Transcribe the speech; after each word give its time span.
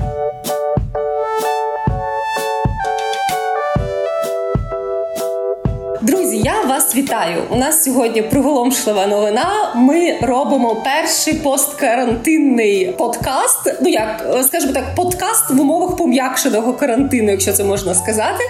я 0.00 0.39
вітаю. 6.96 7.42
У 7.50 7.56
нас 7.56 7.84
сьогодні 7.84 8.22
приголомшлива 8.22 9.06
новина. 9.06 9.72
Ми 9.74 10.18
робимо 10.22 10.82
перший 10.84 11.34
посткарантинний 11.34 12.94
подкаст. 12.98 13.74
Ну 13.82 13.88
як 13.88 14.26
скажімо 14.42 14.72
так, 14.72 14.94
подкаст 14.94 15.50
в 15.50 15.60
умовах 15.60 15.96
пом'якшеного 15.96 16.72
карантину, 16.72 17.30
якщо 17.30 17.52
це 17.52 17.64
можна 17.64 17.94
сказати. 17.94 18.44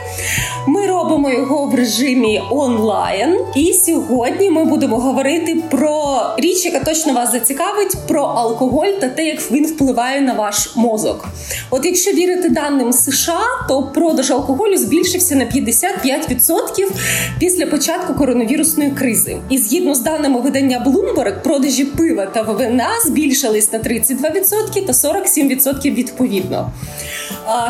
Ми 0.66 0.87
робимо 0.87 1.30
його 1.30 1.66
в 1.66 1.75
режимі 1.75 2.43
онлайн. 2.51 3.39
І 3.57 3.73
сьогодні 3.73 4.51
ми 4.51 4.65
будемо 4.65 4.98
говорити 4.98 5.62
про 5.70 6.20
річ, 6.38 6.65
яка 6.65 6.80
точно 6.80 7.12
вас 7.12 7.33
зацікавить, 7.33 7.97
про 8.09 8.23
алкоголь 8.23 8.93
та 9.01 9.09
те, 9.09 9.25
як 9.25 9.52
він 9.52 9.66
впливає 9.66 10.20
на 10.20 10.33
ваш 10.33 10.77
мозок. 10.77 11.29
От 11.70 11.84
якщо 11.84 12.11
вірити 12.11 12.48
даним 12.48 12.93
США, 12.93 13.41
то 13.69 13.83
продаж 13.83 14.30
алкоголю 14.30 14.77
збільшився 14.77 15.34
на 15.34 15.45
55% 15.45 16.91
після 17.38 17.66
початку 17.66 18.15
коронавірусної 18.30 18.91
кризи. 18.91 19.37
І 19.48 19.59
згідно 19.59 19.95
з 19.95 20.01
даними 20.01 20.41
видання 20.41 20.84
Bloomberg, 20.87 21.43
продажі 21.43 21.84
пива 21.84 22.27
та 22.27 22.43
вина 22.43 22.89
збільшились 23.06 23.73
на 23.73 23.79
32% 23.79 24.87
та 24.87 24.93
47% 24.93 25.95
відповідно. 25.95 26.73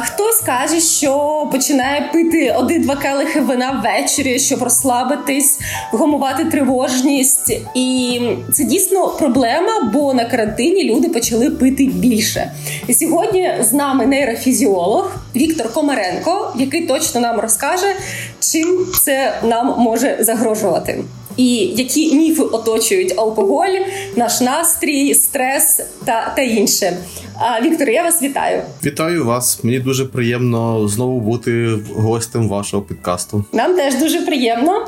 Хтось 0.01 0.41
каже, 0.41 0.81
що 0.81 1.49
починає 1.53 2.11
пити 2.13 2.55
один-два 2.59 2.97
келихи 2.97 3.41
вина 3.41 3.83
ввечері, 3.85 4.39
щоб 4.39 4.63
розслабитись, 4.63 5.59
вгамувати 5.93 6.45
тривожність. 6.45 7.61
І 7.75 8.21
це 8.53 8.65
дійсно 8.65 9.09
проблема, 9.09 9.91
бо 9.93 10.15
на 10.15 10.25
карантині 10.25 10.85
люди 10.85 11.09
почали 11.09 11.51
пити 11.51 11.87
більше. 11.87 12.53
І 12.87 12.95
сьогодні 12.95 13.55
з 13.61 13.73
нами 13.73 14.07
нейрофізіолог 14.07 15.13
Віктор 15.37 15.73
Комаренко, 15.73 16.53
який 16.57 16.87
точно 16.87 17.21
нам 17.21 17.41
розкаже, 17.41 17.95
чим 18.41 18.87
це 19.05 19.35
нам 19.43 19.75
може 19.79 20.17
загрожувати. 20.21 20.99
І 21.37 21.55
які 21.57 22.15
міфи 22.15 22.43
оточують 22.43 23.15
алкоголь, 23.17 23.79
наш 24.17 24.41
настрій, 24.41 25.15
стрес 25.15 25.81
та 26.05 26.33
та 26.37 26.43
інше. 26.43 26.97
А 27.39 27.61
Віктор, 27.61 27.89
я 27.91 28.03
вас 28.03 28.23
вітаю. 28.23 28.63
Вітаю 28.85 29.25
вас. 29.25 29.65
Мені 29.65 29.79
дуже 29.79 30.05
приємно 30.05 30.89
знову 30.89 31.21
бути 31.21 31.79
гостем 31.97 32.49
вашого 32.49 32.83
підкасту. 32.83 33.45
Нам 33.53 33.77
теж 33.77 33.95
дуже 33.95 34.21
приємно. 34.21 34.87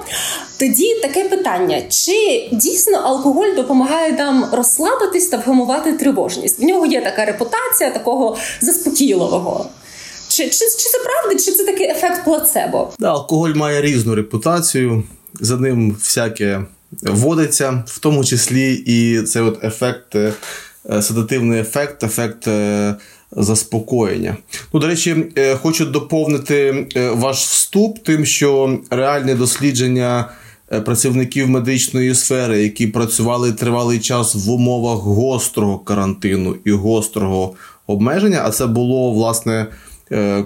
Тоді 0.59 0.95
таке 0.95 1.25
питання: 1.25 1.83
чи 1.89 2.49
дійсно 2.53 2.99
алкоголь 2.99 3.55
допомагає 3.57 4.13
нам 4.13 4.45
розслабитись 4.53 5.27
та 5.27 5.37
вгамувати 5.37 5.93
тривожність? 5.93 6.61
В 6.61 6.65
нього 6.65 6.87
є 6.87 7.01
така 7.01 7.25
репутація 7.25 7.91
такого 7.91 8.37
заспокійливого. 8.61 9.67
Чи 10.29 10.45
чи, 10.45 10.51
чи 10.51 10.89
це 10.91 10.99
правда, 11.05 11.45
чи 11.45 11.53
це 11.53 11.65
такий 11.65 11.87
ефект 11.87 12.25
плацебо? 12.25 12.89
Да, 12.99 13.11
алкоголь 13.11 13.55
має 13.55 13.81
різну 13.83 14.15
репутацію 14.15 15.03
за 15.41 15.57
ним 15.57 15.93
всяке 15.93 16.61
вводиться, 17.03 17.85
в 17.87 17.99
тому 17.99 18.25
числі 18.25 18.75
і 18.75 19.23
цей 19.23 19.43
от 19.43 19.65
ефект, 19.65 20.15
е, 20.15 20.33
седативний 21.03 21.61
ефект, 21.61 22.03
ефект 22.05 22.49
е, 22.49 22.95
заспокоєння. 23.31 24.37
Ну, 24.73 24.81
До 24.81 24.87
речі, 24.87 25.27
е, 25.37 25.57
хочу 25.57 25.87
доповнити 25.87 26.87
ваш 27.15 27.45
вступ, 27.45 27.99
тим, 27.99 28.25
що 28.25 28.79
реальне 28.91 29.35
дослідження. 29.35 30.31
Працівників 30.85 31.49
медичної 31.49 32.15
сфери, 32.15 32.63
які 32.63 32.87
працювали 32.87 33.53
тривалий 33.53 33.99
час 33.99 34.35
в 34.35 34.51
умовах 34.51 34.99
гострого 34.99 35.79
карантину 35.79 36.57
і 36.65 36.71
гострого 36.71 37.55
обмеження, 37.87 38.43
а 38.45 38.51
це 38.51 38.67
було 38.67 39.13
власне 39.13 39.67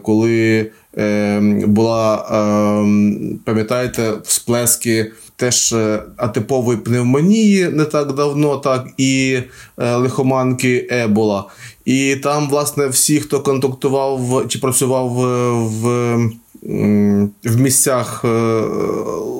коли 0.02 0.70
Ем, 0.96 1.60
була, 1.60 2.26
ем, 2.30 3.38
пам'ятаєте, 3.44 4.12
всплески 4.24 5.12
теж 5.36 5.72
е, 5.72 6.02
атипової 6.16 6.78
пневмонії 6.78 7.68
не 7.68 7.84
так 7.84 8.12
давно, 8.12 8.56
так 8.56 8.86
і 8.96 9.38
е, 9.78 9.96
лихоманки 9.96 10.88
Ебола. 10.90 11.44
І 11.84 12.16
там, 12.16 12.48
власне, 12.48 12.86
всі, 12.86 13.20
хто 13.20 13.40
контактував 13.40 14.44
чи 14.48 14.58
працював 14.58 15.08
в. 15.08 16.30
В 17.44 17.56
місцях 17.60 18.22
е, 18.24 18.28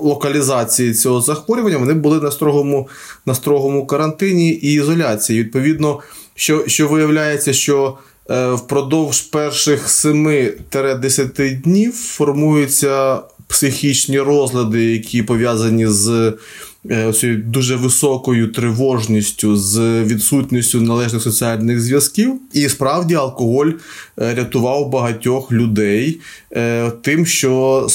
локалізації 0.02 0.94
цього 0.94 1.20
захворювання 1.20 1.78
вони 1.78 1.94
були 1.94 2.20
на 2.20 2.30
строгому 2.30 2.88
на 3.26 3.34
строгому 3.34 3.86
карантині 3.86 4.50
і 4.50 4.72
ізоляції. 4.72 5.40
Відповідно, 5.40 6.00
що 6.34 6.64
що 6.66 6.88
виявляється, 6.88 7.52
що 7.52 7.98
Е, 7.98 8.05
впродовж 8.28 9.20
перших 9.20 9.88
7-10 9.88 11.60
днів 11.62 11.92
формуються 11.92 13.20
психічні 13.48 14.20
розлади, 14.20 14.84
які 14.84 15.22
пов'язані 15.22 15.86
з 15.86 16.32
Е, 16.90 17.12
цією 17.12 17.38
дуже 17.38 17.76
високою 17.76 18.48
тривожністю, 18.48 19.56
з 19.56 20.02
відсутністю 20.02 20.80
належних 20.80 21.22
соціальних 21.22 21.80
зв'язків. 21.80 22.40
І 22.52 22.68
справді 22.68 23.14
алкоголь 23.14 23.66
е, 23.66 24.34
рятував 24.34 24.90
багатьох 24.90 25.52
людей 25.52 26.20
е, 26.56 26.92
тим, 27.02 27.26
що 27.26 27.86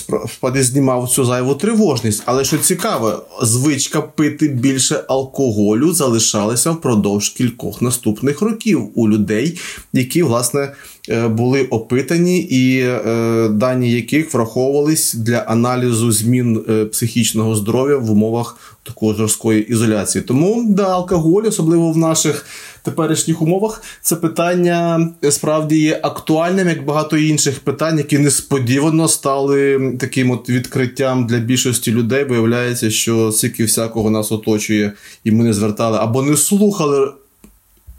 знімав 0.56 1.10
цю 1.10 1.26
зайву 1.26 1.56
тривожність. 1.56 2.24
Але 2.26 2.44
що 2.44 2.58
цікаво, 2.58 3.24
звичка 3.42 4.02
пити 4.02 4.48
більше 4.48 5.04
алкоголю 5.08 5.94
залишалася 5.94 6.72
впродовж 6.72 7.30
кількох 7.30 7.82
наступних 7.82 8.42
років 8.42 8.90
у 8.96 9.10
людей, 9.10 9.60
які 9.94 10.24
власне. 10.24 10.74
Були 11.30 11.64
опитані, 11.64 12.40
і 12.40 12.86
дані 13.50 13.92
яких 13.92 14.34
враховувались 14.34 15.14
для 15.14 15.38
аналізу 15.38 16.12
змін 16.12 16.64
психічного 16.92 17.56
здоров'я 17.56 17.98
в 17.98 18.12
умовах 18.12 18.78
такої 18.84 19.16
жорсткої 19.16 19.72
ізоляції. 19.72 20.22
Тому 20.22 20.66
да, 20.70 20.90
алкоголь, 20.90 21.44
особливо 21.46 21.92
в 21.92 21.98
наших 21.98 22.46
теперішніх 22.84 23.42
умовах, 23.42 23.84
це 24.02 24.16
питання 24.16 25.10
е, 25.24 25.32
справді 25.32 25.80
є 25.80 26.00
актуальним, 26.04 26.68
як 26.68 26.86
багато 26.86 27.18
інших 27.18 27.60
питань, 27.60 27.98
які 27.98 28.18
несподівано 28.18 29.08
стали 29.08 29.94
таким 30.00 30.32
от 30.32 30.50
відкриттям 30.50 31.28
для 31.28 31.38
більшості 31.38 31.92
людей. 31.92 32.24
Виявляється, 32.24 32.92
що 32.92 33.32
стільки 33.32 33.64
всякого 33.64 34.10
нас 34.10 34.32
оточує, 34.32 34.94
і 35.24 35.32
ми 35.32 35.44
не 35.44 35.54
звертали 35.54 35.98
або 36.02 36.22
не 36.22 36.38
слухали. 36.38 37.12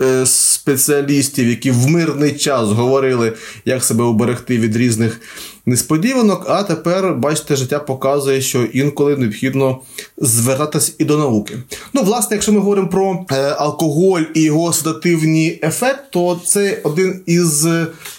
Е, 0.02 0.26
спеціалістів, 0.26 1.48
які 1.48 1.70
в 1.70 1.88
мирний 1.88 2.32
час 2.32 2.68
говорили, 2.68 3.32
як 3.64 3.84
себе 3.84 4.04
уберегти 4.04 4.58
від 4.58 4.76
різних 4.76 5.20
несподіванок. 5.66 6.46
А 6.48 6.62
тепер, 6.62 7.14
бачите, 7.14 7.56
життя 7.56 7.78
показує, 7.78 8.40
що 8.40 8.64
інколи 8.64 9.16
необхідно 9.16 9.80
звертатись 10.18 10.94
і 10.98 11.04
до 11.04 11.18
науки. 11.18 11.58
Ну, 11.92 12.02
власне, 12.02 12.36
якщо 12.36 12.52
ми 12.52 12.60
говоримо 12.60 12.88
про 12.88 13.26
е, 13.30 13.34
алкоголь 13.58 14.22
і 14.34 14.42
його 14.42 14.72
седативний 14.72 15.60
ефект, 15.62 16.10
то 16.10 16.40
це 16.46 16.80
один 16.84 17.20
із, 17.26 17.66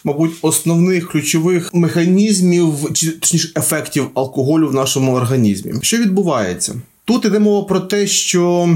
мабуть, 0.04 0.32
основних 0.42 1.12
ключових 1.12 1.74
механізмів 1.74 2.74
чи 2.94 3.12
точніше 3.12 3.52
ефектів 3.58 4.08
алкоголю 4.14 4.68
в 4.68 4.74
нашому 4.74 5.14
організмі. 5.14 5.74
Що 5.82 5.98
відбувається? 5.98 6.76
Тут 7.06 7.26
йде 7.26 7.40
мова 7.40 7.68
про 7.68 7.80
те, 7.80 8.08
що 8.08 8.70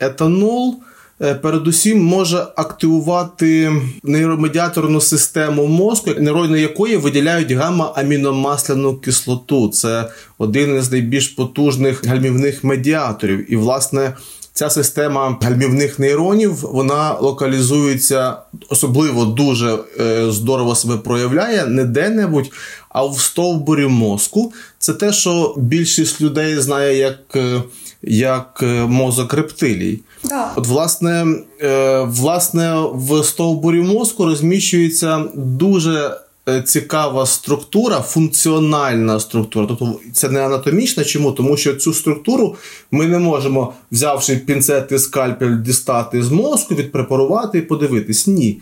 етанол. 0.00 0.76
Е, 1.22 1.34
передусім 1.34 2.04
може 2.04 2.46
активувати 2.56 3.72
нейромедіаторну 4.02 5.00
систему 5.00 5.66
мозку, 5.66 6.10
нейрони 6.18 6.60
якої 6.60 6.96
виділяють 6.96 7.50
гамма-аміномасляну 7.50 9.00
кислоту. 9.00 9.68
Це 9.68 10.10
один 10.38 10.76
із 10.76 10.92
найбільш 10.92 11.28
потужних 11.28 12.04
гальмівних 12.06 12.64
медіаторів. 12.64 13.52
І, 13.52 13.56
власне, 13.56 14.16
ця 14.52 14.70
система 14.70 15.38
гальмівних 15.42 15.98
нейронів 15.98 16.54
вона 16.62 17.14
локалізується 17.14 18.36
особливо 18.68 19.24
дуже 19.24 19.78
е, 20.00 20.30
здорово 20.30 20.74
себе 20.74 20.96
проявляє 20.96 21.66
не 21.66 21.84
де-небудь, 21.84 22.50
а 22.88 23.04
в 23.04 23.18
стовбурі 23.18 23.86
мозку. 23.86 24.52
Це 24.78 24.92
те, 24.92 25.12
що 25.12 25.54
більшість 25.58 26.20
людей 26.20 26.60
знає 26.60 26.98
як. 26.98 27.36
Як 28.02 28.60
е, 28.62 28.66
мозок 28.86 29.34
рептилій. 29.34 30.00
Да. 30.24 30.52
От, 30.56 30.66
власне, 30.66 31.26
е, 31.60 32.00
власне, 32.02 32.74
в 32.94 33.24
стовбурі 33.24 33.80
мозку 33.80 34.24
розміщується 34.24 35.24
дуже 35.34 36.16
е, 36.48 36.62
цікава 36.62 37.26
структура, 37.26 38.00
функціональна 38.00 39.20
структура. 39.20 39.66
Тобто 39.66 40.00
це 40.12 40.28
не 40.28 40.46
анатомічна. 40.46 41.04
Чому? 41.04 41.32
Тому 41.32 41.56
що 41.56 41.74
цю 41.74 41.94
структуру 41.94 42.56
ми 42.90 43.06
не 43.06 43.18
можемо, 43.18 43.72
взявши 43.92 44.36
пінцет 44.36 44.92
і 44.92 44.98
скальпель, 44.98 45.56
дістати 45.56 46.22
з 46.22 46.30
мозку, 46.30 46.74
відпрепарувати 46.74 47.58
і 47.58 47.62
подивитись. 47.62 48.26
Ні. 48.26 48.60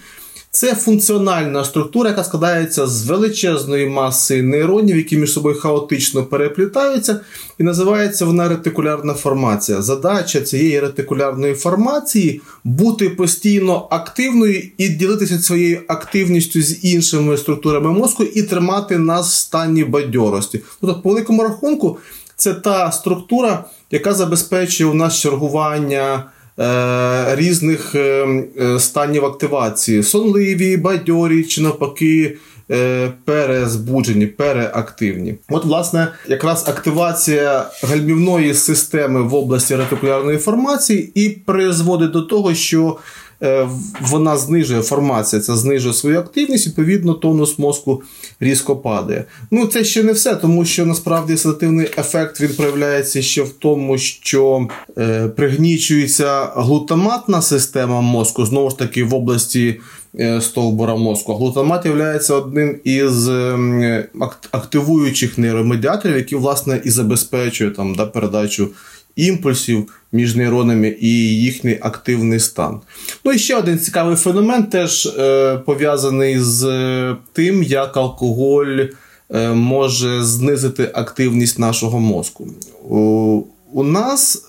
Це 0.52 0.74
функціональна 0.74 1.64
структура, 1.64 2.10
яка 2.10 2.24
складається 2.24 2.86
з 2.86 3.06
величезної 3.06 3.86
маси 3.86 4.42
нейронів, 4.42 4.96
які 4.96 5.16
між 5.16 5.32
собою 5.32 5.60
хаотично 5.60 6.24
переплітаються, 6.24 7.20
і 7.58 7.62
називається 7.62 8.24
вона 8.24 8.48
ретикулярна 8.48 9.14
формація. 9.14 9.82
Задача 9.82 10.40
цієї 10.40 10.80
ретикулярної 10.80 11.54
формації 11.54 12.40
бути 12.64 13.10
постійно 13.10 13.88
активною 13.90 14.62
і 14.78 14.88
ділитися 14.88 15.38
своєю 15.38 15.80
активністю 15.88 16.62
з 16.62 16.84
іншими 16.84 17.36
структурами 17.36 17.92
мозку 17.92 18.24
і 18.24 18.42
тримати 18.42 18.98
нас 18.98 19.30
в 19.30 19.34
стані 19.34 19.84
бадьорості. 19.84 20.60
Тобто, 20.80 21.00
по 21.02 21.08
великому 21.08 21.42
рахунку, 21.42 21.98
це 22.36 22.54
та 22.54 22.92
структура, 22.92 23.64
яка 23.90 24.14
забезпечує 24.14 24.90
у 24.90 24.94
нас 24.94 25.16
чергування. 25.16 26.24
Е, 26.60 27.36
різних 27.36 27.94
е, 27.94 28.26
е, 28.60 28.80
станів 28.80 29.24
активації: 29.24 30.02
сонливі, 30.02 30.76
бадьорі 30.76 31.44
чи 31.44 31.62
навпаки. 31.62 32.36
Перезбуджені, 33.24 34.26
переактивні. 34.26 35.34
От, 35.48 35.64
власне, 35.64 36.08
якраз 36.28 36.68
активація 36.68 37.66
гальмівної 37.82 38.54
системи 38.54 39.22
в 39.22 39.34
області 39.34 39.76
ретикулярної 39.76 40.38
формації 40.38 41.12
і 41.14 41.28
призводить 41.28 42.10
до 42.10 42.22
того, 42.22 42.54
що 42.54 42.96
вона 44.00 44.36
знижує 44.36 44.82
формація, 44.82 45.42
це 45.42 45.56
знижує 45.56 45.94
свою 45.94 46.18
активність, 46.18 46.66
відповідно, 46.66 47.14
тонус 47.14 47.58
мозку 47.58 48.02
різко 48.40 48.76
падає. 48.76 49.24
Ну, 49.50 49.66
це 49.66 49.84
ще 49.84 50.02
не 50.02 50.12
все, 50.12 50.36
тому 50.36 50.64
що 50.64 50.86
насправді 50.86 51.36
седативний 51.36 51.90
ефект 51.98 52.40
він 52.40 52.48
проявляється 52.48 53.22
ще 53.22 53.42
в 53.42 53.48
тому, 53.48 53.98
що 53.98 54.68
е, 54.98 55.28
пригнічується 55.28 56.52
глутаматна 56.54 57.42
система 57.42 58.00
мозку, 58.00 58.46
знову 58.46 58.70
ж 58.70 58.78
таки, 58.78 59.04
в 59.04 59.14
області. 59.14 59.80
Е, 60.18 60.40
стовбура 60.40 60.96
мозку. 60.96 61.34
Глутамат 61.34 61.86
є 61.86 62.34
одним 62.34 62.78
із 62.84 63.28
ем, 63.28 64.04
активуючих 64.50 65.38
нейромедіаторів, 65.38 66.16
які 66.16 66.36
власне 66.36 66.80
і 66.84 66.90
забезпечує 66.90 67.70
там 67.70 67.94
да, 67.94 68.06
передачу 68.06 68.68
імпульсів 69.16 69.92
між 70.12 70.36
нейронами 70.36 70.96
і 71.00 71.36
їхній 71.36 71.78
активний 71.80 72.40
стан. 72.40 72.80
Ну 73.24 73.32
і 73.32 73.38
ще 73.38 73.56
один 73.56 73.78
цікавий 73.78 74.16
феномен, 74.16 74.66
теж 74.66 75.06
е, 75.06 75.56
пов'язаний 75.66 76.38
з 76.38 77.16
тим, 77.32 77.62
як 77.62 77.96
алкоголь 77.96 78.78
е, 79.30 79.48
може 79.48 80.22
знизити 80.22 80.90
активність 80.94 81.58
нашого 81.58 82.00
мозку. 82.00 82.48
У, 82.88 83.42
у 83.72 83.82
нас 83.82 84.46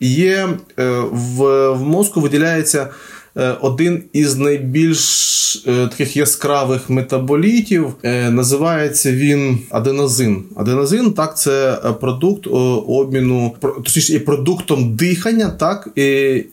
є 0.00 0.48
е, 0.78 0.90
в, 1.12 1.68
в 1.70 1.82
мозку 1.82 2.20
виділяється. 2.20 2.88
Е, 3.36 3.56
один 3.60 4.02
із 4.12 4.36
найбільш 4.36 5.56
е, 5.66 5.86
таких 5.86 6.16
яскравих 6.16 6.90
метаболітів 6.90 7.94
е, 8.02 8.30
називається 8.30 9.12
він 9.12 9.58
аденозин. 9.70 10.44
Аденозин, 10.56 11.12
так, 11.12 11.38
це 11.38 11.78
продукт 12.00 12.46
обміну, 12.86 13.54
точніше, 13.84 14.12
є 14.12 14.20
продуктом 14.20 14.96
дихання, 14.96 15.50
так, 15.50 15.88
і, 15.96 16.04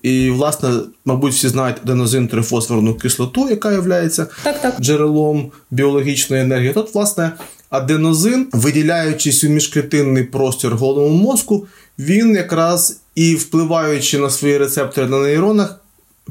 і 0.04 0.30
власне, 0.30 0.70
мабуть, 1.06 1.34
всі 1.34 1.48
знають 1.48 1.78
аденозин 1.84 2.28
трифосфорну 2.28 2.96
кислоту, 2.96 3.50
яка 3.50 3.72
є 3.72 4.10
так, 4.44 4.62
так. 4.62 4.82
джерелом 4.82 5.52
біологічної 5.72 6.42
енергії. 6.42 6.74
Тут, 6.74 6.96
власне, 6.96 7.32
аденозин, 7.70 8.48
виділяючись 8.52 9.44
у 9.44 9.50
міжклітинний 9.50 10.24
простір 10.24 10.76
головного 10.76 11.10
мозку, 11.10 11.68
він 12.00 12.36
якраз 12.36 13.02
і 13.16 13.36
впливаючи 13.36 14.18
на 14.18 14.30
свої 14.30 14.58
рецептори 14.58 15.08
на 15.08 15.20
нейронах 15.20 15.80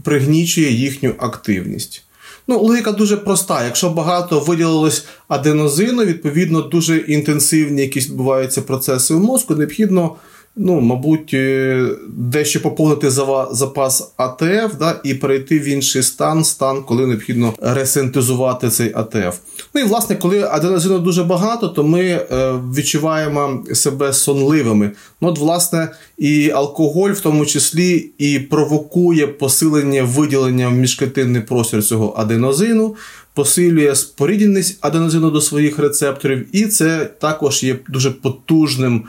пригнічує 0.06 0.72
їхню 0.72 1.14
активність. 1.18 2.02
Ну, 2.48 2.58
логіка 2.58 2.92
дуже 2.92 3.16
проста. 3.16 3.64
Якщо 3.64 3.90
багато 3.90 4.40
виділилось 4.40 5.04
аденозину, 5.28 6.04
відповідно, 6.04 6.60
дуже 6.62 6.96
інтенсивні 6.96 7.82
якісь 7.82 8.08
відбуваються 8.08 8.62
процеси 8.62 9.14
в 9.14 9.20
мозку, 9.20 9.54
необхідно 9.54 10.16
ну, 10.56 10.80
мабуть, 10.80 11.34
е, 11.34 11.86
дещо 12.08 12.62
поповнити 12.62 13.10
запас 13.50 14.12
АТФ 14.16 14.78
да, 14.78 15.00
і 15.04 15.14
перейти 15.14 15.58
в 15.58 15.64
інший 15.64 16.02
стан, 16.02 16.44
стан, 16.44 16.82
коли 16.82 17.06
необхідно 17.06 17.52
ресинтезувати 17.62 18.70
цей 18.70 18.92
АТФ. 18.94 19.38
Ну 19.74 19.80
і 19.80 19.84
власне, 19.84 20.16
коли 20.16 20.42
аденозину 20.42 20.98
дуже 20.98 21.24
багато, 21.24 21.68
то 21.68 21.84
ми 21.84 22.02
е, 22.02 22.52
відчуваємо 22.74 23.64
себе 23.74 24.12
сонливими. 24.12 24.90
Ну, 25.20 25.28
от, 25.28 25.38
власне, 25.38 25.88
і 26.18 26.50
алкоголь, 26.50 27.10
в 27.10 27.20
тому 27.20 27.46
числі, 27.46 28.10
і 28.18 28.38
провокує 28.38 29.26
посилення 29.26 30.02
виділення 30.02 30.68
в 30.68 30.72
міжклетинний 30.72 31.42
простір 31.42 31.82
цього 31.82 32.14
аденозину. 32.16 32.96
Посилює 33.34 33.94
спорідненість 33.94 34.78
аденозину 34.80 35.30
до 35.30 35.40
своїх 35.40 35.78
рецепторів, 35.78 36.46
і 36.52 36.66
це 36.66 37.04
також 37.04 37.62
є 37.62 37.78
дуже 37.88 38.10
потужним 38.10 39.04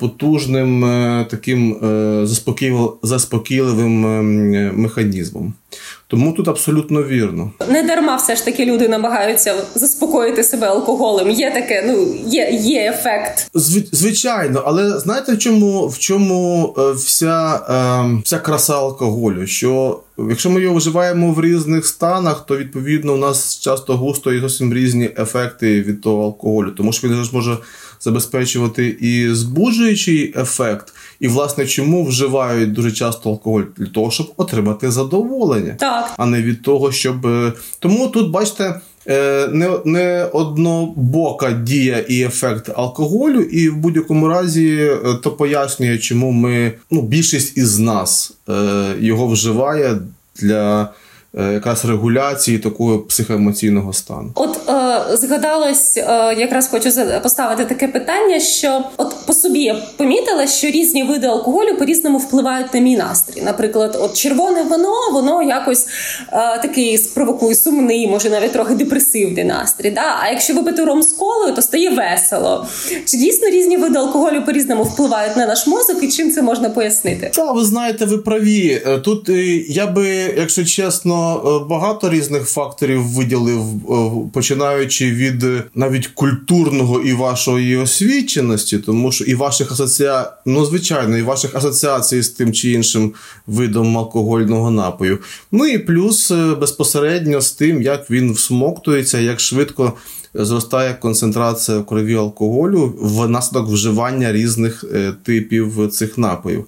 потужним 0.00 0.84
е, 0.84 1.26
таким 1.30 1.72
е, 1.72 2.26
заспокійливим 3.02 4.00
механізмом. 4.82 5.54
Тому 6.08 6.32
тут 6.32 6.48
абсолютно 6.48 7.02
вірно. 7.02 7.50
Не 7.68 7.82
дарма 7.82 8.16
все 8.16 8.36
ж 8.36 8.44
таки 8.44 8.64
люди 8.64 8.88
намагаються 8.88 9.54
заспокоїти 9.74 10.44
себе 10.44 10.66
алкоголем. 10.66 11.30
Є 11.30 11.50
таке, 11.50 11.84
ну 11.86 12.14
є 12.26 12.50
є 12.50 12.90
ефект. 12.90 13.50
Звичайно, 13.92 14.62
але 14.66 14.98
знаєте, 14.98 15.32
в 15.32 15.38
чому 15.38 15.88
в 15.88 15.98
чому 15.98 16.74
вся 16.96 17.60
вся 18.24 18.38
краса 18.38 18.74
алкоголю? 18.74 19.46
Що 19.46 20.00
якщо 20.18 20.50
ми 20.50 20.60
його 20.60 20.76
вживаємо 20.76 21.32
в 21.32 21.40
різних 21.40 21.86
станах, 21.86 22.46
то 22.46 22.56
відповідно 22.56 23.14
у 23.14 23.16
нас 23.16 23.60
часто 23.60 23.96
густо 23.96 24.32
і 24.32 24.40
зовсім 24.40 24.74
різні 24.74 25.10
ефекти 25.18 25.82
від 25.82 26.00
того 26.00 26.24
алкоголю, 26.24 26.70
тому 26.70 26.92
що 26.92 27.08
він 27.08 27.24
ж 27.24 27.30
може 27.32 27.58
забезпечувати 28.06 28.96
і 29.00 29.34
збуджуючий 29.34 30.34
ефект, 30.36 30.94
і, 31.20 31.28
власне, 31.28 31.66
чому 31.66 32.04
вживають 32.04 32.72
дуже 32.72 32.92
часто 32.92 33.30
алкоголь 33.30 33.62
для 33.76 33.86
того, 33.86 34.10
щоб 34.10 34.32
отримати 34.36 34.90
задоволення, 34.90 35.76
так. 35.78 36.14
а 36.16 36.26
не 36.26 36.42
від 36.42 36.62
того, 36.62 36.92
щоб. 36.92 37.26
Е, 37.26 37.52
тому 37.78 38.08
тут, 38.08 38.30
бачите. 38.30 38.80
Е, 39.08 39.48
не 39.52 39.70
не 39.84 40.24
однобока 40.32 41.52
дія 41.52 41.98
і 41.98 42.22
ефект 42.22 42.70
алкоголю, 42.76 43.40
і 43.40 43.68
в 43.68 43.76
будь-якому 43.76 44.28
разі 44.28 44.76
е, 44.76 44.98
то 45.22 45.30
пояснює, 45.30 45.98
чому 45.98 46.30
ми 46.30 46.72
ну 46.90 47.02
більшість 47.02 47.56
із 47.56 47.78
нас 47.78 48.32
його 49.00 49.26
вживає 49.26 49.98
для 50.40 50.88
Е, 50.88 50.88
якраз 51.42 51.84
регуляції 51.84 52.58
такого 52.58 52.98
психоемоційного 52.98 53.92
стану. 53.92 54.30
От 54.34 54.68
е, 54.68 55.16
згадалось, 55.16 55.96
е, 55.96 56.02
якраз 56.38 56.68
хочу 56.68 56.90
поставити 57.22 57.64
таке 57.64 57.88
питання, 57.88 58.40
що 58.40 58.84
от 58.96 59.14
по 59.26 59.32
собі 59.32 59.60
я 59.60 59.82
помітила, 59.96 60.46
що 60.46 60.66
різні 60.66 61.02
види 61.02 61.26
алкоголю 61.26 61.76
по 61.78 61.84
різному 61.84 62.18
впливають 62.18 62.74
на 62.74 62.80
мій 62.80 62.96
настрій. 62.96 63.42
Наприклад, 63.42 63.98
от 64.00 64.16
червоне 64.16 64.62
вино, 64.62 64.94
воно 65.12 65.42
якось 65.42 65.86
е, 66.32 66.58
такий 66.62 66.98
спровокує 66.98 67.54
сумний, 67.54 68.08
може 68.08 68.30
навіть 68.30 68.52
трохи 68.52 68.74
депресивний 68.74 69.44
настрій. 69.44 69.90
Да? 69.90 70.16
А 70.22 70.30
якщо 70.30 70.54
випити 70.54 70.84
ром 70.84 71.02
з 71.02 71.12
колою, 71.12 71.54
то 71.54 71.62
стає 71.62 71.90
весело. 71.90 72.66
Чи 73.04 73.16
дійсно 73.16 73.48
різні 73.48 73.76
види 73.76 73.98
алкоголю 73.98 74.42
по 74.46 74.52
різному 74.52 74.82
впливають 74.82 75.36
на 75.36 75.46
наш 75.46 75.66
мозок, 75.66 76.02
і 76.02 76.08
чим 76.08 76.30
це 76.30 76.42
можна 76.42 76.70
пояснити? 76.70 77.30
Та 77.34 77.52
ви 77.52 77.64
знаєте, 77.64 78.04
ви 78.04 78.18
праві. 78.18 78.82
Е, 78.86 78.98
тут 78.98 79.28
е, 79.28 79.44
я 79.68 79.86
би, 79.86 80.08
якщо 80.36 80.64
чесно. 80.64 81.25
Е, 81.34 81.64
багато 81.68 82.10
різних 82.10 82.48
факторів 82.48 83.02
виділив, 83.02 83.60
е, 83.60 84.10
починаючи 84.32 85.10
від 85.10 85.44
е, 85.44 85.62
навіть 85.74 86.06
культурного 86.06 87.00
і 87.00 87.12
вашої 87.12 87.76
освіченості, 87.76 88.78
тому 88.78 89.12
що 89.12 89.24
і 89.24 89.34
ваших 89.34 89.72
асоціацій, 89.72 90.30
ну 90.46 90.64
звичайно, 90.64 91.18
і 91.18 91.22
ваших 91.22 91.54
асоціацій 91.54 92.22
з 92.22 92.28
тим 92.28 92.52
чи 92.52 92.70
іншим 92.70 93.12
видом 93.46 93.98
алкогольного 93.98 94.70
напою. 94.70 95.18
Ну 95.52 95.66
і 95.66 95.78
плюс 95.78 96.30
безпосередньо 96.60 97.40
з 97.40 97.52
тим, 97.52 97.82
як 97.82 98.10
він 98.10 98.32
всмоктується, 98.32 99.18
як 99.18 99.40
швидко 99.40 99.92
зростає 100.38 100.94
концентрація 100.94 101.78
в 101.78 101.86
крові 101.86 102.14
алкоголю 102.14 102.94
внаслідок 103.00 103.68
вживання 103.68 104.32
різних 104.32 104.84
е, 104.94 105.12
типів 105.22 105.90
цих 105.90 106.18
напоїв. 106.18 106.64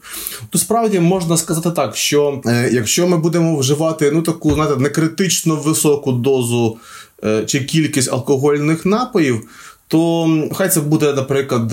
То 0.50 0.58
справді 0.58 1.00
можна 1.00 1.37
сказати 1.37 1.70
так, 1.70 1.96
що 1.96 2.40
е, 2.46 2.70
якщо 2.72 3.08
ми 3.08 3.16
будемо 3.16 3.56
вживати 3.56 4.10
ну 4.10 4.22
таку 4.22 4.54
знаєте, 4.54 4.76
некритично 4.76 5.56
високу 5.56 6.12
дозу 6.12 6.76
е, 7.25 7.44
чи 7.46 7.60
кількість 7.60 8.12
алкогольних 8.12 8.87
напоїв. 8.87 9.48
То 9.90 10.28
хай 10.54 10.68
це 10.68 10.80
буде, 10.80 11.12
наприклад, 11.12 11.72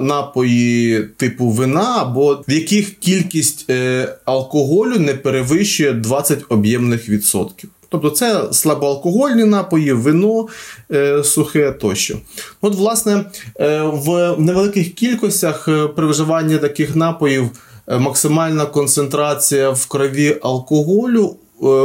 напої 0.00 1.02
типу 1.16 1.48
вина, 1.48 1.96
або 1.98 2.44
в 2.48 2.52
яких 2.52 2.98
кількість 2.98 3.70
алкоголю 4.24 4.98
не 4.98 5.14
перевищує 5.14 5.92
20 5.92 6.44
об'ємних 6.48 7.08
відсотків. 7.08 7.70
Тобто 7.92 8.10
це 8.10 8.52
слабоалкогольні 8.52 9.44
напої, 9.44 9.92
вино 9.92 10.46
е, 10.92 11.24
сухе 11.24 11.72
тощо. 11.72 12.18
От, 12.60 12.74
власне, 12.74 13.24
е, 13.60 13.82
в 13.82 14.34
невеликих 14.38 14.94
кількостях 14.94 15.68
е, 15.68 15.88
при 15.88 16.06
вживанні 16.06 16.58
таких 16.58 16.96
напоїв 16.96 17.50
максимальна 17.98 18.66
концентрація 18.66 19.70
в 19.70 19.86
крові 19.86 20.36
алкоголю 20.42 21.36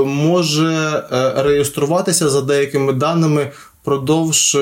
може 0.06 1.04
реєструватися 1.36 2.30
за 2.30 2.42
деякими 2.42 2.94
даними 2.94 3.52
впродовж 3.82 4.58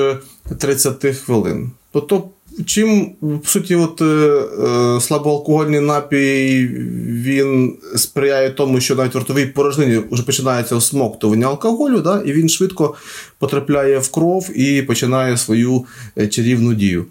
30 0.58 1.16
хвилин. 1.16 1.70
Тобто 1.92 2.24
Чим, 2.64 3.10
по 3.20 3.48
суті, 3.48 3.74
от, 3.74 4.00
е, 4.00 4.04
е, 4.04 5.00
слабоалкогольний 5.00 5.80
напій 5.80 6.70
він 7.08 7.76
сприяє 7.96 8.50
тому, 8.50 8.80
що 8.80 8.94
навіть 8.94 9.14
в 9.14 9.18
ротовій 9.18 9.46
порожнині 9.46 10.02
вже 10.10 10.22
починається 10.22 10.76
осмоктування 10.76 11.46
алкоголю, 11.46 12.00
да, 12.00 12.22
і 12.26 12.32
він 12.32 12.48
швидко 12.48 12.94
потрапляє 13.38 13.98
в 13.98 14.08
кров 14.08 14.58
і 14.58 14.82
починає 14.82 15.36
свою 15.36 15.84
е, 16.18 16.28
чарівну 16.28 16.74
дію. 16.74 17.06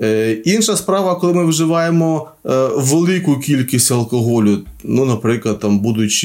Е, 0.00 0.32
інша 0.44 0.76
справа, 0.76 1.14
коли 1.14 1.32
ми 1.32 1.44
вживаємо 1.44 2.28
е, 2.46 2.50
велику 2.76 3.40
кількість 3.40 3.92
алкоголю, 3.92 4.58
ну, 4.84 5.04
наприклад, 5.04 5.58
там, 5.60 5.78
будучи 5.78 6.22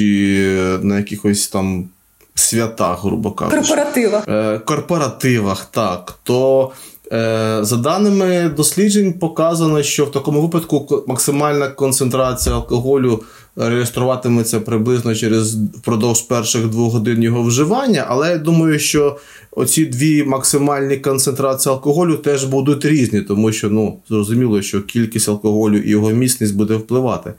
на 0.82 0.98
якихось 0.98 1.48
там 1.48 1.90
святах, 2.36 3.04
грубо 3.04 3.32
кажучи. 3.32 3.58
Корпоративах. 3.58 4.28
Е, 4.28 4.60
корпоративах, 4.60 5.66
так, 5.72 6.20
то 6.24 6.72
Е, 6.72 6.95
за 7.62 7.80
даними 7.84 8.50
досліджень, 8.50 9.14
показано, 9.14 9.84
що 9.84 10.06
в 10.06 10.12
такому 10.12 10.42
випадку 10.42 11.04
максимальна 11.08 11.68
концентрація 11.68 12.56
алкоголю 12.56 13.24
реєструватиметься 13.56 14.60
приблизно 14.60 15.16
через 15.16 15.56
впродовж 15.56 16.22
перших 16.22 16.66
двох 16.66 16.94
годин 16.94 17.24
його 17.24 17.44
вживання. 17.44 18.06
Але 18.08 18.30
я 18.30 18.38
думаю, 18.38 18.80
що 18.80 19.18
оці 19.52 19.86
дві 19.86 20.24
максимальні 20.24 20.98
концентрації 20.98 21.74
алкоголю 21.74 22.18
теж 22.18 22.44
будуть 22.44 22.86
різні, 22.86 23.22
тому 23.22 23.52
що 23.52 23.70
ну 23.70 24.00
зрозуміло, 24.10 24.62
що 24.62 24.82
кількість 24.82 25.30
алкоголю 25.30 25.78
і 25.78 25.90
його 25.90 26.10
міцність 26.10 26.56
буде 26.56 26.76
впливати. 26.76 27.34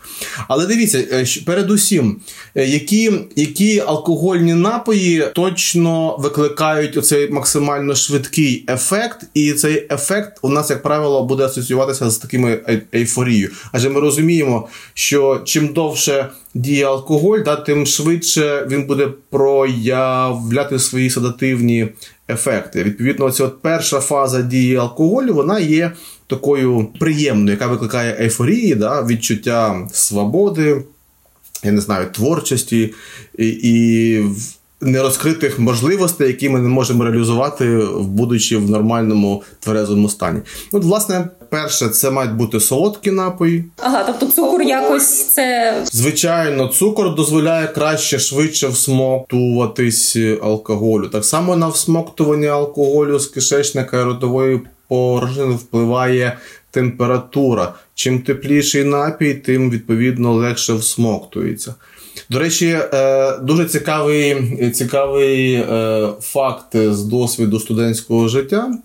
Але 0.49 0.67
дивіться, 0.67 0.99
е, 1.13 1.27
передусім, 1.47 2.17
е, 2.55 2.67
які 2.67 3.13
які 3.37 3.81
алкогольні 3.81 4.55
напої 4.55 5.25
точно 5.35 6.17
викликають 6.19 6.97
оцей 6.97 7.31
максимально 7.31 7.95
швидкий 7.95 8.65
ефект, 8.69 9.27
і 9.35 9.53
цей 9.53 9.87
ефект 9.91 10.39
у 10.43 10.49
нас, 10.49 10.71
як 10.71 10.83
правило, 10.83 11.25
буде 11.25 11.45
асоціюватися 11.45 12.11
з 12.11 12.19
такими 12.19 12.61
ейфорією. 12.95 13.51
Адже 13.73 13.91
ми 13.91 14.01
розуміємо, 14.01 14.69
що 14.95 15.41
чим 15.45 15.69
довше 15.69 16.06
діє 16.55 16.87
алкоголь, 16.87 17.39
да, 17.45 17.57
тим 17.57 17.87
швидше 17.87 18.67
він 18.71 18.87
буде 18.87 19.09
проявляти 19.31 20.79
свої 20.79 21.11
седативні 21.11 21.89
ефекти. 22.29 22.83
Відповідно, 22.83 23.31
ця 23.31 23.45
от 23.45 23.63
перша 23.63 24.01
фаза 24.01 24.43
дії 24.43 24.77
алкоголю 24.77 25.35
вона 25.35 25.59
є 25.59 25.93
такою 26.27 26.89
приємною, 27.01 27.51
яка 27.51 27.67
викликає 27.67 28.17
ейфорії, 28.21 28.75
да, 28.75 29.03
відчуття 29.03 29.89
свободи, 29.93 30.83
я 31.65 31.73
не 31.73 31.81
знаю, 31.81 32.07
творчості 32.13 32.95
і. 33.39 33.49
і 33.49 34.25
Нерозкритих 34.81 35.59
можливостей, 35.59 36.29
які 36.29 36.49
ми 36.49 36.61
не 36.61 36.69
можемо 36.69 37.05
реалізувати, 37.05 37.83
будучи 38.01 38.57
в 38.57 38.71
нормальному 38.71 39.43
тверезому 39.61 40.09
стані. 40.09 40.41
От, 40.73 40.85
власне, 40.85 41.29
перше, 41.51 41.89
це 41.89 42.11
мають 42.11 42.33
бути 42.33 42.61
солодкі 42.61 43.11
напої. 43.11 43.65
Ага, 43.77 44.05
тобто 44.05 44.27
цукор 44.27 44.63
якось 44.63 45.25
це. 45.29 45.75
Звичайно, 45.93 46.69
цукор 46.69 47.15
дозволяє 47.15 47.67
краще, 47.67 48.19
швидше 48.19 48.69
всмоктуватись 48.69 50.17
алкоголю. 50.43 51.09
Так 51.09 51.25
само 51.25 51.57
на 51.57 51.69
всмоктування 51.69 52.49
алкоголю 52.49 53.19
з 53.19 53.27
кишечника 53.27 54.01
і 54.01 54.05
ротової 54.05 54.61
порожнини 54.89 55.55
впливає 55.55 56.39
температура. 56.71 57.75
Чим 57.99 58.21
тепліший 58.23 58.85
напій, 58.85 59.35
тим 59.35 59.71
відповідно 59.71 60.33
легше 60.33 60.75
всмоктується. 60.75 61.75
До 62.31 62.39
речі, 62.39 62.79
е, 62.93 63.39
дуже 63.39 63.65
цікавий 63.65 64.71
цікавий 64.71 65.55
е, 65.55 66.09
факт 66.21 66.77
з 66.77 67.03
досвіду 67.03 67.61
студентського 67.61 68.29
життя, 68.29 68.79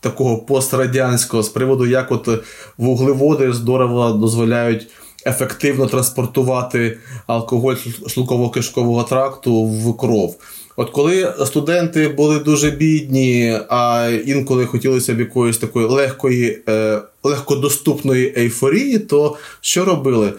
такого 0.00 0.38
пострадянського, 0.38 1.42
з 1.42 1.48
приводу, 1.48 1.86
як 1.86 2.12
от 2.12 2.28
вуглеводи 2.78 3.52
здорово 3.52 4.10
дозволяють. 4.10 4.86
Ефективно 5.26 5.86
транспортувати 5.86 6.98
алкоголь 7.26 7.74
шлунково-кишкового 8.06 9.08
тракту 9.08 9.64
в 9.64 9.96
кров. 9.96 10.36
От 10.80 10.90
коли 10.90 11.34
студенти 11.46 12.08
були 12.08 12.38
дуже 12.38 12.70
бідні, 12.70 13.58
а 13.68 14.10
інколи 14.26 14.66
хотілося 14.66 15.14
б 15.14 15.20
якоїсь 15.20 15.58
такої 15.58 15.86
легкої, 15.86 16.58
е, 16.68 17.00
легкодоступної 17.22 18.34
ейфорії, 18.36 18.98
то 18.98 19.36
що 19.60 19.84
робили? 19.84 20.32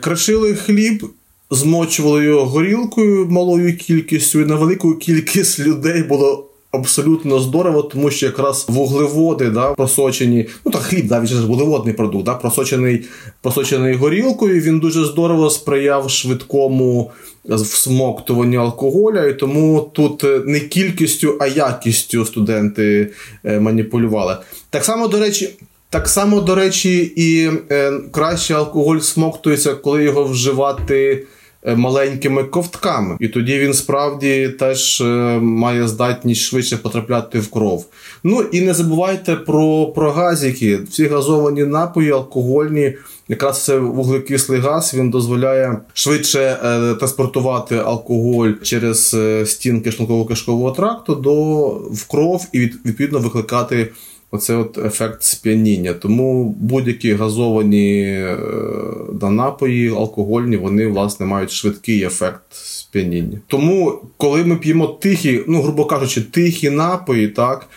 Крашили 0.00 0.54
хліб 0.54 1.06
змочували 1.50 2.24
його 2.24 2.44
горілкою 2.44 3.26
малою 3.30 3.76
кількістю, 3.76 4.40
і 4.40 4.44
на 4.44 4.54
велику 4.54 4.94
кількість 4.94 5.60
людей 5.60 6.02
було. 6.02 6.51
Абсолютно 6.72 7.38
здорово, 7.38 7.82
тому 7.82 8.10
що 8.10 8.26
якраз 8.26 8.66
вуглеводи 8.68 9.50
да, 9.50 9.72
просочені, 9.72 10.46
ну 10.64 10.72
так 10.72 10.82
хліб, 10.82 11.08
да, 11.08 11.20
він 11.20 11.26
ж 11.26 11.46
вуглеводний 11.46 11.94
продукт, 11.94 12.24
да, 12.24 12.34
просочений 12.34 13.04
просочений 13.40 13.94
горілкою. 13.94 14.60
Він 14.60 14.80
дуже 14.80 15.04
здорово 15.04 15.50
сприяв 15.50 16.10
швидкому 16.10 17.10
всмоктуванню 17.44 18.60
алкоголя, 18.60 19.26
і 19.26 19.38
тому 19.38 19.90
тут 19.92 20.24
не 20.46 20.60
кількістю, 20.60 21.36
а 21.40 21.46
якістю 21.46 22.24
студенти 22.24 23.10
е, 23.44 23.60
маніпулювали. 23.60 24.36
Так 24.70 24.84
само, 24.84 25.08
до 25.08 25.20
речі, 25.20 25.50
так 25.90 26.08
само, 26.08 26.40
до 26.40 26.54
речі, 26.54 27.12
і 27.16 27.50
е, 27.70 27.92
краще 28.10 28.54
алкоголь 28.54 28.98
смоктується, 28.98 29.74
коли 29.74 30.04
його 30.04 30.24
вживати. 30.24 31.26
Е, 31.66 31.76
маленькими 31.76 32.44
ковтками, 32.44 33.16
і 33.20 33.28
тоді 33.28 33.58
він 33.58 33.74
справді 33.74 34.48
теж 34.48 35.00
е, 35.00 35.04
має 35.40 35.88
здатність 35.88 36.40
швидше 36.40 36.76
потрапляти 36.76 37.38
в 37.38 37.50
кров. 37.50 37.86
Ну 38.24 38.42
і 38.42 38.60
не 38.60 38.74
забувайте 38.74 39.36
про 39.36 39.86
про 39.86 40.12
газики. 40.12 40.78
Всі 40.90 41.06
газовані 41.06 41.64
напої, 41.64 42.10
алкогольні, 42.10 42.94
якраз 43.28 43.64
це 43.64 43.78
вуглекислий 43.78 44.60
газ 44.60 44.94
він 44.94 45.10
дозволяє 45.10 45.78
швидше 45.92 46.40
е, 46.40 46.94
транспортувати 46.94 47.76
алкоголь 47.76 48.52
через 48.62 49.16
стінки 49.44 49.90
шлунково-кишкового 49.90 50.74
тракту 50.76 51.14
до 51.14 51.64
в 51.92 52.08
кров 52.08 52.46
і 52.52 52.58
відповідно 52.58 53.18
викликати 53.18 53.92
оце 54.32 54.56
от 54.56 54.78
ефект 54.78 55.22
сп'яніння. 55.22 55.92
Тому 55.92 56.56
будь-які 56.60 57.14
газовані 57.14 58.02
е, 58.02 58.36
да, 59.12 59.30
напої, 59.30 59.88
алкогольні, 59.90 60.56
вони 60.56 60.86
власне 60.86 61.26
мають 61.26 61.50
швидкий 61.50 62.02
ефект 62.02 62.42
сп'яніння. 62.50 63.38
Тому, 63.46 63.98
коли 64.16 64.44
ми 64.44 64.56
п'ємо 64.56 64.86
тихі, 64.86 65.40
ну, 65.48 65.62
грубо 65.62 65.84
кажучи, 65.84 66.20
тихі 66.20 66.70
напої, 66.70 67.28
так. 67.28 67.68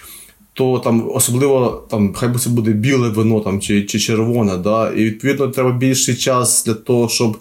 То 0.53 0.79
там 0.79 1.11
особливо 1.13 1.83
там 1.89 2.13
хай 2.13 2.29
би 2.29 2.39
це 2.39 2.49
буде 2.49 2.71
біле 2.71 3.09
вино 3.09 3.39
там 3.39 3.61
чи 3.61 3.83
чи 3.83 3.99
червоне, 3.99 4.57
да, 4.57 4.91
і 4.91 5.03
відповідно 5.03 5.47
треба 5.47 5.71
більший 5.71 6.15
час 6.15 6.65
для 6.65 6.73
того, 6.73 7.09
щоб 7.09 7.37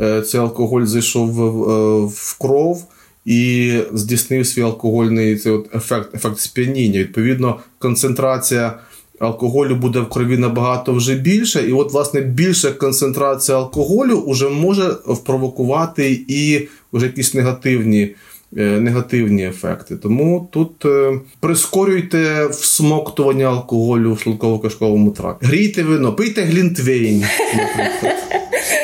е, 0.00 0.22
цей 0.22 0.40
алкоголь 0.40 0.84
зайшов 0.84 1.32
в, 1.32 1.70
е, 1.70 2.06
в 2.06 2.38
кров 2.38 2.84
і 3.28 3.72
здійснив 3.92 4.46
свій 4.46 4.62
алкогольний 4.62 5.36
цей 5.36 5.52
от 5.52 5.74
ефект 5.74 6.14
ефект 6.14 6.38
сп'яніння. 6.38 6.98
Відповідно, 6.98 7.60
концентрація 7.78 8.78
алкоголю 9.18 9.74
буде 9.74 10.00
в 10.00 10.08
крові 10.08 10.38
набагато 10.38 10.92
вже 10.92 11.14
більше, 11.14 11.68
і 11.68 11.72
от, 11.72 11.92
власне, 11.92 12.20
більша 12.20 12.70
концентрація 12.70 13.58
алкоголю 13.58 14.24
вже 14.28 14.48
може 14.48 14.96
впровокувати 15.06 16.20
і 16.28 16.68
вже 16.92 17.06
якісь 17.06 17.34
негативні. 17.34 18.14
Е, 18.56 18.62
негативні 18.62 19.46
ефекти. 19.46 19.96
Тому 19.96 20.48
тут 20.52 20.84
е, 20.84 21.20
прискорюйте 21.40 22.46
всмоктування 22.46 23.46
алкоголю 23.46 24.12
в 24.12 24.16
шлунково-кишковому 24.18 25.12
тракті. 25.12 25.46
Грійте 25.46 25.82
вино, 25.82 26.12
пийте 26.12 26.42
глінтвейн. 26.42 27.24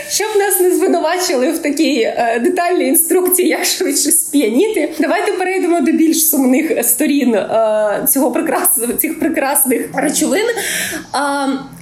Щоб 0.08 0.28
нас 0.38 0.43
не 0.64 0.75
звинувачили 0.76 1.50
в 1.50 1.59
такій 1.59 2.00
е, 2.00 2.40
детальній 2.44 2.88
інструкції, 2.88 3.49
як 3.49 3.64
швидше 3.64 4.12
сп'яніти, 4.12 4.92
давайте 5.00 5.33
перейдемо 5.33 5.80
до 5.80 5.92
більш 5.92 6.28
сумних 6.28 6.85
сторін 6.85 7.35
е, 7.35 8.06
цього 8.09 8.30
прекрасного 8.30 8.92
цих 8.92 9.18
прекрасних 9.18 9.87
речовин. 9.94 10.47
Е, 10.47 10.59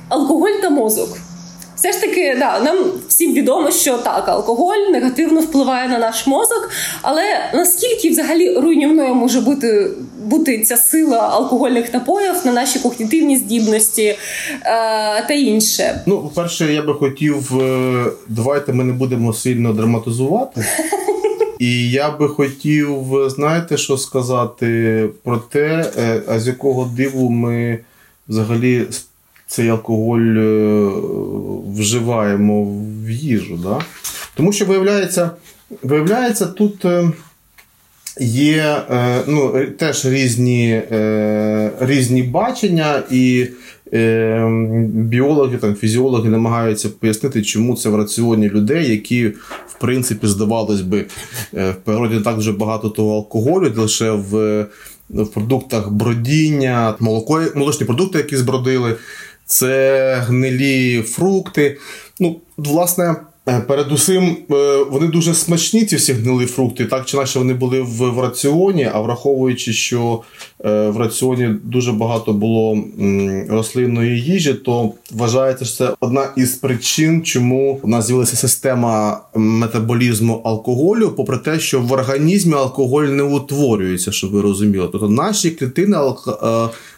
алкоголь 0.08 0.60
та 0.62 0.70
мозок. 0.70 1.08
Все 1.76 1.92
ж 1.92 2.00
таки, 2.00 2.36
да, 2.38 2.60
нам 2.60 2.78
всім 3.08 3.34
відомо, 3.34 3.70
що 3.70 3.98
так, 3.98 4.28
алкоголь 4.28 4.90
негативно 4.92 5.40
впливає 5.40 5.88
на 5.88 5.98
наш 5.98 6.26
мозок, 6.26 6.70
але 7.02 7.22
наскільки 7.54 8.10
взагалі 8.10 8.54
руйнівною 8.54 9.14
може 9.14 9.40
бути 9.40 9.90
бути 10.24 10.58
ця 10.58 10.76
сила 10.76 11.18
алкогольних 11.18 11.94
напоїв 11.94 12.34
на 12.44 12.52
наші 12.52 12.78
когнітивні 12.78 13.36
здібності 13.36 14.02
е, 14.04 14.18
та 15.28 15.34
інше? 15.34 16.02
Ну, 16.06 16.18
по-перше, 16.18 16.72
я 16.72 16.82
би 16.82 16.94
хотів, 16.94 17.60
е, 17.60 18.04
давайте 18.28 18.72
ми 18.72 18.84
не 18.84 18.92
будемо 18.92 19.32
сильно 19.32 19.72
драматизувати. 19.72 20.64
І 21.58 21.90
я 21.90 22.10
би 22.10 22.28
хотів, 22.28 22.90
знаєте, 23.26 23.76
що 23.76 23.96
сказати 23.96 25.08
про 25.24 25.36
те, 25.36 25.92
е, 25.98 26.22
а 26.28 26.38
з 26.38 26.46
якого 26.46 26.90
диву 26.96 27.30
ми 27.30 27.78
взагалі 28.28 28.86
цей 29.52 29.68
алкоголь 29.68 30.36
е, 30.36 30.90
вживаємо 31.76 32.64
в 33.04 33.10
їжу. 33.10 33.58
Да? 33.62 33.80
Тому 34.34 34.52
що 34.52 34.64
виявляється, 34.64 35.30
виявляється, 35.82 36.46
тут 36.46 36.84
е, 36.84 37.12
є 38.20 38.82
е, 38.90 39.20
ну, 39.26 39.66
теж 39.78 40.06
різні 40.06 40.82
різні 41.80 42.22
бачення, 42.22 43.02
і 43.10 43.46
біологи, 44.88 45.56
там, 45.56 45.74
фізіологи 45.74 46.28
намагаються 46.28 46.88
пояснити, 46.88 47.42
чому 47.42 47.76
це 47.76 47.88
в 47.88 47.96
раціоні 47.96 48.48
людей, 48.48 48.90
які, 48.90 49.28
в 49.66 49.78
принципі, 49.80 50.26
здавалось 50.26 50.80
би, 50.80 51.04
в 51.52 51.74
природі 51.84 52.20
так 52.24 52.36
дуже 52.36 52.52
багато 52.52 52.88
того 52.88 53.14
алкоголю, 53.14 53.72
лише 53.76 54.10
в 54.10 54.66
в 55.12 55.26
продуктах 55.26 55.90
бродіння, 55.90 56.94
молоко, 57.00 57.42
молочні 57.54 57.86
продукти, 57.86 58.18
які 58.18 58.36
збродили, 58.36 58.96
це 59.52 60.14
гнилі 60.26 61.02
фрукти. 61.02 61.78
Ну, 62.20 62.40
власне. 62.56 63.16
Е, 63.48 63.60
передусім, 63.60 64.36
е, 64.50 64.84
вони 64.90 65.06
дуже 65.06 65.34
смачні, 65.34 65.84
ці 65.84 65.96
всі 65.96 66.12
гнилі 66.12 66.46
фрукти, 66.46 66.84
так 66.84 67.04
чи 67.04 67.16
інакше 67.16 67.38
вони 67.38 67.54
були 67.54 67.80
в, 67.82 68.20
раціоні, 68.20 68.90
а 68.92 69.00
враховуючи, 69.00 69.72
що 69.72 70.20
е, 70.64 70.88
в 70.88 70.96
раціоні 70.96 71.48
дуже 71.64 71.92
багато 71.92 72.32
було 72.32 72.84
рослинної 73.48 74.20
їжі, 74.20 74.54
то 74.54 74.92
вважається, 75.10 75.64
що 75.64 75.76
це 75.76 75.94
одна 76.00 76.28
із 76.36 76.54
причин, 76.54 77.22
чому 77.22 77.80
у 77.82 77.88
нас 77.88 78.06
з'явилася 78.06 78.36
система 78.36 79.20
метаболізму 79.34 80.42
алкоголю, 80.44 81.12
попри 81.16 81.38
те, 81.38 81.60
що 81.60 81.80
в 81.80 81.92
організмі 81.92 82.54
алкоголь 82.54 83.04
не 83.04 83.22
утворюється, 83.22 84.12
щоб 84.12 84.30
ви 84.30 84.40
розуміли. 84.40 84.88
Тобто 84.92 85.08
наші 85.08 85.50
клітини 85.50 85.96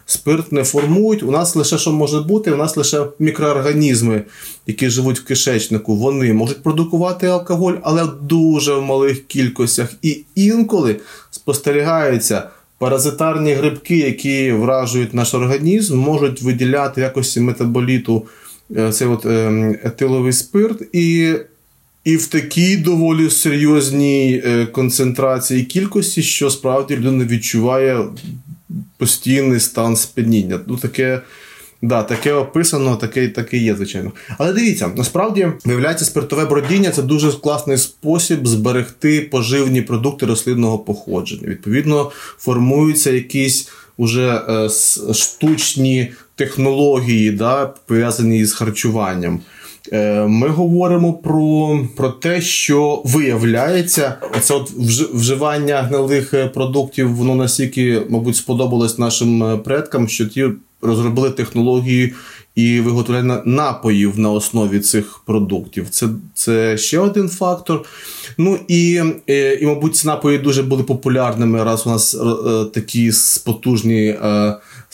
спирт 0.06 0.52
не 0.52 0.64
формують. 0.64 1.22
У 1.22 1.30
нас 1.30 1.56
лише 1.56 1.78
що 1.78 1.92
може 1.92 2.20
бути, 2.20 2.50
у 2.50 2.56
нас 2.56 2.76
лише 2.76 3.06
мікроорганізми, 3.18 4.22
які 4.66 4.90
живуть 4.90 5.20
в 5.20 5.24
кишечнику, 5.24 5.96
вони 5.96 6.32
можуть 6.32 6.62
продукувати 6.62 7.26
алкоголь, 7.26 7.74
але 7.82 8.04
в 8.04 8.22
дуже 8.22 8.74
в 8.74 8.82
малих 8.82 9.26
кількостях. 9.26 9.92
І 10.02 10.24
інколи 10.34 10.96
спостерігаються. 11.30 12.48
Паразитарні 12.78 13.52
грибки, 13.52 13.96
які 13.96 14.52
вражують 14.52 15.14
наш 15.14 15.34
організм, 15.34 15.98
можуть 15.98 16.42
виділяти 16.42 17.00
якості 17.00 17.40
метаболіту 17.40 18.26
е, 18.76 18.92
цей 18.92 19.08
от 19.08 19.26
ем, 19.26 19.76
етиловий 19.84 20.32
спирт, 20.32 20.82
і 20.92 21.34
і 22.04 22.16
в 22.16 22.26
такій 22.26 22.76
доволі 22.76 23.30
серйозній 23.30 24.42
е, 24.46 24.66
концентрації 24.66 25.64
кількості, 25.64 26.22
що 26.22 26.50
справді 26.50 26.96
людина 26.96 27.24
відчуває 27.24 28.04
постійний 28.98 29.60
стан 29.60 29.96
сп'яніння. 29.96 30.60
Ну, 30.66 30.76
таке. 30.76 31.20
Да, 31.82 32.02
таке 32.02 32.32
описано, 32.32 32.96
таке 32.96 33.28
таке 33.28 33.56
є, 33.56 33.74
звичайно. 33.74 34.12
Але 34.38 34.52
дивіться, 34.52 34.90
насправді 34.96 35.48
виявляється, 35.64 36.04
спиртове 36.04 36.44
бродіння 36.44 36.90
це 36.90 37.02
дуже 37.02 37.32
класний 37.32 37.78
спосіб 37.78 38.46
зберегти 38.46 39.20
поживні 39.20 39.82
продукти 39.82 40.26
рослинного 40.26 40.78
походження. 40.78 41.48
Відповідно, 41.48 42.10
формуються 42.38 43.10
якісь 43.10 43.68
уже 43.96 44.42
е, 44.48 44.68
штучні 45.14 46.12
технології, 46.34 47.30
да, 47.30 47.66
пов'язані 47.66 48.44
з 48.44 48.52
харчуванням. 48.52 49.40
Е, 49.92 50.26
ми 50.26 50.48
говоримо 50.48 51.12
про 51.12 51.80
про 51.96 52.08
те, 52.08 52.40
що 52.40 53.02
виявляється, 53.04 54.16
це 54.40 54.54
от 54.54 54.70
вживання 55.14 55.82
гнилих 55.82 56.34
е, 56.34 56.48
продуктів, 56.48 57.14
воно 57.14 57.34
настільки, 57.34 58.02
мабуть, 58.08 58.36
сподобалось 58.36 58.98
нашим 58.98 59.42
е, 59.42 59.56
предкам, 59.56 60.08
що 60.08 60.26
ті 60.26 60.48
розробили 60.82 61.30
технології 61.30 62.14
і 62.54 62.80
виготовлення 62.80 63.42
напоїв 63.44 64.18
на 64.18 64.30
основі 64.30 64.80
цих 64.80 65.22
продуктів. 65.26 65.86
Це 65.90 66.06
це 66.34 66.78
ще 66.78 66.98
один 66.98 67.28
фактор. 67.28 67.84
Ну 68.38 68.58
і, 68.68 69.02
і, 69.60 69.66
мабуть, 69.66 69.96
ці 69.96 70.06
напої 70.06 70.38
дуже 70.38 70.62
були 70.62 70.82
популярними, 70.82 71.64
раз 71.64 71.86
у 71.86 71.90
нас 71.90 72.16
такі 72.74 73.12
потужні 73.44 74.16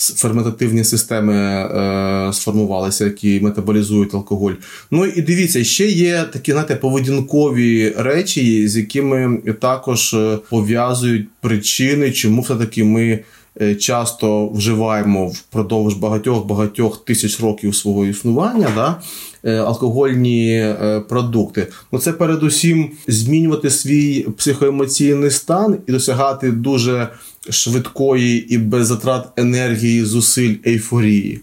ферментативні 0.00 0.84
системи 0.84 1.34
е, 1.34 2.32
сформувалися, 2.32 3.04
які 3.04 3.40
метаболізують 3.40 4.14
алкоголь. 4.14 4.52
Ну 4.90 5.06
і 5.06 5.22
дивіться, 5.22 5.64
ще 5.64 5.86
є 5.86 6.24
такі 6.32 6.52
знаєте, 6.52 6.76
поведінкові 6.76 7.94
речі, 7.96 8.68
з 8.68 8.76
якими 8.76 9.38
також 9.60 10.14
е, 10.14 10.38
пов'язують 10.50 11.28
причини, 11.40 12.10
чому 12.10 12.42
все-таки 12.42 12.84
ми. 12.84 13.24
Е, 13.60 13.74
часто 13.74 14.48
вживаємо 14.48 15.26
впродовж 15.26 15.94
багатьох-багатьох 15.94 17.04
тисяч 17.04 17.40
років 17.40 17.74
свого 17.74 18.06
існування 18.06 18.68
да, 18.74 19.00
алкогольні 19.44 20.74
продукти. 21.08 21.66
Ну 21.92 21.98
це 21.98 22.12
передусім 22.12 22.90
змінювати 23.08 23.70
свій 23.70 24.26
психоемоційний 24.36 25.30
стан 25.30 25.78
і 25.86 25.92
досягати 25.92 26.50
дуже 26.50 27.08
швидкої 27.50 28.54
і 28.54 28.58
без 28.58 28.86
затрат 28.86 29.28
енергії, 29.36 30.04
зусиль, 30.04 30.54
ейфорії. 30.66 31.40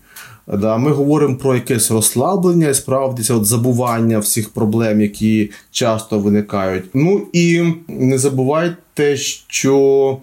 Да, 0.53 0.77
Ми 0.77 0.91
говоримо 0.91 1.35
про 1.35 1.55
якесь 1.55 1.91
розслаблення 1.91 2.69
і 2.69 2.73
справді 2.73 3.23
це 3.23 3.33
от 3.33 3.45
забування 3.45 4.19
всіх 4.19 4.49
проблем, 4.49 5.01
які 5.01 5.51
часто 5.71 6.19
виникають. 6.19 6.83
Ну 6.93 7.27
і 7.33 7.63
не 7.87 8.17
забувайте, 8.17 9.17
що 9.47 10.17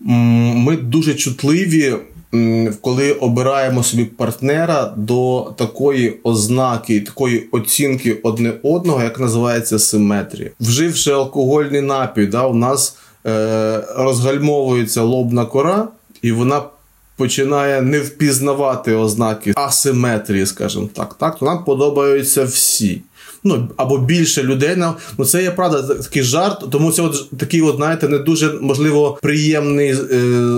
ми 0.00 0.76
дуже 0.76 1.14
чутливі, 1.14 1.94
коли 2.80 3.12
обираємо 3.12 3.82
собі 3.82 4.04
партнера 4.04 4.94
до 4.96 5.52
такої 5.56 6.20
ознаки, 6.22 7.00
такої 7.00 7.48
оцінки 7.52 8.20
одне 8.22 8.52
одного, 8.62 9.02
як 9.02 9.20
називається 9.20 9.78
симетрія. 9.78 10.50
Вживши 10.60 11.10
алкогольний 11.10 11.80
напій, 11.80 12.26
да, 12.26 12.46
у 12.46 12.54
нас 12.54 12.96
Е, 13.26 13.84
розгальмовується 13.96 15.02
лобна 15.02 15.46
кора, 15.46 15.88
і 16.22 16.32
вона 16.32 16.62
починає 17.16 17.82
не 17.82 18.00
впізнавати 18.00 18.94
ознаки 18.94 19.52
асиметрії, 19.56 20.46
скажімо 20.46 20.88
так. 20.94 21.14
так, 21.14 21.38
То 21.38 21.46
нам 21.46 21.64
подобаються 21.64 22.44
всі 22.44 23.02
ну 23.44 23.68
або 23.76 23.98
більше 23.98 24.42
людей. 24.42 24.76
Ну 25.18 25.24
це 25.24 25.42
є 25.42 25.50
правда 25.50 25.82
такий 25.82 26.22
жарт, 26.22 26.64
тому 26.70 26.92
це 26.92 27.02
от 27.02 27.30
такий, 27.38 27.62
от 27.62 27.76
знаєте, 27.76 28.08
не 28.08 28.18
дуже 28.18 28.52
можливо 28.60 29.18
приємний 29.22 29.90
е, 29.90 29.96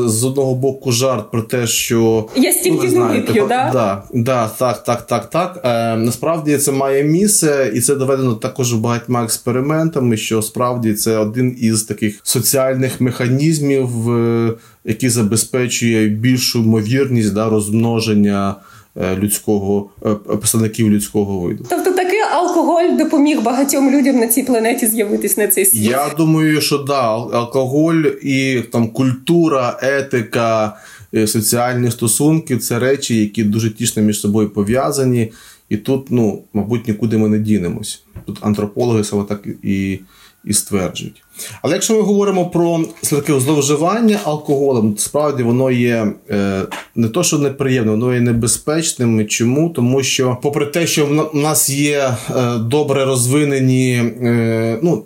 з 0.06 0.24
одного 0.24 0.54
боку 0.54 0.92
жарт 0.92 1.30
про 1.30 1.42
те, 1.42 1.66
що 1.66 2.28
я 2.36 2.52
стільки 2.52 2.88
ну, 2.92 3.06
не 3.06 3.14
вип'ю, 3.14 3.46
да? 3.48 3.70
Да, 3.72 4.02
да, 4.14 4.48
так, 4.48 4.84
так, 4.84 5.06
так, 5.06 5.30
так. 5.30 5.60
Е, 5.64 5.96
Насправді 5.96 6.56
це 6.56 6.72
має 6.72 7.04
місце, 7.04 7.72
і 7.74 7.80
це 7.80 7.94
доведено 7.94 8.34
також 8.34 8.72
багатьма 8.72 9.24
експериментами. 9.24 10.16
Що 10.16 10.42
справді 10.42 10.94
це 10.94 11.18
один 11.18 11.56
із 11.60 11.82
таких 11.82 12.20
соціальних 12.22 13.00
механізмів, 13.00 14.10
е, 14.10 14.52
який 14.84 15.08
забезпечує 15.08 16.08
більшу 16.08 16.58
ймовірність 16.58 17.34
да, 17.34 17.48
розмноження. 17.48 18.56
Е, 19.02 19.16
людського 19.16 19.90
е, 20.06 20.14
представників 20.14 20.90
людського 20.90 21.40
виду. 21.40 21.64
Тобто 21.70 21.92
алкоголь 22.32 22.96
допоміг 22.98 23.42
багатьом 23.42 23.90
людям 23.90 24.16
на 24.18 24.26
цій 24.26 24.42
планеті 24.42 24.86
з'явитись 24.86 25.36
на 25.36 25.48
цей 25.48 25.66
світ? 25.66 25.82
Я 25.82 26.10
думаю, 26.16 26.60
що 26.60 26.78
да, 26.78 27.02
алкоголь 27.16 28.02
і 28.22 28.62
там 28.72 28.88
культура, 28.88 29.78
етика, 29.82 30.76
е, 31.14 31.26
соціальні 31.26 31.90
стосунки 31.90 32.56
це 32.56 32.78
речі, 32.78 33.20
які 33.20 33.44
дуже 33.44 33.70
тісно 33.70 34.02
між 34.02 34.20
собою 34.20 34.50
пов'язані. 34.50 35.32
І 35.68 35.76
тут, 35.76 36.10
ну, 36.10 36.42
мабуть, 36.52 36.88
нікуди 36.88 37.18
ми 37.18 37.28
не 37.28 37.38
дінемось. 37.38 38.02
Тут 38.26 38.38
антропологи 38.40 39.04
саме 39.04 39.24
так 39.24 39.46
і 39.62 40.00
і 40.44 40.52
стверджують. 40.52 41.22
Але 41.62 41.74
якщо 41.74 41.94
ми 41.94 42.00
говоримо 42.00 42.46
про 42.46 42.80
таке 43.10 43.40
зловживання 43.40 44.20
алкоголем, 44.24 44.94
справді 44.98 45.42
воно 45.42 45.70
є 45.70 46.12
е, 46.30 46.62
не 46.94 47.08
то, 47.08 47.22
що 47.22 47.38
неприємне, 47.38 47.90
воно 47.90 48.14
є 48.14 48.20
небезпечним. 48.20 49.26
Чому? 49.26 49.70
Тому 49.70 50.02
що, 50.02 50.38
попри 50.42 50.66
те, 50.66 50.86
що 50.86 51.06
в 51.06 51.36
нас 51.36 51.70
є 51.70 51.98
е, 52.30 52.58
добре 52.58 53.04
розвинені 53.04 53.94
е, 53.94 54.78
ну, 54.82 55.04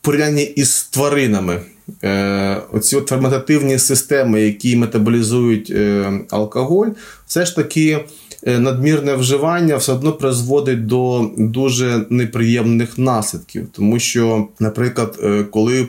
порівнянні 0.00 0.42
із 0.42 0.84
тваринами. 0.84 1.60
Е, 2.04 2.62
оці 2.72 3.00
ферментативні 3.00 3.78
системи, 3.78 4.42
які 4.42 4.76
метаболізують 4.76 5.70
е, 5.70 6.12
алкоголь, 6.30 6.88
все 7.26 7.46
ж 7.46 7.56
таки 7.56 8.04
надмірне 8.46 9.14
вживання 9.14 9.76
все 9.76 9.92
одно 9.92 10.12
призводить 10.12 10.86
до 10.86 11.30
дуже 11.38 12.04
неприємних 12.10 12.98
наслідків, 12.98 13.66
тому 13.72 13.98
що, 13.98 14.48
наприклад, 14.60 15.18
е, 15.22 15.44
коли 15.50 15.88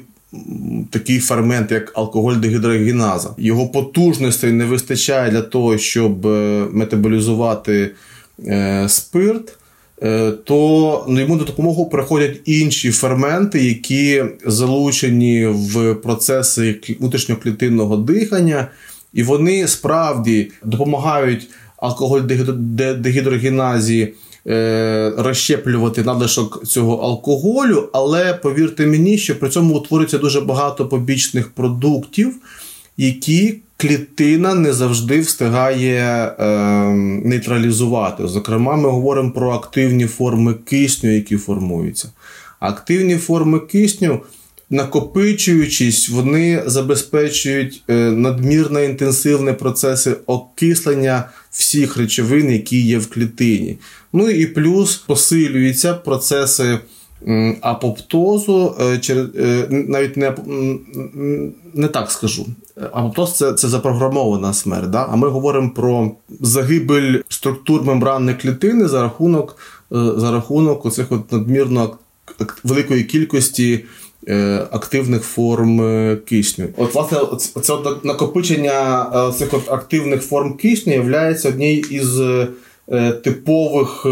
Такий 0.89 1.20
фермент, 1.20 1.72
як 1.72 1.91
алкоголь 1.96 2.36
дегідрогеназа, 2.36 3.30
його 3.38 3.68
потужностей 3.68 4.52
не 4.52 4.65
вистачає 4.65 5.32
для 5.32 5.41
того, 5.41 5.78
щоб 5.78 6.28
е, 6.28 6.65
метаболізувати 6.72 7.91
спирт, 8.88 9.58
то 10.44 11.06
ну, 11.10 11.20
йому 11.20 11.38
до 11.38 11.44
допомогу 11.44 11.86
приходять 11.86 12.41
інші 12.46 12.91
ферменти, 12.91 13.65
які 13.65 14.24
залучені 14.46 15.48
в 15.48 15.94
процеси 15.94 16.80
внутрішньоклітинного 17.00 17.98
дихання, 17.98 18.68
і 19.13 19.24
вони 19.24 19.68
справді 19.68 20.52
допомагають 20.63 21.48
алкоголь 21.86 22.21
дегідрогеназі 23.00 24.13
е, 24.48 25.13
розщеплювати 25.17 26.04
надлишок 26.04 26.67
цього 26.67 26.95
алкоголю, 26.95 27.89
але 27.93 28.34
повірте 28.34 28.86
мені, 28.86 29.17
що 29.17 29.39
при 29.39 29.50
цьому 29.50 29.76
утворюється 29.76 30.17
дуже 30.17 30.41
багато 30.41 30.86
побічних 30.86 31.50
продуктів, 31.52 32.36
які 32.98 33.56
клітина 33.78 34.54
не 34.54 34.74
завжди 34.74 35.19
встигає 35.19 36.36
е, 36.39 36.45
нейтралізувати. 37.24 38.28
Зокрема, 38.28 38.76
ми 38.76 38.89
говоримо 38.89 39.32
про 39.32 39.52
активні 39.52 40.06
форми 40.06 40.54
кисню, 40.54 41.12
які 41.12 41.38
формуються. 41.38 42.10
Активні 42.60 43.17
форми 43.17 43.60
кисню 43.60 44.19
накопичуючись, 44.69 46.10
вони 46.10 46.63
забезпечують 46.65 47.84
е, 47.88 47.93
надмірно 47.95 48.80
інтенсивні 48.82 49.54
процеси 49.54 50.15
окислення 50.25 51.30
всіх 51.51 51.97
речовин, 51.97 52.51
які 52.51 52.82
є 52.82 52.97
в 52.97 53.10
клітині. 53.10 53.78
Ну 54.13 54.30
і 54.30 54.45
плюс 54.45 54.95
посилюються 54.95 55.93
процеси. 55.93 56.80
Апоптозу, 57.62 58.75
е, 58.80 59.01
е, 59.10 59.67
навіть 59.69 60.17
не 60.17 60.36
не 61.73 61.88
так 61.88 62.12
скажу. 62.12 62.45
Апоптоз 62.91 63.34
це 63.34 63.54
це 63.54 63.67
запрограмована 63.67 64.54
смерть. 64.54 64.89
Да? 64.89 65.08
А 65.12 65.15
ми 65.15 65.28
говоримо 65.28 65.69
про 65.69 66.12
загибель 66.41 67.21
структур 67.30 67.84
мембранної 67.84 68.38
клітини 68.38 68.88
за 68.88 69.01
рахунок 69.01 69.58
за 69.91 70.32
рахунок 70.32 70.86
оцих 70.86 71.12
от 71.12 71.32
надмірно 71.32 71.97
великої 72.63 73.04
кількості 73.04 73.86
активних 74.72 75.24
форм 75.24 75.82
е, 75.82 76.18
кисню. 76.26 76.66
От, 76.78 76.96
власне, 76.96 77.18
це 77.62 77.74
накопичення 78.04 79.06
е, 79.30 79.32
цих 79.38 79.54
от 79.54 79.72
активних 79.72 80.22
форм 80.22 80.54
кисню 80.54 80.94
є 80.94 81.36
однією 81.46 81.80
із 81.80 82.22
типових 83.24 84.06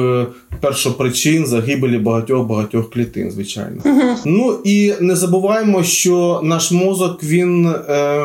першопричин 0.61 1.45
загибелі 1.45 1.97
багатьох 1.97 2.47
багатьох 2.47 2.89
клітин, 2.89 3.31
звичайно. 3.31 3.81
uh 3.85 4.15
Ну 4.25 4.59
і 4.63 4.93
не 4.99 5.15
забуваємо, 5.15 5.83
що 5.83 6.39
наш 6.43 6.71
мозок 6.71 7.23
він 7.23 7.65
е, 7.65 8.21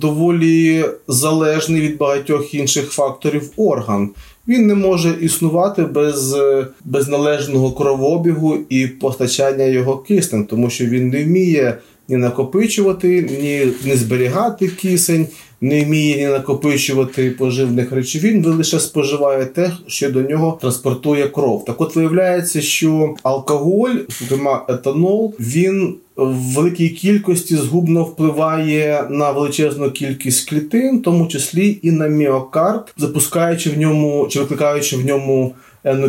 доволі 0.00 0.84
залежний 1.08 1.80
від 1.80 1.96
багатьох 1.96 2.54
інших 2.54 2.90
факторів 2.90 3.50
орган. 3.56 4.10
Він 4.48 4.66
не 4.66 4.74
може 4.74 5.14
існувати 5.20 5.82
без 5.82 6.36
без 6.84 7.08
належного 7.08 7.72
кровообігу 7.72 8.58
і 8.68 8.86
постачання 8.86 9.64
його 9.64 9.98
киснем, 9.98 10.44
тому 10.44 10.70
що 10.70 10.86
він 10.86 11.08
не 11.08 11.24
вміє 11.24 11.78
ні 12.08 12.16
накопичувати, 12.16 13.22
ні 13.42 13.72
не 13.84 13.96
зберігати 13.96 14.68
кисень, 14.68 15.26
не 15.62 15.84
вміє 15.84 16.16
ні 16.16 16.26
накопичувати 16.26 17.30
поживних 17.30 17.92
речовин, 17.92 18.42
він 18.42 18.52
лише 18.52 18.80
споживає 18.80 19.46
те, 19.46 19.72
що 19.86 20.10
до 20.10 20.22
нього 20.22 20.58
транспортує 20.60 21.28
кров. 21.28 21.64
Так 21.64 21.80
от 21.80 21.96
виявляється, 21.96 22.60
що 22.60 23.14
алкоголь, 23.22 23.96
зокрема 24.20 24.64
етанол, 24.68 25.34
він 25.40 25.94
в 26.16 26.54
великій 26.54 26.88
кількості 26.88 27.56
згубно 27.56 28.04
впливає 28.04 29.06
на 29.10 29.30
величезну 29.30 29.90
кількість 29.90 30.48
клітин, 30.48 30.98
в 30.98 31.02
тому 31.02 31.26
числі 31.26 31.78
і 31.82 31.90
на 31.90 32.06
міокард, 32.06 32.94
запускаючи 32.96 33.70
в 33.70 33.78
ньому 33.78 34.26
чи 34.30 34.40
викликаючи 34.40 34.96
в 34.96 35.06
ньому 35.06 35.54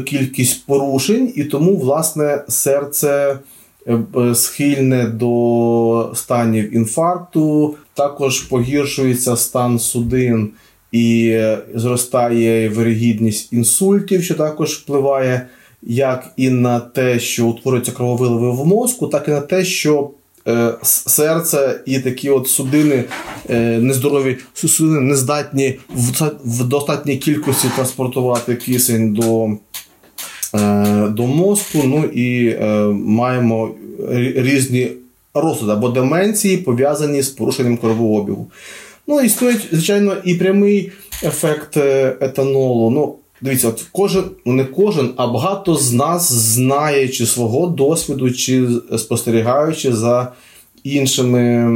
кількість 0.05 0.65
порушень, 0.65 1.33
і 1.35 1.43
тому 1.43 1.77
власне 1.77 2.43
серце. 2.47 3.37
Е, 3.87 4.35
схильне 4.35 5.05
до 5.05 6.11
станів 6.15 6.75
інфаркту, 6.75 7.75
також 7.93 8.39
погіршується 8.39 9.35
стан 9.35 9.79
судин 9.79 10.49
і 10.91 11.39
зростає 11.75 12.69
вирогідність 12.69 13.53
інсультів, 13.53 14.23
що 14.23 14.35
також 14.35 14.73
впливає 14.73 15.47
як 15.81 16.31
і 16.37 16.49
на 16.49 16.79
те, 16.79 17.19
що 17.19 17.47
утворюються 17.47 17.91
крововиливи 17.91 18.51
в 18.51 18.65
мозку, 18.65 19.07
так 19.07 19.27
і 19.27 19.31
на 19.31 19.41
те, 19.41 19.65
що 19.65 20.11
е, 20.47 20.73
серце 20.83 21.81
і 21.85 21.99
такі 21.99 22.29
от 22.29 22.47
судини 22.47 23.03
е, 23.49 23.79
нездорові 23.79 24.37
судини 24.53 24.99
не 24.99 25.15
здатні 25.15 25.79
в, 26.45 26.63
достатній 26.63 27.17
кількості 27.17 27.67
транспортувати 27.75 28.55
кисень 28.55 29.13
до 29.13 29.49
Е, 29.49 29.72
до 31.09 31.27
мозку. 31.27 31.79
Ну 31.85 32.05
і 32.05 32.47
е, 32.47 32.67
маємо 32.93 33.71
різні 34.35 34.87
розлади 35.33 35.73
або 35.73 35.89
деменції, 35.89 36.57
пов'язані 36.57 37.21
з 37.21 37.29
порушенням 37.29 37.77
кровообігу. 37.77 38.47
Ну, 39.07 39.21
існує, 39.21 39.55
звичайно, 39.71 40.15
і 40.23 40.35
прямий 40.35 40.91
ефект 41.23 41.77
е, 41.77 42.15
етанолу. 42.19 42.89
Ну, 42.89 43.15
Дивіться, 43.41 43.67
от 43.67 43.85
кожен, 43.91 44.23
ну 44.45 44.53
не 44.53 44.65
кожен, 44.65 45.09
а 45.15 45.27
багато 45.27 45.75
з 45.75 45.93
нас 45.93 46.33
знає 46.33 47.07
чи 47.07 47.25
свого 47.25 47.67
досвіду, 47.67 48.31
чи 48.31 48.67
спостерігаючи 48.97 49.93
за 49.93 50.31
іншими 50.83 51.67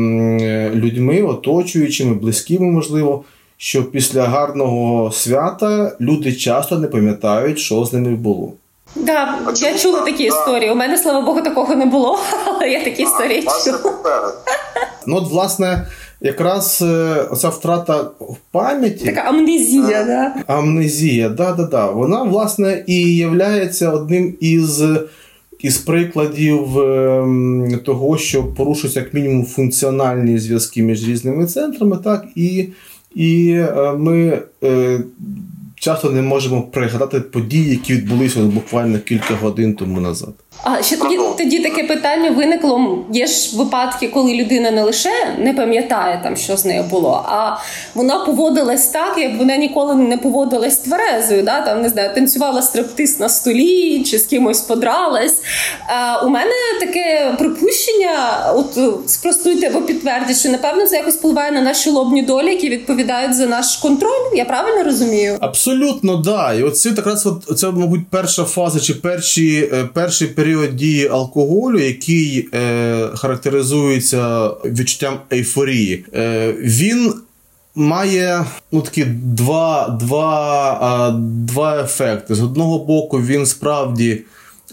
людьми, 0.75 1.21
оточуючими, 1.21 2.15
близькими, 2.15 2.71
можливо, 2.71 3.23
що 3.57 3.83
після 3.83 4.23
гарного 4.23 5.11
свята 5.11 5.97
люди 6.01 6.33
часто 6.33 6.79
не 6.79 6.87
пам'ятають, 6.87 7.59
що 7.59 7.85
з 7.85 7.93
ними 7.93 8.15
було. 8.15 8.53
Да, 8.99 9.39
а 9.45 9.51
я 9.55 9.77
чула 9.77 10.01
такі 10.01 10.29
да. 10.29 10.35
історії. 10.35 10.71
У 10.71 10.75
мене, 10.75 10.97
слава 10.97 11.21
Богу, 11.21 11.41
такого 11.41 11.75
не 11.75 11.85
було, 11.85 12.19
але 12.45 12.69
я 12.69 12.83
такі 12.83 13.03
а, 13.03 13.05
історії 13.05 13.41
чула. 13.65 14.33
Ну, 15.07 15.15
от, 15.15 15.31
власне, 15.31 15.87
якраз 16.21 16.81
е, 16.81 17.15
оця 17.31 17.49
втрата 17.49 18.05
пам'яті. 18.51 19.05
Така 19.05 19.21
амнезія, 19.21 20.03
да? 20.03 20.53
Амнезія, 20.53 21.29
да, 21.29 21.53
да, 21.53 21.63
да. 21.63 21.91
Вона, 21.91 22.23
власне, 22.23 22.83
і 22.87 23.15
є 23.15 23.27
одним 23.93 24.35
із. 24.39 24.83
Із 25.59 25.77
прикладів 25.77 26.79
ем, 26.79 27.79
того, 27.85 28.17
що 28.17 28.43
порушуються 28.43 28.99
як 28.99 29.13
мінімум 29.13 29.45
функціональні 29.45 30.39
зв'язки 30.39 30.83
між 30.83 31.07
різними 31.07 31.45
центрами, 31.45 31.97
так 32.03 32.25
і 32.35 32.69
і 33.15 33.51
е, 33.51 33.93
ми 33.97 34.41
е, 34.63 34.99
часто 35.79 36.09
не 36.09 36.21
можемо 36.21 36.61
пригадати 36.61 37.21
події, 37.21 37.69
які 37.69 37.93
відбулися 37.93 38.39
буквально 38.39 38.99
кілька 38.99 39.35
годин 39.35 39.75
тому 39.75 39.99
назад. 40.01 40.33
А 40.63 40.81
ще 40.83 40.97
тоді 40.97 41.19
тоді 41.37 41.59
таке 41.59 41.83
питання 41.83 42.31
виникло. 42.31 43.05
Є 43.13 43.27
ж 43.27 43.57
випадки, 43.57 44.07
коли 44.07 44.33
людина 44.33 44.71
не 44.71 44.83
лише 44.83 45.09
не 45.37 45.53
пам'ятає 45.53 46.19
там, 46.23 46.37
що 46.37 46.57
з 46.57 46.65
нею 46.65 46.83
було, 46.83 47.25
а 47.29 47.57
вона 47.95 48.19
поводилась 48.19 48.87
так, 48.87 49.17
як 49.17 49.37
вона 49.37 49.57
ніколи 49.57 49.95
не 49.95 50.17
поводилась 50.17 50.77
тверезою. 50.77 51.43
Да? 51.43 51.61
Там 51.61 51.81
не 51.81 51.89
знаю, 51.89 52.09
танцювала 52.15 52.61
стриптиз 52.61 53.19
на 53.19 53.29
столі 53.29 54.03
чи 54.03 54.19
з 54.19 54.25
кимось 54.25 54.61
подралась. 54.61 55.41
А, 55.87 56.25
У 56.25 56.29
мене 56.29 56.51
таке 56.79 57.35
припущення, 57.39 58.45
от 58.55 58.79
спростуйте 59.09 59.67
або 59.67 59.81
підтвердіть, 59.81 60.39
що 60.39 60.49
напевно 60.49 60.85
це 60.85 60.95
якось 60.95 61.15
впливає 61.15 61.51
на 61.51 61.61
наші 61.61 61.89
лобні 61.89 62.21
долі, 62.21 62.49
які 62.49 62.69
відповідають 62.69 63.35
за 63.35 63.45
наш 63.45 63.75
контроль. 63.75 64.35
Я 64.35 64.45
правильно 64.45 64.83
розумію? 64.83 65.37
Абсолютно, 65.39 66.15
да. 66.15 66.53
І 66.53 66.63
оце 66.63 66.89
якраз 66.89 67.25
от 67.25 67.59
це, 67.59 67.71
мабуть, 67.71 68.01
перша 68.09 68.43
фаза 68.43 68.79
чи 68.79 68.93
перші 68.93 69.69
е, 69.73 69.89
перший 69.93 70.27
період 70.27 70.46
період 70.47 70.75
дії 70.75 71.07
алкоголю, 71.07 71.79
який 71.79 72.49
е, 72.53 73.09
характеризується 73.13 74.47
відчуттям 74.47 75.19
ейфорії, 75.33 76.05
е, 76.13 76.53
він 76.59 77.13
має 77.75 78.45
ну, 78.71 78.81
такі 78.81 79.05
два, 79.05 79.97
два, 80.01 81.19
два 81.21 81.81
ефекти. 81.81 82.35
З 82.35 82.41
одного 82.41 82.79
боку, 82.79 83.21
він 83.21 83.45
справді. 83.45 84.21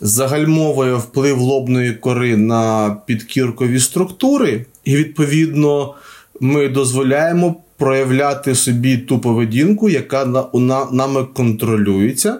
Загальмовує 0.01 0.95
вплив 0.95 1.41
лобної 1.41 1.93
кори 1.93 2.37
на 2.37 2.97
підкіркові 3.07 3.81
структури, 3.81 4.67
і 4.85 4.97
відповідно 4.97 5.95
ми 6.41 6.69
дозволяємо 6.69 7.57
проявляти 7.77 8.55
собі 8.55 8.99
ту 8.99 9.19
поведінку, 9.19 9.89
яка 9.89 10.25
на, 10.25 10.45
на, 10.55 10.87
нами 10.93 11.25
контролюється. 11.25 12.39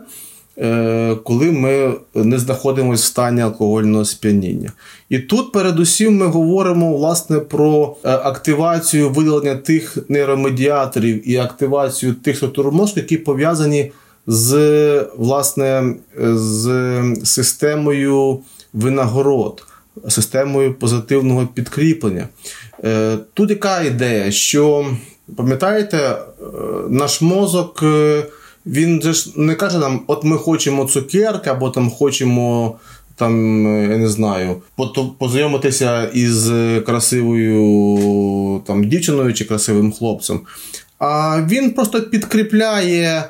Е, 0.58 1.16
коли 1.24 1.50
ми 1.50 1.92
не 2.14 2.38
знаходимося 2.38 3.02
в 3.02 3.06
стані 3.06 3.40
алкогольного 3.40 4.04
сп'яніння. 4.04 4.72
І 5.08 5.18
тут, 5.18 5.52
передусім, 5.52 6.16
ми 6.16 6.26
говоримо 6.26 6.96
власне 6.96 7.40
про 7.40 7.96
е, 8.04 8.10
активацію 8.10 9.10
видалення 9.10 9.56
тих 9.56 9.98
нейромедіаторів 10.08 11.30
і 11.30 11.36
активацію 11.36 12.14
тих 12.14 12.36
структур 12.36 12.72
мозку, 12.72 13.00
які 13.00 13.16
пов'язані 13.16 13.92
з 14.26 15.06
власне, 15.16 15.94
з 16.18 17.02
системою 17.24 18.38
винагород, 18.72 19.66
системою 20.08 20.74
позитивного 20.74 21.46
підкріплення. 21.46 22.28
Е, 22.84 23.18
тут 23.34 23.50
яка 23.50 23.82
ідея, 23.82 24.30
що 24.30 24.86
пам'ятаєте, 25.36 26.16
наш 26.88 27.20
мозок 27.20 27.84
він 28.66 29.03
же 29.03 29.12
ж 29.12 29.31
не 29.37 29.55
каже 29.55 29.79
нам, 29.79 30.00
от 30.07 30.24
ми 30.24 30.37
хочемо 30.37 30.85
цукерки, 30.85 31.50
або 31.50 31.70
там 31.70 31.90
хочемо. 31.90 32.77
Там, 33.16 33.64
я 33.90 33.96
не 33.96 34.09
знаю, 34.09 34.57
познайомитися 35.18 36.05
із 36.05 36.50
красивою 36.87 38.62
там, 38.66 38.85
дівчиною 38.85 39.35
чи 39.35 39.44
красивим 39.44 39.92
хлопцем. 39.92 40.40
А 40.98 41.42
він 41.50 41.70
просто 41.70 42.03
підкріпляє 42.03 43.24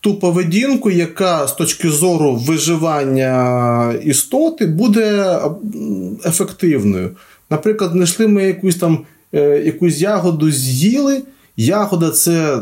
ту 0.00 0.14
поведінку, 0.14 0.90
яка 0.90 1.46
з 1.46 1.52
точки 1.52 1.90
зору 1.90 2.36
виживання 2.36 3.92
істоти 4.04 4.66
буде 4.66 5.38
ефективною. 6.24 7.10
Наприклад, 7.50 7.90
знайшли 7.92 8.26
ми 8.26 8.44
якусь 8.44 8.76
там 8.76 9.04
е, 9.34 9.62
якусь 9.64 10.00
ягоду 10.00 10.50
з'їли. 10.50 11.22
Ягода 11.56 12.10
це 12.10 12.60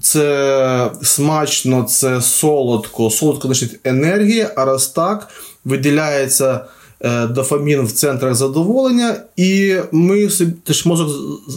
це 0.00 0.90
смачно, 1.02 1.82
це 1.82 2.22
солодко, 2.22 3.10
солодко 3.10 3.48
значить 3.48 3.80
енергія, 3.84 4.52
а 4.56 4.64
раз 4.64 4.86
так 4.86 5.28
виділяється 5.64 6.64
е, 7.00 7.26
дофамін 7.26 7.82
в 7.82 7.92
центрах 7.92 8.34
задоволення, 8.34 9.16
і 9.36 9.76
ми 9.92 10.28
теж 10.64 10.86
мозок 10.86 11.08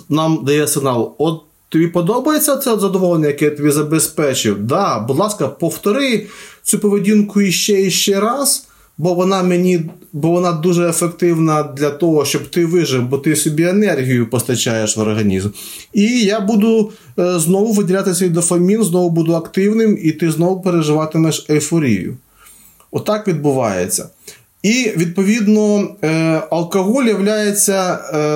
нам 0.09 0.39
дає 0.45 0.67
сигнал. 0.67 1.15
От 1.17 1.41
тобі 1.69 1.87
подобається 1.87 2.57
це 2.57 2.79
задоволення, 2.79 3.27
яке 3.27 3.45
я 3.45 3.51
тобі 3.51 3.71
забезпечив? 3.71 4.59
Да, 4.59 4.99
будь 4.99 5.17
ласка, 5.17 5.47
повтори 5.47 6.27
цю 6.63 6.79
поведінку 6.79 7.41
іще 7.41 7.81
і 7.81 7.91
ще 7.91 8.19
раз. 8.19 8.67
Бо 8.97 9.13
вона 9.13 9.43
мені, 9.43 9.81
бо 10.13 10.29
вона 10.29 10.51
дуже 10.51 10.89
ефективна 10.89 11.63
для 11.63 11.89
того, 11.89 12.25
щоб 12.25 12.47
ти 12.47 12.65
вижив, 12.65 13.03
бо 13.03 13.17
ти 13.17 13.35
собі 13.35 13.63
енергію 13.63 14.29
постачаєш 14.29 14.97
в 14.97 14.99
організм. 14.99 15.49
І 15.93 16.19
я 16.19 16.39
буду 16.39 16.91
е, 17.19 17.39
знову 17.39 17.73
виділяти 17.73 18.15
свій 18.15 18.29
дофамін, 18.29 18.83
знову 18.83 19.09
буду 19.09 19.33
активним, 19.33 19.99
і 20.01 20.11
ти 20.11 20.31
знову 20.31 20.61
переживатимеш 20.61 21.45
ейфорію. 21.49 22.17
Отак 22.91 23.27
відбувається. 23.27 24.09
І 24.63 24.91
відповідно 24.97 25.87
е, 26.03 26.41
алкоголь 26.51 27.05
є 27.05 27.15
е, 27.27 27.55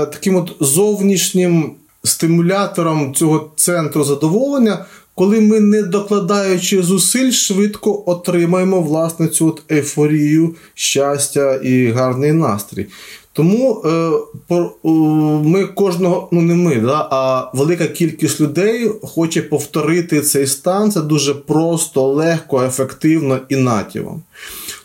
таким 0.05 0.35
от 0.35 0.55
зовнішнім 0.59 1.71
стимулятором 2.03 3.13
цього 3.13 3.51
центру 3.55 4.03
задоволення, 4.03 4.85
коли 5.19 5.39
ми, 5.39 5.59
не 5.59 5.81
докладаючи 5.83 6.83
зусиль, 6.83 7.31
швидко 7.31 8.03
отримаємо 8.05 8.81
власне 8.81 9.27
цю 9.27 9.47
от 9.47 9.61
ейфорію, 9.71 10.55
щастя 10.73 11.55
і 11.55 11.87
гарний 11.87 12.33
настрій. 12.33 12.87
Тому 13.33 13.83
е, 13.85 14.11
ми 15.43 15.65
кожного, 15.65 16.29
ну 16.31 16.41
не 16.41 16.55
ми, 16.55 16.75
да, 16.75 17.07
а 17.11 17.51
велика 17.53 17.87
кількість 17.87 18.41
людей 18.41 18.91
хоче 19.03 19.41
повторити 19.41 20.21
цей 20.21 20.47
стан. 20.47 20.91
Це 20.91 21.01
дуже 21.01 21.33
просто, 21.33 22.07
легко, 22.07 22.63
ефективно 22.63 23.39
і 23.49 23.55
натівом. 23.55 24.21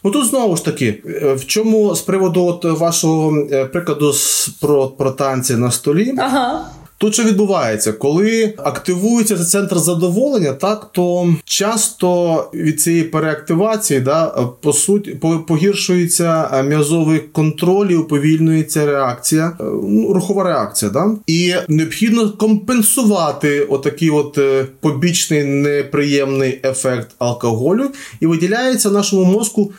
Ну 0.04 0.10
тут 0.10 0.26
знову 0.26 0.56
ж 0.56 0.64
таки, 0.64 1.02
е, 1.06 1.34
в 1.34 1.46
чому 1.46 1.94
з 1.94 2.00
приводу 2.00 2.44
от 2.44 2.64
вашого 2.64 3.46
е, 3.52 3.64
прикладу 3.64 4.14
про, 4.60 4.88
про 4.88 5.10
танці 5.10 5.56
на 5.56 5.70
столі. 5.70 6.14
Ага. 6.18 6.70
Тут 7.04 7.14
що 7.14 7.24
відбувається, 7.24 7.92
коли 7.92 8.54
активується 8.56 9.44
центр 9.44 9.78
задоволення, 9.78 10.52
так 10.52 10.90
то 10.92 11.34
часто 11.44 12.36
від 12.54 12.80
цієї 12.80 13.02
переактивації, 13.02 14.00
да, 14.00 14.26
по 14.60 14.72
суті, 14.72 15.10
погіршується 15.48 16.62
м'язовий 16.62 17.18
контроль 17.18 17.86
і 17.86 17.96
уповільнюється 17.96 18.86
реакція, 18.86 19.46
е, 19.60 19.64
ну, 19.82 20.12
рухова 20.12 20.44
реакція. 20.44 20.90
Да? 20.90 21.10
І 21.26 21.54
необхідно 21.68 22.30
компенсувати 22.30 23.60
отакий 23.60 24.10
от 24.10 24.38
е, 24.38 24.66
побічний 24.80 25.44
неприємний 25.44 26.60
ефект 26.64 27.08
алкоголю, 27.18 27.90
і 28.20 28.26
виділяється 28.26 28.90
нашому 28.90 29.24
мозку. 29.24 29.72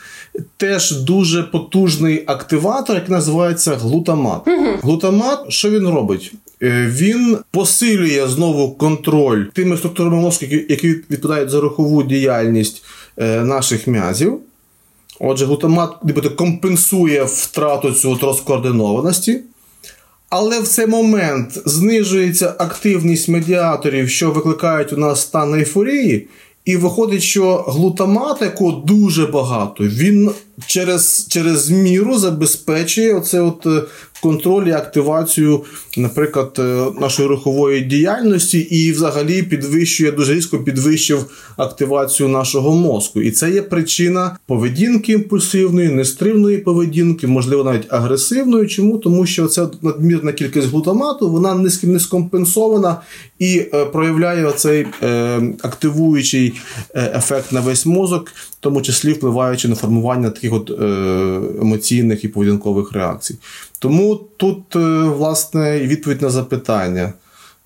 Теж 0.58 0.92
дуже 0.92 1.44
потужний 1.44 2.24
активатор, 2.28 2.96
який 2.96 3.12
називається 3.12 3.76
глутамат. 3.76 4.48
Угу. 4.48 4.68
Глутамат, 4.82 5.40
що 5.50 5.70
він 5.70 5.88
робить? 5.88 6.34
Е, 6.62 6.88
він 6.92 7.38
посилює 7.52 8.28
знову 8.28 8.72
контроль 8.72 9.44
тими 9.44 9.78
структурами 9.78 10.16
мозку, 10.16 10.46
які 10.46 10.88
відповідають 10.88 11.50
за 11.50 11.60
рухову 11.60 12.04
діяльність 12.04 12.84
е, 13.18 13.44
наших 13.44 13.88
м'язів. 13.88 14.40
Отже, 15.20 15.46
глутамат 15.46 16.04
нібито 16.04 16.30
компенсує 16.30 17.24
втрату 17.24 17.92
цього 17.92 18.20
розкоординованості. 18.22 19.42
Але 20.30 20.60
в 20.60 20.68
цей 20.68 20.88
момент 20.88 21.62
знижується 21.66 22.54
активність 22.58 23.30
медіаторів, 23.30 24.10
що 24.10 24.32
викликають 24.32 24.94
у 24.94 24.98
нас 24.98 25.22
стан 25.22 25.54
ейфорії, 25.54 26.28
і 26.66 26.78
виходить, 26.78 27.22
що 27.22 27.56
глутамат, 27.68 28.42
якого 28.42 28.72
дуже 28.72 29.26
багато, 29.26 29.84
він 29.84 30.32
через 30.68 31.28
через 31.30 31.70
міру 31.70 32.18
забезпечує 32.18 33.14
оце 33.14 33.42
от 33.42 33.66
е, 33.66 33.82
контроль 34.22 34.68
і 34.68 34.72
активацію, 34.72 35.64
наприклад, 35.98 36.56
е, 36.60 36.86
нашої 37.02 37.28
рухової 37.28 37.82
діяльності, 37.82 38.60
і 38.60 38.92
взагалі 38.92 39.44
підвищує 39.44 40.12
дуже 40.12 40.34
різко 40.34 40.60
підвищив 40.60 41.26
активацію 41.58 42.30
нашого 42.30 42.76
мозку. 42.76 43.22
І 43.22 43.32
це 43.32 43.52
є 43.52 43.62
причина 43.62 44.38
поведінки 44.48 45.12
імпульсивної, 45.12 45.90
нестримної 45.90 46.58
поведінки, 46.58 47.28
можливо, 47.28 47.64
навіть 47.64 47.94
агресивної. 47.94 48.68
Чому? 48.68 48.98
Тому 48.98 49.26
що 49.26 49.48
ця 49.48 49.68
надмірна 49.82 50.32
кількість 50.32 50.68
глутамату 50.68 51.32
вона 51.32 51.56
не 51.56 51.70
не 51.84 52.00
скомпенсована 52.00 53.02
і 53.40 53.66
е, 53.74 53.86
проявляє 53.86 54.52
цей 54.52 54.88
е, 55.04 55.42
активуючий 55.62 56.54
ефект 56.96 57.52
на 57.52 57.62
весь 57.62 57.86
мозок, 57.86 58.30
в 58.30 58.56
тому 58.60 58.82
числі 58.82 59.14
впливаючи 59.14 59.68
на 59.68 59.76
формування 59.76 60.30
таких 60.30 60.45
от 60.54 60.72
е, 60.72 60.84
емоційних 61.62 62.24
і 62.24 62.28
поведінкових 62.28 62.92
реакцій. 62.92 63.36
Тому 63.80 64.16
тут, 64.38 64.76
е, 64.76 64.80
власне, 65.04 65.80
відповідь 65.80 66.22
на 66.22 66.30
запитання. 66.30 67.14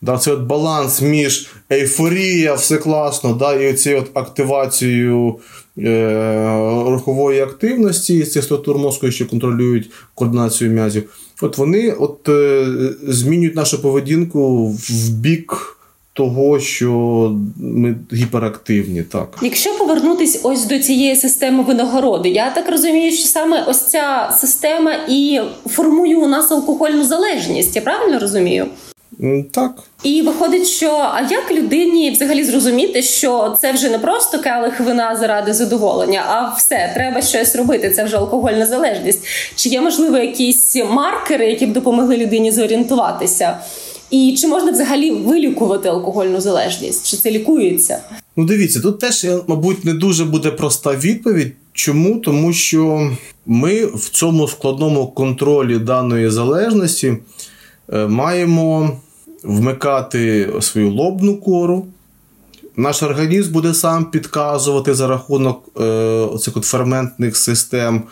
Да, 0.02 0.18
Це 0.18 0.32
от 0.32 0.42
баланс 0.42 1.02
між 1.02 1.48
ейфорія, 1.72 2.54
все 2.54 2.78
класно, 2.78 3.34
да, 3.34 3.54
і 3.54 3.74
цією 3.74 4.04
активацією 4.14 5.36
е, 5.78 6.44
рухової 6.86 7.42
активності 7.42 8.24
цих 8.24 8.44
структур 8.44 8.78
мозку, 8.78 9.12
що 9.12 9.28
контролюють 9.28 9.92
координацію 10.16 10.72
м'язів. 10.72 11.10
От 11.42 11.58
вони 11.58 11.92
от, 11.92 12.30
е, 12.30 12.66
змінюють 13.08 13.56
нашу 13.56 13.82
поведінку 13.82 14.68
в 14.68 15.10
бік 15.10 15.79
того, 16.14 16.60
що 16.60 16.92
ми 17.58 17.96
гіперактивні, 18.14 19.04
так 19.04 19.38
якщо 19.42 19.78
повернутись 19.78 20.40
ось 20.44 20.66
до 20.66 20.80
цієї 20.80 21.16
системи 21.16 21.64
винагороди, 21.64 22.30
я 22.30 22.50
так 22.50 22.70
розумію, 22.70 23.12
що 23.12 23.28
саме 23.28 23.64
ось 23.68 23.82
ця 23.82 24.32
система 24.34 24.92
і 25.10 25.42
формує 25.68 26.18
у 26.18 26.28
нас 26.28 26.52
алкогольну 26.52 27.04
залежність. 27.04 27.76
Я 27.76 27.82
правильно 27.82 28.20
розумію? 28.20 28.68
Так. 29.52 29.72
І 30.04 30.22
виходить, 30.22 30.68
що 30.68 30.92
а 30.92 31.22
як 31.22 31.52
людині 31.52 32.12
взагалі 32.12 32.44
зрозуміти, 32.44 33.02
що 33.02 33.58
це 33.62 33.72
вже 33.72 33.90
не 33.90 34.00
просто 34.00 34.40
келих 34.40 34.80
вина 34.80 35.16
заради 35.16 35.54
задоволення, 35.54 36.24
а 36.28 36.56
все, 36.58 36.92
треба 36.96 37.22
щось 37.22 37.56
робити. 37.56 37.90
Це 37.90 38.04
вже 38.04 38.18
алкогольна 38.18 38.66
залежність. 38.66 39.26
Чи 39.56 39.70
є 39.70 39.82
можливо 39.82 40.18
якісь 40.18 40.76
маркери, 40.76 41.48
які 41.48 41.66
б 41.66 41.74
допомогли 41.74 42.18
людині 42.18 42.52
зорієнтуватися? 42.52 43.58
І 44.12 44.36
чи 44.42 44.48
можна 44.48 44.72
взагалі 44.72 45.12
вилікувати 45.12 45.90
алкогольну 45.90 46.42
залежність? 46.42 47.08
Чи 47.08 47.18
це 47.18 47.32
лікується? 47.32 48.00
Ну, 48.36 48.46
дивіться, 48.46 48.80
тут 48.80 49.00
теж, 49.00 49.28
мабуть, 49.48 49.86
не 49.86 49.94
дуже 49.94 50.26
буде 50.26 50.52
проста 50.52 50.96
відповідь. 50.96 51.54
Чому? 51.74 52.20
Тому 52.20 52.54
що 52.54 53.12
ми 53.46 53.86
в 53.86 54.10
цьому 54.10 54.48
складному 54.48 55.08
контролі 55.08 55.78
даної 55.78 56.30
залежності 56.30 57.18
е, 57.94 58.08
маємо 58.08 58.98
вмикати 59.44 60.54
свою 60.62 60.92
лобну 60.92 61.38
кору. 61.38 61.86
Наш 62.76 63.04
організм 63.04 63.54
буде 63.54 63.74
сам 63.74 64.06
підказувати 64.06 64.94
за 64.94 65.08
рахунок 65.08 65.70
е, 65.82 66.28
цих 66.40 66.58
от 66.58 66.66
ферментних 66.66 67.38
систем, 67.38 68.04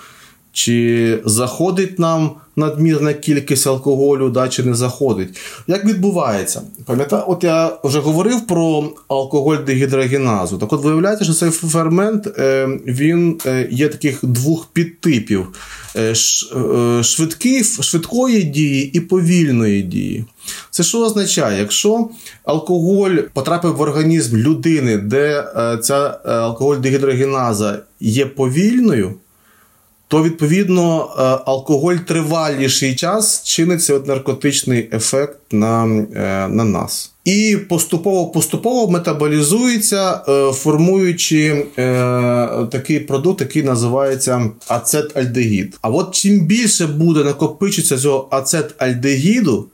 чи 0.58 1.20
заходить 1.26 2.00
нам 2.00 2.32
надмірна 2.56 3.13
кількість 3.13 3.67
алкоголю, 3.67 4.30
да, 4.30 4.48
чи 4.48 4.63
не 4.63 4.76
заходить. 4.76 5.38
Як 5.67 5.86
відбувається? 5.86 6.62
Пам'ятаю, 6.86 7.24
от 7.28 7.43
я 7.43 7.72
вже 7.84 8.00
говорив 8.00 8.48
про 8.48 8.89
алкоголь 9.08 9.58
дегідрогеназу. 9.65 10.58
Так 10.58 10.74
от 10.74 10.84
виявляється, 10.84 11.26
що 11.26 11.34
цей 11.34 11.50
фермент 11.50 12.28
е, 12.28 12.67
він 12.86 13.39
е, 13.46 13.67
є 13.72 13.88
таких 13.88 14.26
двох 14.26 14.65
підтипів: 14.65 15.48
е, 15.96 16.15
швидкий, 17.04 17.63
швидкої 17.63 18.43
дії 18.43 18.91
і 18.93 19.00
повільної 19.00 19.82
дії. 19.82 20.26
Це 20.72 20.84
що 20.84 21.00
означає, 21.00 21.60
якщо 21.60 22.10
алкоголь 22.43 23.15
потрапив 23.34 23.76
в 23.76 23.82
організм 23.82 24.38
людини, 24.38 24.98
де 24.98 25.43
ця 25.84 26.20
алкоголь 26.26 26.78
дегідрогеназа 26.78 27.80
є 28.00 28.26
повільною 28.26 29.13
то 30.08 30.24
відповідно 30.24 31.10
е, 31.10 31.22
алкоголь 31.46 31.96
триваліший 31.96 32.96
час 32.96 33.43
чиниться 33.43 33.93
от 33.93 34.08
наркотичний 34.08 34.89
ефект 34.93 35.39
на 35.52 35.86
е, 36.15 36.48
на 36.48 36.63
нас. 36.63 37.12
І 37.26 37.58
поступово-поступово 37.70 38.91
метаболізується, 38.91 40.22
е, 40.30 40.52
формуючи 40.52 41.65
такий 42.72 43.00
продукт, 43.00 43.41
який 43.41 43.63
називається 43.63 44.50
ацетальдегід. 44.67 45.78
А 45.82 45.89
от 45.89 46.12
чим 46.15 46.39
більше 46.39 46.88
буде 46.88 47.24
накопичитися 47.24 47.98
цього 47.98 48.28
ацетальдегіду, 48.32 49.67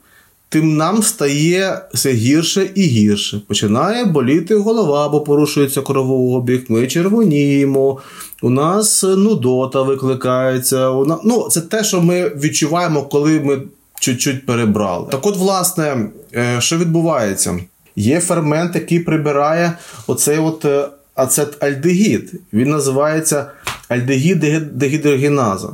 тим 0.54 0.76
нам 0.76 1.02
стає 1.02 1.80
все 1.94 2.12
гірше 2.12 2.70
і 2.74 2.82
гірше. 2.82 3.40
Починає 3.48 4.04
боліти 4.04 4.54
голова, 4.54 5.08
бо 5.08 5.20
порушується 5.20 5.80
кровообіг, 5.82 6.64
ми 6.68 6.86
червоніємо, 6.86 7.98
у 8.42 8.50
нас 8.50 9.02
нудота 9.02 9.82
викликається. 9.82 10.90
Ну, 11.24 11.48
Це 11.50 11.60
те, 11.60 11.84
що 11.84 12.00
ми 12.00 12.28
відчуваємо, 12.28 13.02
коли 13.02 13.40
ми 13.40 13.62
чуть-чуть 14.00 14.46
перебрали. 14.46 15.06
Так 15.10 15.26
от, 15.26 15.36
власне, 15.36 16.06
е, 16.34 16.56
що 16.60 16.78
відбувається? 16.78 17.58
Є 17.96 18.20
фермент, 18.20 18.74
який 18.74 18.98
прибирає 18.98 19.72
оцей 20.06 20.38
от 20.38 20.64
е, 20.64 20.88
ацетальдегід. 21.14 22.32
Він 22.52 22.70
називається 22.70 23.46
альдегід-дегідрогеназа. 23.88 25.68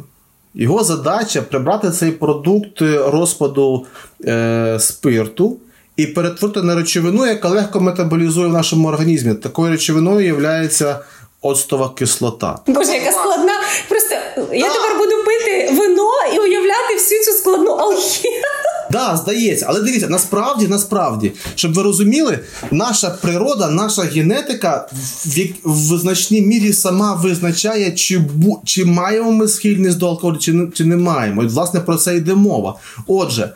Його 0.55 0.85
задача 0.85 1.43
прибрати 1.43 1.91
цей 1.91 2.11
продукт 2.11 2.83
розпаду 3.07 3.87
е, 4.25 4.77
спирту 4.81 5.57
і 5.97 6.07
перетворити 6.07 6.63
на 6.63 6.75
речовину, 6.75 7.27
яка 7.27 7.49
легко 7.49 7.81
метаболізує 7.81 8.47
в 8.47 8.53
нашому 8.53 8.89
організмі. 8.89 9.35
Такою 9.35 9.71
речовиною 9.71 10.27
є 10.27 10.97
оцтова 11.43 11.91
кислота. 11.95 12.59
Боже, 12.67 12.93
яка 12.93 13.13
складна. 13.13 13.53
Просто 13.89 14.15
я 14.53 14.69
тепер 14.69 14.99
буду 14.99 15.25
пити 15.25 15.71
вино 15.73 16.11
і 16.35 16.39
уявляти 16.39 16.95
всю 16.95 17.25
цю 17.25 17.33
складну 17.33 17.71
алхімію. 17.71 18.43
Да, 18.91 19.17
здається, 19.17 19.67
але 19.69 19.81
дивіться, 19.81 20.09
насправді, 20.09 20.69
насправді, 20.69 21.33
щоб 21.55 21.75
ви 21.75 21.83
розуміли, 21.83 22.39
наша 22.71 23.11
природа, 23.11 23.71
наша 23.71 24.03
генетика 24.03 24.89
в, 25.25 25.39
в 25.65 25.99
значній 25.99 26.43
мірі 26.43 26.73
сама 26.73 27.15
визначає, 27.15 27.93
чи 27.93 28.21
чи 28.65 28.85
маємо 28.85 29.33
ми 29.33 29.49
схильність 29.49 29.99
до 29.99 30.09
алкоголю, 30.09 30.39
чи 30.39 30.53
не, 30.53 30.67
чи 30.75 30.85
не 30.85 30.97
маємо. 30.97 31.43
І, 31.43 31.47
власне, 31.47 31.81
про 31.81 31.97
це 31.97 32.17
йде 32.17 32.35
мова. 32.35 32.75
Отже, 33.07 33.53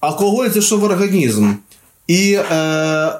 алкоголь 0.00 0.48
це 0.48 0.60
що 0.60 0.76
в 0.76 0.84
організм, 0.84 1.52
і 2.06 2.32
е, 2.32 2.54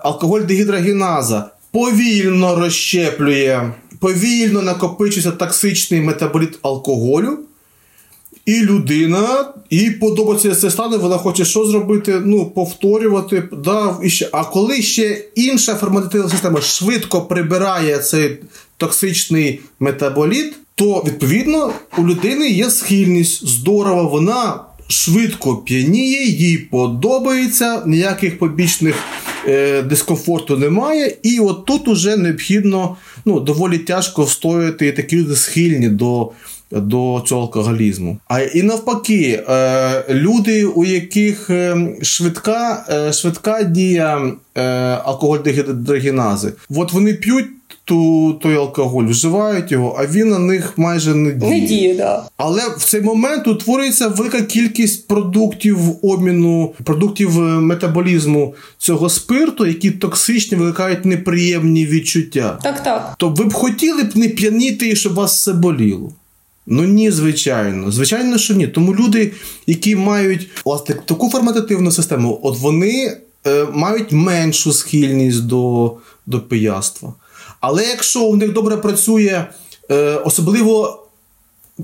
алкоголь 0.03 0.41
дегідрогеназа 0.41 1.51
повільно 1.73 2.57
розщеплює, 2.57 3.73
повільно 4.01 4.63
накопичується 4.63 5.31
токсичний 5.31 6.01
метаболіт 6.01 6.59
алкоголю. 6.63 7.39
І 8.49 8.61
людина, 8.61 9.45
їй 9.71 9.91
подобається 9.91 10.55
це 10.55 10.71
стане, 10.71 10.97
вона 10.97 11.17
хоче 11.17 11.45
що 11.45 11.65
зробити? 11.65 12.23
Ну, 12.25 12.47
повторювати. 12.47 13.43
Да, 13.65 13.97
і 14.03 14.11
ще. 14.11 14.29
А 14.33 14.45
коли 14.45 14.83
ще 14.83 15.25
інша 15.35 15.75
ферментативна 15.75 16.29
система 16.29 16.61
швидко 16.61 17.21
прибирає 17.21 17.99
цей 17.99 18.39
токсичний 18.77 19.61
метаболіт, 19.81 20.57
то 20.75 21.05
відповідно 21.07 21.73
у 21.99 22.07
людини 22.07 22.49
є 22.49 22.71
схильність 22.71 23.47
здорова, 23.47 24.03
вона 24.03 24.61
швидко 24.89 25.57
п'яніє, 25.57 26.25
їй 26.25 26.59
подобається, 26.59 27.83
ніяких 27.87 28.39
побічних 28.39 28.95
е, 29.47 29.83
дискомфорту 29.83 30.57
немає. 30.57 31.17
І 31.23 31.39
от 31.41 31.65
тут 31.65 31.89
уже 31.89 32.17
необхідно 32.17 32.97
ну, 33.25 33.41
доволі 33.41 33.79
тяжко 33.79 34.25
встояти 34.25 34.93
такі 34.93 35.17
люди 35.17 35.37
схильні 35.37 35.89
до 35.89 36.31
до 36.71 37.25
цього 37.27 37.43
алкоголізму. 37.43 38.19
А 38.29 38.41
і 38.41 38.63
навпаки, 38.63 39.45
е, 39.49 40.05
люди, 40.09 40.65
у 40.65 40.85
яких 40.85 41.51
е, 41.51 41.77
швидка 42.03 42.87
е, 42.91 43.13
швидка 43.13 43.63
дія 43.63 44.33
алкоголь 45.05 45.39
дегідрогенази, 45.39 46.53
от 46.71 46.93
вони 46.93 47.15
п'ють 47.15 47.47
ту, 47.89 48.33
той 48.43 48.57
алкоголь, 48.57 49.05
вживають 49.05 49.73
його, 49.73 49.97
а 49.99 50.07
він 50.07 50.29
на 50.29 50.39
них 50.39 50.79
майже 50.79 51.15
не 51.15 51.33
діє. 51.33 51.51
Не 51.51 51.61
діє, 51.61 51.95
да. 51.95 52.25
Але 52.37 52.63
в 52.79 52.85
цей 52.85 53.01
момент 53.01 53.47
утворюється 53.47 54.09
велика 54.09 54.43
кількість 54.43 55.09
продуктів 55.09 55.79
обміну, 56.03 56.75
продуктів 56.85 57.39
метаболізму 57.41 58.55
цього 58.79 59.09
спирту, 59.09 59.67
які 59.67 59.91
токсичні 59.91 60.57
викликають 60.57 61.05
неприємні 61.05 61.87
відчуття. 61.87 62.59
Так, 62.63 62.83
так. 62.83 63.15
То 63.19 63.29
ви 63.29 63.45
б 63.45 63.53
хотіли 63.53 64.03
б 64.03 64.17
не 64.17 64.29
п'яніти 64.29 64.89
і 64.89 64.97
щоб 64.97 65.15
вас 65.15 65.35
все 65.37 65.53
боліло. 65.53 66.13
Ну 66.71 66.85
ні, 66.85 67.11
звичайно. 67.11 67.91
Звичайно, 67.91 68.39
що 68.39 68.55
ні. 68.55 68.67
Тому 68.67 68.95
люди, 68.95 69.33
які 69.67 69.97
мають 69.97 70.49
власне 70.65 70.95
таку 71.05 71.31
форматативну 71.31 71.91
систему, 71.91 72.41
от 72.43 72.59
вони 72.59 73.17
е, 73.47 73.67
мають 73.73 74.13
меншу 74.13 74.73
схильність 74.73 75.47
до 75.47 75.93
до 76.27 76.41
пияства. 76.41 77.15
Але 77.61 77.85
якщо 77.85 78.25
у 78.25 78.37
них 78.37 78.53
добре 78.53 78.77
працює, 78.77 79.45
е, 79.91 80.15
особливо 80.15 81.05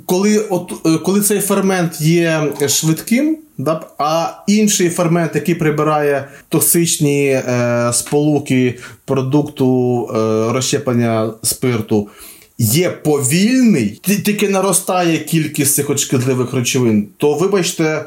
коли 0.06 0.38
от, 0.38 0.72
е, 0.86 0.98
коли 0.98 1.20
цей 1.20 1.40
фермент 1.40 2.00
є 2.00 2.52
швидким, 2.68 3.38
да, 3.58 3.80
а 3.98 4.30
інший 4.46 4.90
фермент, 4.90 5.34
який 5.34 5.54
прибирає 5.54 6.28
токсичні 6.48 7.26
е, 7.28 7.90
сполуки 7.92 8.78
продукту 9.04 10.00
е, 10.08 10.16
розщеплення 10.52 11.32
спирту, 11.42 12.08
є 12.58 12.90
повільний, 12.90 14.00
тільки 14.02 14.48
наростає 14.48 15.18
кількість 15.18 15.74
цих 15.74 15.98
шкідливих 15.98 16.54
речовин, 16.54 17.08
то 17.16 17.34
вибачте. 17.34 18.04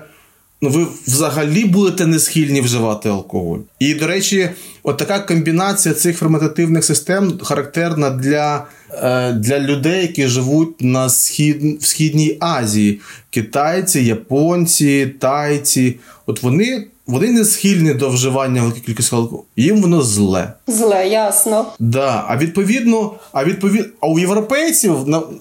Ну, 0.62 0.70
ви 0.70 0.88
взагалі 1.08 1.66
будете 1.66 2.06
не 2.06 2.20
схильні 2.20 2.62
вживати 2.62 3.10
алкоголь. 3.10 3.60
І, 3.80 3.94
до 3.94 4.08
речі, 4.08 4.50
от 4.84 4.98
така 4.98 5.20
комбінація 5.20 5.96
цих 5.96 6.18
ферментативних 6.18 6.86
систем 6.86 7.40
характерна 7.44 8.10
для 8.10 8.66
е, 8.92 9.34
для 9.34 9.60
людей, 9.60 10.02
які 10.02 10.28
живуть 10.28 10.82
на 10.82 11.10
схід, 11.10 11.82
в 11.82 11.86
Східній 11.86 12.38
Азії: 12.40 13.00
китайці, 13.30 14.02
японці, 14.02 15.14
тайці. 15.20 15.96
От 16.26 16.44
вони 16.44 16.88
вони 17.08 17.32
не 17.32 17.46
схильні 17.46 17.94
до 17.94 18.10
вживання 18.10 18.62
великої 18.62 18.84
кількості 18.84 19.16
алкоголю. 19.16 19.46
Їм 19.56 19.82
воно 19.82 20.02
зле. 20.02 20.54
Зле, 20.68 21.08
ясно. 21.08 21.66
Да. 21.80 22.26
А 22.28 22.38
відповідно, 22.38 23.14
а 23.32 23.44
відповідно, 23.44 23.92
а 24.00 24.08
у 24.08 24.20
європейців 24.20 24.96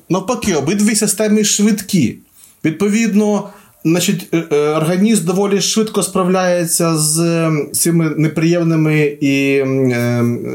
навпаки, 0.09 0.55
обидві 0.55 0.95
системи 0.95 1.45
швидкі. 1.45 2.19
Відповідно. 2.65 3.49
Значить, 3.85 4.29
е, 4.35 4.45
е, 4.53 4.57
організм 4.57 5.27
доволі 5.27 5.61
швидко 5.61 6.03
справляється 6.03 6.97
з 6.97 7.51
цими 7.73 8.11
неприємними 8.17 9.19
і 9.21 9.63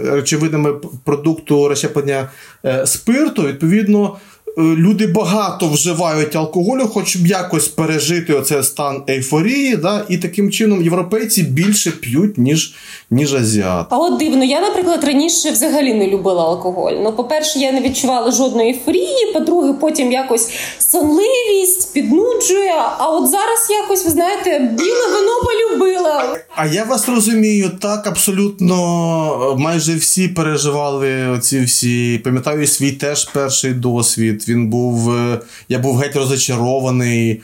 речовинами 0.06 0.74
продукту 1.04 1.68
розщеплення 1.68 2.30
е, 2.66 2.88
спирту. 2.88 3.44
Відповідно, 3.44 4.16
Е, 4.16 4.31
люди 4.58 5.08
багато 5.08 5.68
вживають 5.68 6.36
алкоголю, 6.36 6.88
хоч 6.94 7.16
б 7.16 7.28
якось 7.28 7.68
пережити 7.68 8.34
оцей 8.34 8.64
стан 8.64 9.04
ейфорії, 9.10 9.76
да, 9.76 10.06
і 10.10 10.18
таким 10.18 10.52
чином 10.52 10.84
європейці 10.84 11.44
більше 11.44 11.92
п'ють, 11.92 12.38
ніж 12.38 12.74
ніж 13.10 13.34
азіати. 13.34 13.88
А 13.90 13.98
от 13.98 14.18
дивно, 14.18 14.44
я, 14.44 14.62
наприклад, 14.62 15.04
раніше 15.04 15.52
взагалі 15.52 15.94
не 15.94 16.08
любила 16.08 16.44
алкоголь. 16.44 16.94
Ну, 17.04 17.14
по-перше, 17.14 17.60
я 17.60 17.72
не 17.72 17.82
відчувала 17.82 18.32
жодної 18.32 18.70
ейфорії, 18.70 19.34
по-друге, 19.34 19.74
потім 19.74 20.12
якось 20.12 20.50
сонливість 20.80 21.94
піднуджує. 21.94 22.76
А 22.98 23.10
от 23.10 23.30
зараз 23.30 23.68
якось, 23.70 24.06
ви 24.06 24.12
знаєте, 24.12 24.60
біле 24.60 25.06
вино 25.14 25.32
полюбила. 25.44 26.21
А 26.56 26.66
я 26.66 26.84
вас 26.84 27.10
розумію, 27.10 27.70
так 27.80 28.08
абсолютно 28.08 29.56
майже 29.60 29.96
всі 29.96 30.28
переживали 30.28 31.28
оці 31.28 31.62
всі. 31.62 32.18
Пам'ятаю 32.24 32.68
свій 32.68 32.92
теж 32.92 33.26
перший 33.26 33.74
досвід. 33.74 34.46
Він 34.48 34.68
був. 34.68 35.12
Е, 35.12 35.40
я 35.70 35.80
був 35.80 35.98
геть 35.98 36.16
розочарований 36.16 37.32
е, 37.32 37.42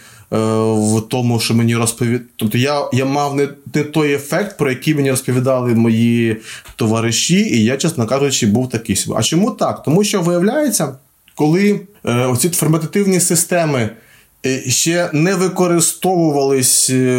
в 0.71 1.01
тому, 1.09 1.39
що 1.39 1.53
мені 1.53 1.75
розповідали. 1.75 2.21
Тобто 2.35 2.57
я 2.57 2.89
я 2.93 3.05
мав 3.05 3.35
не, 3.35 3.49
не 3.73 3.83
той 3.83 4.13
ефект, 4.13 4.57
про 4.57 4.69
який 4.69 4.95
мені 4.95 5.11
розповідали 5.11 5.75
мої 5.75 6.37
товариші, 6.75 7.39
і 7.39 7.63
я, 7.63 7.77
чесно 7.77 8.05
кажучи, 8.05 8.47
був 8.47 8.69
такий. 8.69 9.05
А 9.15 9.23
чому 9.23 9.51
так? 9.51 9.83
Тому 9.83 10.03
що 10.03 10.21
виявляється, 10.21 10.95
коли 11.35 11.81
е, 12.05 12.25
оці 12.25 12.49
ферментативні 12.49 13.19
системи. 13.19 13.89
Е, 14.47 14.69
ще 14.69 15.09
не 15.13 15.35
використовувались 15.35 16.89
е, 16.89 17.17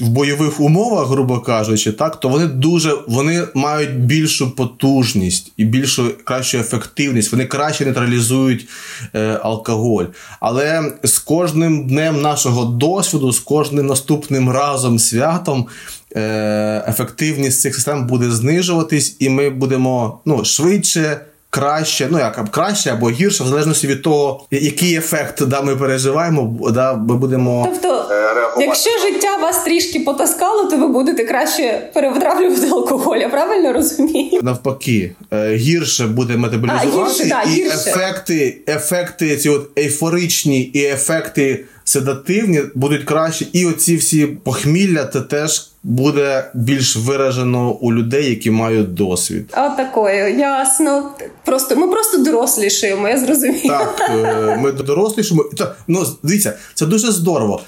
в 0.00 0.08
бойових 0.08 0.60
умовах, 0.60 1.08
грубо 1.08 1.40
кажучи, 1.40 1.92
так 1.92 2.20
то 2.20 2.28
вони 2.28 2.46
дуже 2.46 2.94
вони 3.08 3.44
мають 3.54 3.98
більшу 3.98 4.54
потужність 4.54 5.52
і 5.56 5.64
більшу 5.64 6.14
кращу 6.24 6.58
ефективність. 6.58 7.32
Вони 7.32 7.46
краще 7.46 7.84
нейтралізують 7.84 8.68
е, 9.14 9.40
алкоголь. 9.42 10.04
Але 10.40 10.92
з 11.02 11.18
кожним 11.18 11.86
днем 11.86 12.20
нашого 12.20 12.64
досвіду, 12.64 13.32
з 13.32 13.40
кожним 13.40 13.86
наступним 13.86 14.50
разом 14.50 14.98
святом. 14.98 15.66
Ефективність 16.88 17.60
цих 17.60 17.74
систем 17.74 18.06
буде 18.06 18.30
знижуватись, 18.30 19.16
і 19.18 19.28
ми 19.28 19.50
будемо 19.50 20.20
ну, 20.24 20.44
швидше 20.44 21.20
краще, 21.50 22.08
ну 22.10 22.18
як 22.18 22.50
краще 22.50 22.90
або 22.90 23.10
гірше, 23.10 23.44
в 23.44 23.46
залежності 23.46 23.86
від 23.86 24.02
того, 24.02 24.46
який 24.50 24.94
ефект 24.94 25.44
да, 25.44 25.62
ми 25.62 25.76
переживаємо, 25.76 26.70
да, 26.74 26.94
ми 26.94 27.16
будемо. 27.16 27.68
Тобто, 27.72 28.08
е, 28.10 28.60
якщо 28.60 28.90
життя 28.90 29.36
вас 29.42 29.64
трішки 29.64 30.00
потаскало, 30.00 30.64
то 30.64 30.76
ви 30.76 30.88
будете 30.88 31.24
краще 31.24 31.90
перевтравлювати 31.94 32.66
алкоголь. 32.66 33.16
я 33.16 33.28
правильно 33.28 33.72
розумію? 33.72 34.40
Навпаки, 34.42 35.14
е, 35.32 35.54
гірше 35.56 36.06
буде 36.06 36.36
метаболізувати, 36.36 36.90
А, 36.96 37.08
гірше, 37.08 37.24
да, 37.24 37.42
і 37.42 37.48
гірше. 37.48 37.90
ефекти, 37.90 38.58
ефекти 38.68 39.36
ці 39.36 39.48
от 39.48 39.78
ейфоричні 39.78 40.60
і 40.60 40.84
ефекти 40.84 41.64
седативні 41.88 42.62
будуть 42.74 43.04
кращі. 43.04 43.48
І 43.52 43.66
оці 43.66 43.96
всі 43.96 44.26
похмілля, 44.26 45.06
це 45.06 45.20
теж 45.20 45.70
буде 45.82 46.50
більш 46.54 46.96
виражено 46.96 47.72
у 47.72 47.92
людей, 47.92 48.30
які 48.30 48.50
мають 48.50 48.94
досвід. 48.94 49.50
А 49.52 49.68
такою, 49.68 50.38
ясно. 50.38 51.10
Просто 51.44 51.76
ми 51.76 51.88
просто 51.88 52.18
дорослішаємо, 52.18 53.08
я 53.08 53.18
зрозуміла. 53.18 53.78
Так, 53.98 54.10
е, 54.10 54.56
ми 54.62 54.72
дорослішимо. 54.72 55.44
Та, 55.58 55.74
Ну, 55.86 56.06
дивіться, 56.22 56.58
це 56.74 56.86
дуже 56.86 57.12
здорово. 57.12 57.60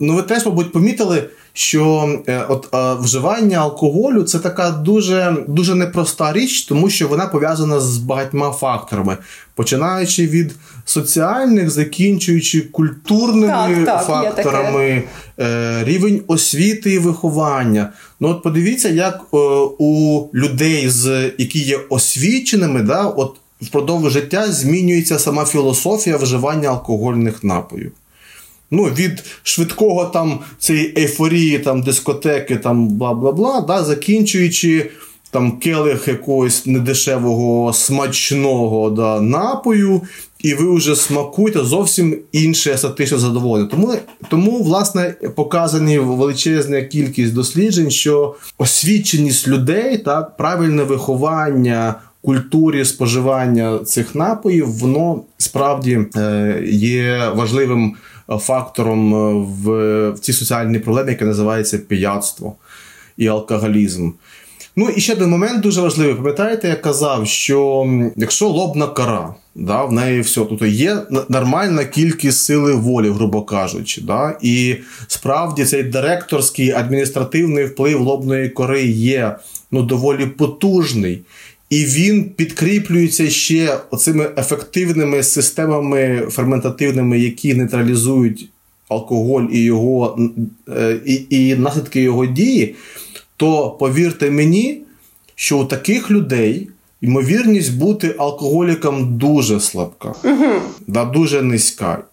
Ну, 0.00 0.14
ви 0.16 0.22
теж, 0.22 0.46
мабуть, 0.46 0.72
помітили, 0.72 1.28
що 1.52 2.14
е, 2.28 2.44
от 2.48 2.68
е, 2.74 2.94
вживання 3.00 3.58
алкоголю 3.58 4.22
це 4.22 4.38
така 4.38 4.70
дуже, 4.70 5.36
дуже 5.48 5.74
непроста 5.74 6.32
річ, 6.32 6.62
тому 6.62 6.90
що 6.90 7.08
вона 7.08 7.26
пов'язана 7.26 7.80
з 7.80 7.98
багатьма 7.98 8.50
факторами, 8.50 9.16
починаючи 9.54 10.26
від 10.26 10.54
соціальних, 10.84 11.70
закінчуючи 11.70 12.60
культурними 12.60 13.46
Так, 13.46 13.84
так, 13.84 14.06
факторами, 14.06 15.02
е, 15.40 15.84
рівень 15.84 16.22
освіти 16.26 16.94
і 16.94 16.98
виховання. 16.98 17.92
Ну, 18.20 18.28
от 18.28 18.42
подивіться, 18.42 18.88
як 18.88 19.34
у 19.78 20.26
людей, 20.34 20.88
з, 20.88 21.32
які 21.38 21.58
є 21.58 21.78
освіченими, 21.88 22.82
да, 22.82 23.04
от 23.04 23.36
впродовж 23.60 24.12
життя 24.12 24.52
змінюється 24.52 25.18
сама 25.18 25.44
філософія 25.44 26.16
вживання 26.16 26.68
алкогольних 26.68 27.44
напоїв. 27.44 27.92
Ну, 28.74 28.84
від 28.84 29.24
швидкого 29.42 30.04
там 30.04 30.38
цієї 30.58 30.94
ейфорії, 30.98 31.58
там, 31.58 31.82
дискотеки, 31.82 32.56
там 32.56 32.88
бла 32.88 33.14
бла 33.14 33.32
бла, 33.32 33.60
да, 33.60 33.84
закінчуючи 33.84 34.90
там 35.30 35.58
келих 35.58 36.08
якогось 36.08 36.66
недешевого 36.66 37.72
смачного 37.72 38.90
да, 38.90 39.20
напою, 39.20 40.00
і 40.38 40.54
ви 40.54 40.76
вже 40.76 40.96
смакуєте 40.96 41.64
зовсім 41.64 42.18
інше 42.32 42.72
естетичне 42.72 43.18
задоволення. 43.18 43.68
Тому, 43.70 43.94
тому, 44.28 44.62
власне, 44.62 45.14
показані 45.34 45.98
величезна 45.98 46.82
кількість 46.82 47.34
досліджень, 47.34 47.90
що 47.90 48.34
освіченість 48.58 49.48
людей, 49.48 49.98
так, 49.98 50.36
правильне 50.36 50.82
виховання. 50.82 51.94
Культурі 52.24 52.84
споживання 52.84 53.78
цих 53.78 54.14
напоїв, 54.14 54.72
воно 54.72 55.22
справді 55.38 56.00
е, 56.16 56.62
є 56.66 57.30
важливим 57.34 57.94
фактором 58.38 59.14
е, 59.14 59.46
в, 59.62 60.10
в 60.10 60.18
цій 60.18 60.32
соціальній 60.32 60.78
проблемі, 60.78 61.10
яка 61.10 61.24
називається 61.24 61.78
пияцтво 61.78 62.54
і 63.16 63.26
алкоголізм. 63.26 64.10
Ну 64.76 64.88
і 64.88 65.00
ще 65.00 65.12
один 65.12 65.28
момент 65.28 65.60
дуже 65.60 65.80
важливий. 65.80 66.14
Пам'ятаєте, 66.14 66.68
я 66.68 66.74
казав, 66.74 67.26
що 67.26 67.86
якщо 68.16 68.48
лобна 68.48 68.86
кора, 68.86 69.34
да, 69.54 69.84
в 69.84 69.92
неї 69.92 70.20
все, 70.20 70.40
тобто 70.48 70.66
є 70.66 70.96
нормальна 71.28 71.84
кількість 71.84 72.38
сили 72.38 72.74
волі, 72.74 73.10
грубо 73.10 73.42
кажучи. 73.42 74.00
Да, 74.00 74.38
і 74.42 74.76
справді 75.06 75.64
цей 75.64 75.82
директорський 75.82 76.70
адміністративний 76.70 77.64
вплив 77.64 78.00
лобної 78.00 78.48
кори 78.48 78.84
є 78.86 79.36
ну, 79.70 79.82
доволі 79.82 80.26
потужний. 80.26 81.22
І 81.72 81.84
він 81.84 82.24
підкріплюється 82.24 83.30
ще 83.30 83.78
оцими 83.90 84.30
ефективними 84.36 85.22
системами 85.22 86.26
ферментативними, 86.30 87.18
які 87.18 87.54
нейтралізують 87.54 88.48
алкоголь 88.88 89.42
і 89.52 89.62
його 89.62 90.18
е, 90.68 91.00
і, 91.06 91.26
і 91.30 91.54
наслідки 91.54 92.00
його 92.00 92.26
дії. 92.26 92.74
То 93.36 93.70
повірте 93.70 94.30
мені, 94.30 94.82
що 95.34 95.58
у 95.58 95.64
таких 95.64 96.10
людей 96.10 96.68
ймовірність 97.00 97.78
бути 97.78 98.14
алкоголіком 98.18 99.18
дуже 99.18 99.60
слабка, 99.60 100.14
да, 100.86 101.04
дуже 101.04 101.42
низька. 101.42 102.04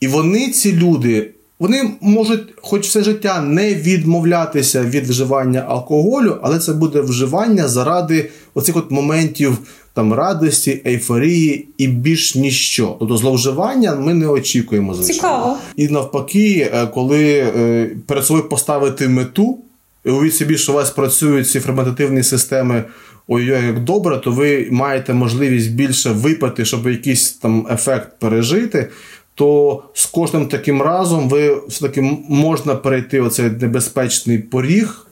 І 0.00 0.08
вони, 0.08 0.50
ці 0.50 0.72
люди, 0.72 1.30
вони 1.58 1.90
можуть, 2.00 2.54
хоч 2.62 2.86
все 2.86 3.02
життя, 3.02 3.40
не 3.40 3.74
відмовлятися 3.74 4.84
від 4.84 5.06
вживання 5.06 5.64
алкоголю, 5.68 6.38
але 6.42 6.58
це 6.58 6.72
буде 6.72 7.00
вживання 7.00 7.68
заради 7.68 8.30
оцих 8.54 8.76
от 8.76 8.90
моментів 8.90 9.58
там 9.94 10.12
радості, 10.12 10.82
ейфорії 10.86 11.68
і 11.78 11.86
більш 11.86 12.34
ніщо. 12.34 12.96
Тобто 12.98 13.16
зловживання 13.16 13.94
ми 13.94 14.14
не 14.14 14.28
очікуємо 14.28 14.94
звичайно. 14.94 15.14
Цікаво. 15.14 15.56
І 15.76 15.88
навпаки, 15.88 16.70
е, 16.74 16.86
коли 16.86 17.38
е, 17.38 17.90
перед 18.06 18.24
собою 18.26 18.48
поставити 18.48 19.08
мету, 19.08 19.58
і 20.04 20.10
уявіть 20.10 20.34
собі, 20.34 20.58
що 20.58 20.72
у 20.72 20.74
вас 20.74 20.90
працюють 20.90 21.50
ці 21.50 21.60
ферментативні 21.60 22.22
системи. 22.22 22.84
Ой-ой, 23.28 23.66
як 23.66 23.84
добре, 23.84 24.18
то 24.18 24.30
ви 24.30 24.68
маєте 24.70 25.14
можливість 25.14 25.72
більше 25.72 26.10
випити, 26.10 26.64
щоб 26.64 26.86
якийсь 26.86 27.32
там 27.32 27.66
ефект 27.70 28.18
пережити. 28.18 28.90
То 29.34 29.82
з 29.94 30.06
кожним 30.06 30.46
таким 30.46 30.82
разом 30.82 31.28
ви 31.28 31.60
все-таки 31.68 32.18
можна 32.28 32.74
перейти 32.74 33.20
оцей 33.20 33.50
небезпечний 33.60 34.38
поріг 34.38 35.06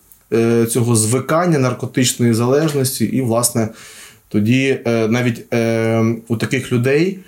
цього 0.70 0.97
звикання, 0.97 1.59
наркотичної 1.59 2.35
залежності, 2.35 3.05
і, 3.05 3.22
власне, 3.22 3.68
тоді 4.28 4.81
е, 4.87 5.09
навіть 5.09 5.55
е, 5.55 6.05
у 6.28 6.37
таких 6.37 6.72
людей 6.72 7.18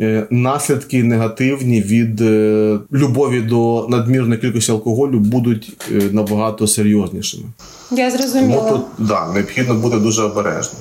е, 0.00 0.26
наслідки 0.30 1.02
негативні 1.02 1.82
від 1.82 2.20
е, 2.20 2.78
любові 2.92 3.40
до 3.40 3.86
надмірної 3.90 4.40
кількості 4.40 4.72
алкоголю 4.72 5.18
будуть 5.18 5.72
е, 5.92 6.02
набагато 6.12 6.66
серйознішими. 6.66 7.44
Я 7.90 8.10
Тому 8.10 8.22
зрозуміла. 8.22 8.70
тут 8.70 8.80
да, 8.98 9.32
необхідно 9.32 9.74
бути 9.74 9.96
дуже 9.96 10.22
обережним. 10.22 10.80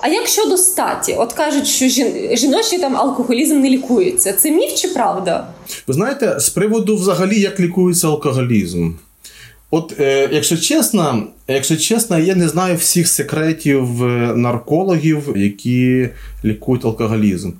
А 0.00 0.08
як 0.08 0.26
щодо 0.26 0.56
статі? 0.56 1.14
От 1.18 1.32
кажуть, 1.32 1.66
що 1.66 1.88
жін... 1.88 2.06
жіночий 2.32 2.78
там 2.78 2.96
алкоголізм 2.96 3.60
не 3.60 3.70
лікується. 3.70 4.32
Це 4.32 4.50
міф 4.50 4.74
чи 4.74 4.88
правда? 4.88 5.46
Ви 5.86 5.94
знаєте, 5.94 6.40
з 6.40 6.48
приводу 6.48 6.96
взагалі, 6.96 7.40
як 7.40 7.60
лікується 7.60 8.06
алкоголізм. 8.08 8.90
От, 9.70 10.00
е, 10.00 10.28
якщо 10.32 10.56
чесно, 10.56 11.26
якщо 11.48 11.76
чесно, 11.76 12.18
я 12.18 12.34
не 12.34 12.48
знаю 12.48 12.76
всіх 12.76 13.08
секретів 13.08 14.04
е, 14.04 14.32
наркологів, 14.36 15.32
які 15.36 16.08
лікують 16.44 16.84
алкоголізм. 16.84 17.50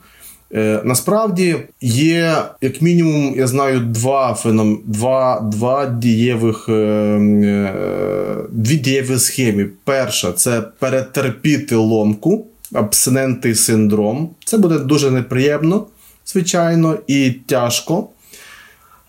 Е, 0.55 0.81
насправді 0.85 1.57
є, 1.81 2.37
як 2.61 2.83
мінімум, 2.83 3.35
я 3.37 3.47
знаю, 3.47 3.81
два 3.81 4.35
феном, 4.35 4.81
два, 4.85 5.41
два 5.41 5.87
дієвих, 5.87 6.69
е, 6.69 6.73
е, 6.73 8.37
дві 8.51 8.77
дієві 8.77 9.19
схеми. 9.19 9.69
Перша 9.85 10.33
це 10.33 10.63
перетерпіти 10.79 11.75
ломку, 11.75 12.47
абстинентний 12.73 13.55
синдром. 13.55 14.31
Це 14.45 14.59
буде 14.59 14.79
дуже 14.79 15.11
неприємно, 15.11 15.87
звичайно, 16.27 16.99
і 17.07 17.31
тяжко. 17.31 18.09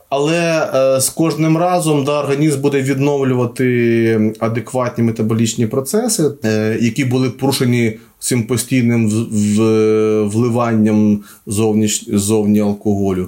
Але 0.10 0.70
е, 0.74 1.02
з 1.02 1.10
кожним 1.10 1.58
разом 1.58 2.04
да, 2.04 2.20
організм 2.20 2.62
буде 2.62 2.82
відновлювати 2.82 4.36
адекватні 4.40 5.04
метаболічні 5.04 5.68
процеси, 5.68 6.32
е, 6.46 6.78
які 6.82 7.06
були 7.06 7.30
порушені 7.30 8.00
цим 8.20 8.44
постійним 8.44 9.10
в, 9.10 9.14
в, 9.32 10.24
вливанням 10.24 11.24
зовніш, 11.48 12.06
зовні 12.14 12.60
алкоголю. 12.60 13.28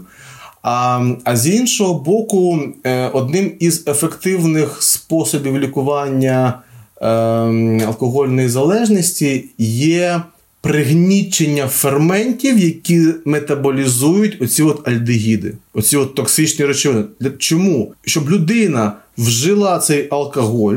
А, 0.61 1.05
а 1.23 1.37
з 1.37 1.47
іншого 1.47 1.93
боку, 1.93 2.59
е, 2.83 3.07
одним 3.07 3.51
із 3.59 3.87
ефективних 3.87 4.83
способів 4.83 5.57
лікування 5.57 6.59
е, 7.01 7.05
алкогольної 7.87 8.49
залежності 8.49 9.45
є 9.57 10.21
пригнічення 10.61 11.67
ферментів, 11.67 12.59
які 12.59 13.07
метаболізують 13.25 14.41
оці 14.41 14.63
от 14.63 14.87
альдегіди, 14.87 15.53
оці 15.73 15.97
от 15.97 16.15
токсичні 16.15 16.65
речовини. 16.65 17.05
Чому? 17.37 17.93
Щоб 18.05 18.29
людина 18.29 18.93
вжила 19.17 19.79
цей 19.79 20.07
алкоголь, 20.11 20.75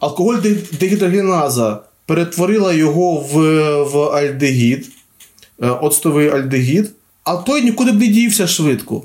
алкоголь 0.00 0.36
дегідрогеназа 0.80 1.80
перетворила 2.06 2.72
його 2.72 3.16
в, 3.16 3.36
в 3.82 3.98
альдегід, 3.98 4.88
е, 5.62 5.68
оцтовий 5.68 6.28
альдегід, 6.28 6.90
а 7.24 7.36
той 7.36 7.62
нікуди 7.62 7.92
б 7.92 7.98
не 7.98 8.06
дівся 8.06 8.46
швидко. 8.46 9.02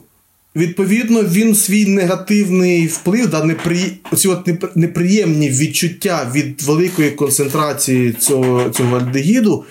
Відповідно, 0.55 1.23
він 1.23 1.55
свій 1.55 1.86
негативний 1.86 2.88
вплив, 2.88 3.30
да, 3.30 3.43
непри... 3.43 3.91
оці 4.11 4.28
от 4.28 4.49
неприємні 4.76 5.49
відчуття 5.49 6.32
від 6.36 6.61
великої 6.61 7.11
концентрації 7.11 8.13
цього, 8.13 8.69
цього 8.69 8.97
альдегіду 8.97 9.65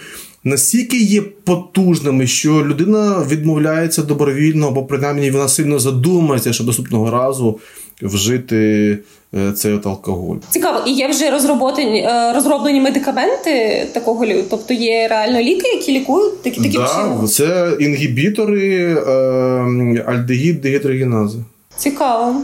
настільки 0.45 0.97
є 0.97 1.22
потужними, 1.45 2.26
що 2.26 2.51
людина 2.51 3.26
відмовляється 3.30 4.03
добровільно, 4.03 4.68
або 4.68 4.84
принаймні 4.84 5.30
вона 5.30 5.49
сильно 5.49 5.78
задумається, 5.78 6.53
щоб 6.53 6.66
наступного 6.66 7.11
разу 7.11 7.59
вжити 8.03 8.99
е, 9.34 9.53
цей 9.53 9.72
от 9.72 9.86
алкоголь. 9.86 10.36
Цікаво, 10.51 10.78
і 10.86 10.92
є 10.92 11.09
вже 11.09 11.30
розроблені, 11.30 12.01
е, 12.01 12.32
розроблені 12.34 12.80
медикаменти 12.80 13.86
такого 13.95 14.26
тобто 14.51 14.74
є 14.74 15.09
реально 15.09 15.40
ліки, 15.40 15.68
які 15.68 15.92
лікують 15.92 16.42
такі 16.42 16.57
таким 16.57 16.82
Да, 16.82 16.88
чином. 16.88 17.26
це 17.28 17.76
інгібітори 17.80 18.97
е, 19.09 20.05
альдегід 20.07 20.61
дегідрогенази. 20.61 21.38
Цікаво. 21.76 22.42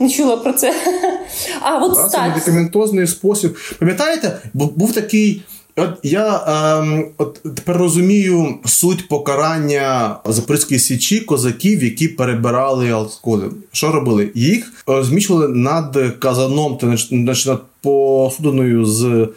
Не 0.00 0.10
чула 0.10 0.36
про 0.36 0.52
це. 0.52 0.74
А 1.60 1.78
от 1.78 2.10
Це 2.10 2.20
медикаментозний 2.28 3.06
спосіб. 3.06 3.56
Пам'ятаєте, 3.78 4.38
був 4.54 4.92
такий. 4.92 5.42
От 5.78 5.90
я 6.02 6.44
ем, 6.78 7.04
от 7.18 7.40
тепер 7.42 7.76
розумію 7.76 8.54
суть 8.64 9.08
покарання 9.08 10.16
Запорізької 10.24 10.80
січі 10.80 11.20
козаків, 11.20 11.84
які 11.84 12.08
перебирали 12.08 12.90
алкоголь. 12.90 13.48
Що 13.72 13.92
робили? 13.92 14.30
Їх 14.34 14.72
е, 14.88 15.02
зміщували 15.02 15.48
над 15.48 15.98
казаном, 16.18 16.76
та 16.76 16.96
над 17.10 17.60
посудиною 17.82 18.84
з, 18.84 19.28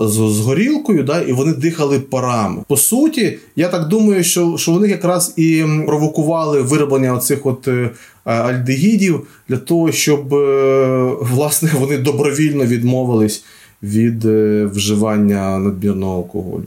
з, 0.00 0.14
з 0.14 0.40
горілкою, 0.40 1.02
да, 1.02 1.20
і 1.20 1.32
вони 1.32 1.52
дихали 1.52 2.00
парами. 2.00 2.62
По 2.68 2.76
суті, 2.76 3.38
я 3.56 3.68
так 3.68 3.88
думаю, 3.88 4.24
що, 4.24 4.56
що 4.58 4.72
вони 4.72 4.88
якраз 4.88 5.34
і 5.36 5.64
провокували 5.86 6.62
вироблення 6.62 7.14
оцих 7.14 7.46
от 7.46 7.68
е, 7.68 7.90
альдегідів 8.24 9.26
для 9.48 9.56
того, 9.56 9.92
щоб 9.92 10.34
е, 10.34 11.12
власне 11.20 11.70
вони 11.80 11.98
добровільно 11.98 12.64
відмовились 12.64 13.44
від 13.84 14.24
е, 14.24 14.64
вживання 14.72 15.58
надмірного 15.58 16.16
алкоголю. 16.16 16.64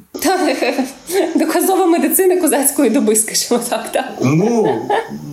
Доказова 1.35 1.85
медицина 1.85 2.41
козацької 2.41 2.89
доби, 2.89 3.15
скажімо 3.15 3.61
так. 3.69 3.91
так. 3.91 4.05
Ну 4.23 4.67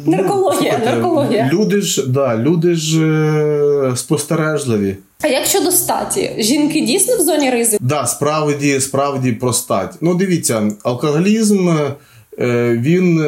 Наркологія, 0.07 0.73
слухайте, 0.73 0.91
наркологія. 0.91 1.51
Люди 1.53 1.81
ж 1.81 2.09
да, 2.09 2.37
люди 2.37 2.75
ж 2.75 3.07
е, 3.07 3.97
спостережливі. 3.97 4.97
А 5.23 5.27
як 5.27 5.45
щодо 5.47 5.71
статі, 5.71 6.31
жінки 6.39 6.81
дійсно 6.81 7.17
в 7.17 7.21
зоні 7.21 7.51
ризику? 7.51 7.85
Да, 7.85 8.07
справді, 8.07 8.81
справді 8.81 9.33
про 9.33 9.53
стать. 9.53 9.95
Ну, 10.01 10.15
дивіться, 10.15 10.71
алкоголізм 10.83 11.69
е, 12.39 12.79
він 12.83 13.25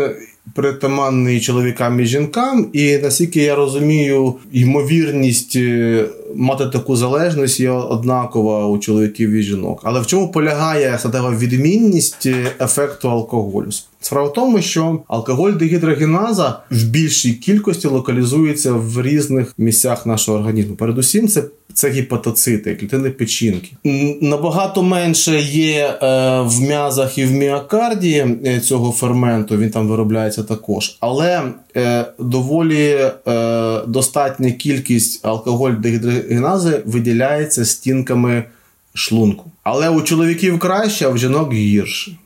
притаманний 0.55 1.41
чоловікам 1.41 2.01
і 2.01 2.07
жінкам, 2.07 2.69
і 2.73 2.99
наскільки 2.99 3.43
я 3.43 3.55
розумію, 3.55 4.35
ймовірність 4.53 5.57
е, 5.57 6.05
мати 6.35 6.67
таку 6.67 6.97
залежність 6.97 7.61
є 7.61 7.71
однакова 7.71 8.67
у 8.67 8.79
чоловіків 8.79 9.31
і 9.31 9.43
жінок. 9.43 9.81
Але 9.85 10.01
в 10.01 10.07
чому 10.07 10.29
полягає 10.29 10.99
статева 10.99 11.31
відмінність 11.39 12.27
е, 12.27 12.53
ефекту 12.61 13.11
алкоголю? 13.11 13.69
Справа 14.01 14.29
в 14.29 14.33
тому, 14.33 14.61
що 14.63 15.01
алкоголь 15.09 15.53
дегідрогеназа 15.53 16.59
в 16.71 16.85
більшій 16.85 17.33
кількості 17.33 17.89
локалізується 17.89 18.73
в 18.73 19.03
різних 19.03 19.55
місцях 19.59 20.07
нашого 20.07 20.39
організму. 20.39 20.77
Передусім, 20.77 21.29
це, 21.29 21.43
це 21.77 21.91
гепатоцити, 21.91 22.75
клітини 22.75 23.11
печінки. 23.11 23.71
Набагато 24.21 24.83
менше 24.83 25.41
є 25.41 25.87
е, 25.87 25.97
в 26.41 26.61
м'язах 26.61 27.19
і 27.19 27.25
в 27.25 27.33
міокарді 27.33 28.27
е, 28.47 28.61
цього 28.61 28.93
ферменту. 28.93 29.57
Він 29.57 29.71
там 29.71 29.89
виробляється 29.89 30.43
також, 30.43 30.97
але 31.01 31.43
е, 31.77 32.05
доволі 32.19 33.11
достатня 33.87 34.53
кількість 34.53 35.27
алкоголь 35.27 35.73
дегідрогенази 35.73 36.83
виділяється 36.87 37.65
стінками 37.65 38.45
шлунку. 38.95 39.51
Але 39.63 39.89
у 39.89 40.03
чоловіків 40.03 40.59
краще, 40.59 41.07
а 41.07 41.09
в 41.09 41.19
жінок 41.19 41.53
гірше. 41.53 42.17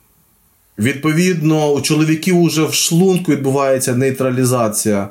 Відповідно, 0.78 1.72
у 1.72 1.80
чоловіків 1.80 2.40
уже 2.40 2.64
в 2.64 2.74
шлунку 2.74 3.32
відбувається 3.32 3.94
нейтралізація 3.94 5.08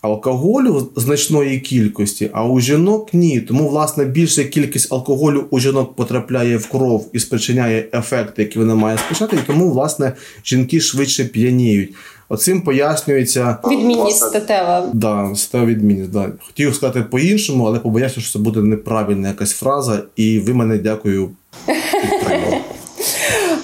алкоголю 0.00 0.88
значної 0.96 1.60
кількості, 1.60 2.30
а 2.32 2.44
у 2.46 2.60
жінок 2.60 3.14
ні. 3.14 3.40
Тому, 3.40 3.68
власне, 3.68 4.04
більша 4.04 4.44
кількість 4.44 4.92
алкоголю 4.92 5.44
у 5.50 5.58
жінок 5.60 5.96
потрапляє 5.96 6.56
в 6.56 6.66
кров 6.68 7.08
і 7.12 7.18
спричиняє 7.20 7.88
ефекти, 7.94 8.42
які 8.42 8.58
вона 8.58 8.74
має 8.74 8.98
спричиняти, 8.98 9.36
і 9.36 9.46
тому, 9.46 9.70
власне, 9.70 10.12
жінки 10.44 10.80
швидше 10.80 11.24
п'яніють. 11.24 11.94
Оцим 12.28 12.62
пояснюється 12.62 13.58
Відмінність 13.70 14.18
статева. 14.18 14.90
да, 14.94 15.30
став 15.34 15.66
відмінність. 15.66 16.10
Да. 16.10 16.32
Хотів 16.46 16.74
сказати 16.74 17.02
по-іншому, 17.02 17.64
але 17.64 17.78
побоявся, 17.78 18.20
що 18.20 18.32
це 18.32 18.38
буде 18.38 18.60
неправильна 18.60 19.28
якась 19.28 19.52
фраза, 19.52 20.02
і 20.16 20.38
ви 20.38 20.54
мене 20.54 20.78
дякую. 20.78 21.30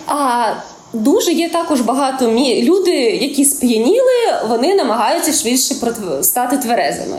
А 0.09 0.53
дуже 1.03 1.33
є 1.33 1.49
також 1.49 1.81
багато 1.81 2.29
мі... 2.29 2.63
люди, 2.63 2.91
які 2.97 3.45
сп'яніли, 3.45 4.13
вони 4.49 4.75
намагаються 4.75 5.33
швидше 5.33 5.75
стати 6.23 6.57
тверезими. 6.57 7.17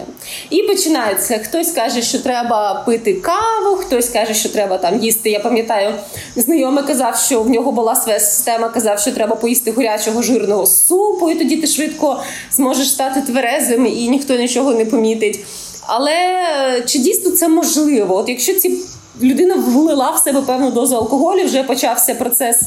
І 0.50 0.64
починається. 0.64 1.38
Хтось 1.38 1.72
каже, 1.72 2.02
що 2.02 2.20
треба 2.20 2.84
пити 2.86 3.14
каву, 3.14 3.76
хтось 3.76 4.10
каже, 4.10 4.34
що 4.34 4.50
треба 4.50 4.78
там 4.78 5.04
їсти. 5.04 5.30
Я 5.30 5.40
пам'ятаю, 5.40 5.94
знайомий 6.36 6.84
казав, 6.84 7.16
що 7.16 7.42
в 7.42 7.50
нього 7.50 7.72
була 7.72 7.96
своя 7.96 8.20
система, 8.20 8.70
казав, 8.70 9.00
що 9.00 9.12
треба 9.12 9.36
поїсти 9.36 9.72
горячого 9.72 10.22
жирного 10.22 10.66
супу, 10.66 11.30
і 11.30 11.36
тоді 11.36 11.58
ти 11.58 11.68
швидко 11.68 12.22
зможеш 12.52 12.90
стати 12.90 13.22
тверезим 13.22 13.86
і 13.86 14.10
ніхто 14.10 14.36
нічого 14.36 14.74
не 14.74 14.86
помітить. 14.86 15.40
Але 15.88 16.12
е, 16.12 16.82
чи 16.86 17.00
дійсно 17.00 17.32
це 17.32 17.48
можливо? 17.48 18.16
От 18.16 18.30
якщо 18.30 18.54
ці 18.54 18.78
людина 19.22 19.56
влила 19.56 20.12
в 20.12 20.20
себе 20.20 20.42
певну 20.42 20.72
дозу 20.72 20.96
алкоголю, 20.96 21.46
вже 21.46 21.64
почався 21.64 22.16
процес 22.16 22.58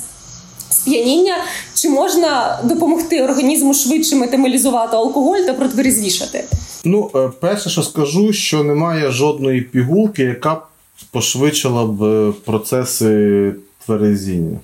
сп'яніння, 0.81 1.37
чи 1.75 1.89
можна 1.89 2.59
допомогти 2.65 3.23
організму 3.23 3.75
швидше 3.75 4.17
метаболізувати 4.17 4.97
алкоголь 4.97 5.41
та 5.47 5.53
протверезвішати? 5.53 6.45
Ну, 6.85 7.11
е, 7.15 7.31
перше, 7.41 7.71
що 7.71 7.83
скажу, 7.83 8.33
що 8.33 8.65
немає 8.65 9.11
жодної 9.11 9.61
пігулки, 9.61 10.23
яка 10.23 10.55
б 10.55 10.59
пошвидшила 11.11 11.87
б 11.87 12.03
е, 12.03 12.33
процеси 12.45 13.53
тверезіння. 13.87 14.59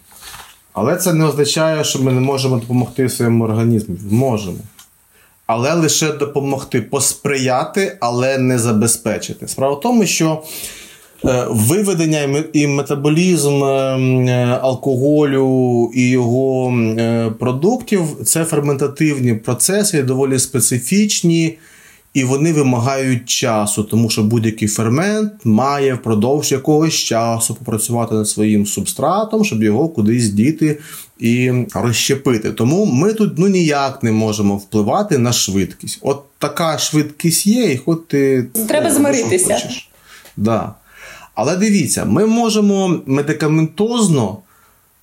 Але 0.72 0.96
це 0.96 1.12
не 1.12 1.24
означає, 1.24 1.84
що 1.84 1.98
ми 1.98 2.12
не 2.12 2.20
можемо 2.20 2.56
допомогти 2.56 3.08
своєму 3.08 3.44
організму. 3.44 3.96
Можемо. 4.10 4.58
Але 5.46 5.74
лише 5.74 6.12
допомогти, 6.12 6.80
посприяти, 6.80 7.98
але 8.00 8.38
не 8.38 8.58
забезпечити. 8.58 9.48
Справа 9.48 9.74
в 9.74 9.80
тому, 9.80 10.06
що 10.06 10.42
виведення 11.50 12.44
і 12.52 12.66
метаболізм 12.66 13.64
е, 13.64 13.68
е, 13.68 14.58
алкоголю 14.62 15.90
і 15.94 16.08
його 16.08 16.70
е, 16.70 17.30
продуктів 17.38 18.02
це 18.24 18.44
ферментативні 18.44 19.34
процеси, 19.34 20.02
доволі 20.02 20.38
специфічні, 20.38 21.58
і 22.14 22.24
вони 22.24 22.52
вимагають 22.52 23.26
часу, 23.26 23.84
тому 23.84 24.10
що 24.10 24.22
будь-який 24.22 24.68
фермент 24.68 25.32
має 25.44 25.94
впродовж 25.94 26.52
якогось 26.52 26.94
часу 26.94 27.54
попрацювати 27.54 28.14
над 28.14 28.28
своїм 28.28 28.66
субстратом, 28.66 29.44
щоб 29.44 29.62
його 29.62 29.88
кудись 29.88 30.28
діти 30.28 30.78
і 31.18 31.52
розщепити. 31.74 32.52
Тому 32.52 32.84
ми 32.84 33.12
тут 33.12 33.38
ну 33.38 33.48
ніяк 33.48 34.02
не 34.02 34.12
можемо 34.12 34.56
впливати 34.56 35.18
на 35.18 35.32
швидкість. 35.32 35.98
От 36.02 36.22
така 36.38 36.78
швидкість 36.78 37.46
є, 37.46 37.72
і 37.72 37.76
хоч 37.76 37.98
ти 38.08 38.46
Треба 38.68 38.86
е, 38.86 38.94
змиритися. 38.94 39.68
Да. 40.36 40.74
Але 41.36 41.56
дивіться, 41.56 42.04
ми 42.04 42.26
можемо 42.26 43.00
медикаментозно, 43.06 44.36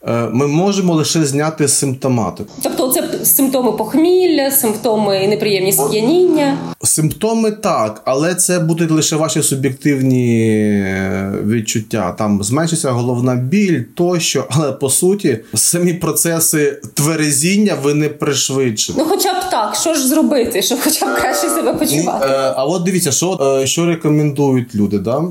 е, 0.08 0.30
ми 0.34 0.48
можемо 0.48 0.94
лише 0.96 1.26
зняти 1.26 1.68
симптоматику. 1.68 2.50
Тобто, 2.64 2.88
це 2.92 3.26
симптоми 3.26 3.72
похмілля, 3.72 4.52
симптоми 4.52 5.28
неприємні 5.28 5.74
сп'яніння. 5.74 6.58
Симптоми 6.84 7.52
так, 7.52 8.02
але 8.06 8.36
це 8.36 8.60
будуть 8.60 8.92
лише 8.92 9.16
ваші 9.16 9.44
суб'єктивні 9.44 10.40
е, 10.86 11.34
відчуття. 11.48 12.16
Там 12.18 12.44
зменшиться 12.44 12.92
головна 12.92 13.36
біль 13.36 13.82
тощо, 13.96 14.46
але 14.50 14.72
по 14.72 14.90
суті 14.90 15.40
самі 15.54 15.94
процеси 15.94 16.82
тверезіння 16.94 17.76
ви 17.84 17.94
не 17.94 18.10
пришвидшите. 18.10 19.00
Ну, 19.02 19.06
хоча 19.10 19.34
б 19.34 19.50
так, 19.52 19.76
що 19.76 19.94
ж 19.94 20.08
зробити, 20.08 20.62
щоб 20.62 20.80
хоча 20.84 21.06
б 21.06 21.16
краще 21.22 21.50
себе 21.50 21.74
почувати. 21.74 22.26
е, 22.30 22.54
а 22.56 22.66
от 22.66 22.84
дивіться, 22.84 23.12
що, 23.12 23.60
е, 23.62 23.68
що 23.68 23.86
рекомендують 23.86 24.76
люди, 24.76 25.00
да? 25.00 25.24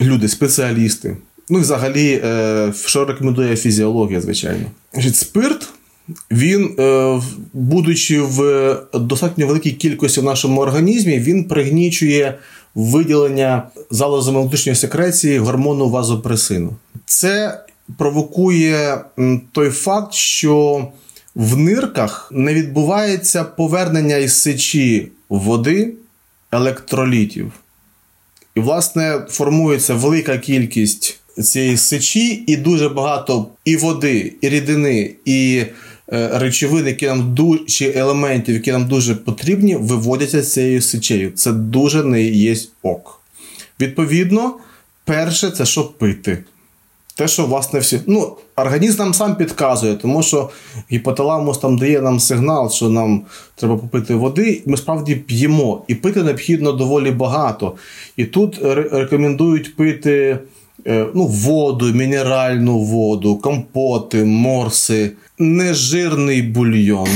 Люди, 0.00 0.28
спеціалісти. 0.28 1.16
Ну 1.48 1.58
і 1.58 1.62
взагалі, 1.62 2.20
е, 2.24 2.72
що 2.86 3.04
рекомендує 3.04 3.56
фізіологія, 3.56 4.20
звичайно. 4.20 4.66
Спирт, 5.12 5.68
він, 6.30 6.74
е, 6.78 7.20
будучи 7.52 8.20
в 8.20 8.76
достатньо 8.94 9.46
великій 9.46 9.72
кількості 9.72 10.20
в 10.20 10.24
нашому 10.24 10.60
організмі, 10.60 11.18
він 11.18 11.44
пригнічує 11.44 12.38
виділення 12.74 13.68
внутрішньої 13.90 14.76
секреції 14.76 15.38
гормону 15.38 15.88
вазопресину. 15.88 16.76
Це 17.06 17.64
провокує 17.96 19.00
той 19.52 19.70
факт, 19.70 20.14
що 20.14 20.86
в 21.34 21.56
нирках 21.56 22.28
не 22.34 22.54
відбувається 22.54 23.44
повернення 23.44 24.16
із 24.16 24.32
сечі 24.32 25.08
води 25.28 25.94
електролітів. 26.52 27.52
І, 28.58 28.60
власне, 28.60 29.20
формується 29.28 29.94
велика 29.94 30.38
кількість 30.38 31.20
цієї 31.42 31.76
сечі, 31.76 32.44
і 32.46 32.56
дуже 32.56 32.88
багато 32.88 33.48
і 33.64 33.76
води, 33.76 34.32
і 34.40 34.48
рідини, 34.48 35.14
і 35.24 35.64
е, 36.12 36.30
речовин, 36.38 36.86
які 36.86 37.06
нам 37.06 37.34
дуже 37.34 37.92
елементів, 37.92 38.54
які 38.54 38.72
нам 38.72 38.88
дуже 38.88 39.14
потрібні, 39.14 39.76
виводяться 39.76 40.42
цією 40.42 40.82
сечею. 40.82 41.30
Це 41.30 41.52
дуже 41.52 42.04
не 42.04 42.22
є 42.22 42.56
ок. 42.82 43.20
Відповідно, 43.80 44.54
перше, 45.04 45.50
це 45.50 45.66
що 45.66 45.84
пити. 45.84 46.38
Те, 47.18 47.28
що 47.28 47.46
власне 47.46 47.80
всі. 47.80 48.00
Ну, 48.06 48.36
організм 48.56 48.98
нам 48.98 49.14
сам 49.14 49.36
підказує, 49.36 49.94
тому 49.94 50.22
що 50.22 50.50
гіпоталамус 50.92 51.58
там 51.58 51.78
дає 51.78 52.00
нам 52.00 52.20
сигнал, 52.20 52.70
що 52.70 52.88
нам 52.88 53.22
треба 53.54 53.76
попити 53.76 54.14
води. 54.14 54.62
Ми 54.66 54.76
справді 54.76 55.14
п'ємо, 55.14 55.84
і 55.88 55.94
пити 55.94 56.22
необхідно 56.22 56.72
доволі 56.72 57.10
багато. 57.10 57.74
І 58.16 58.24
тут 58.24 58.58
рекомендують 58.92 59.76
пити 59.76 60.38
е, 60.86 61.06
ну, 61.14 61.26
воду, 61.26 61.86
мінеральну 61.86 62.78
воду, 62.78 63.36
компоти, 63.36 64.24
морси, 64.24 65.12
нежирний 65.38 66.42
бульйон. 66.42 67.08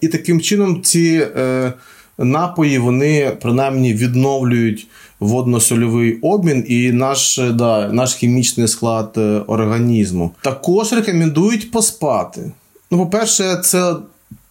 І 0.00 0.08
таким 0.08 0.40
чином 0.40 0.82
ці 0.82 1.26
е, 1.36 1.72
напої 2.18 2.78
вони 2.78 3.32
принаймні 3.42 3.94
відновлюють 3.94 4.86
водно-сольовий 5.20 6.18
обмін 6.22 6.64
і 6.68 6.92
наш 6.92 7.40
да, 7.54 7.88
наш 7.92 8.14
хімічний 8.14 8.68
склад 8.68 9.14
е, 9.16 9.20
організму. 9.46 10.30
Також 10.42 10.92
рекомендують 10.92 11.70
поспати. 11.70 12.52
Ну, 12.90 12.98
по-перше, 12.98 13.56
це. 13.56 13.94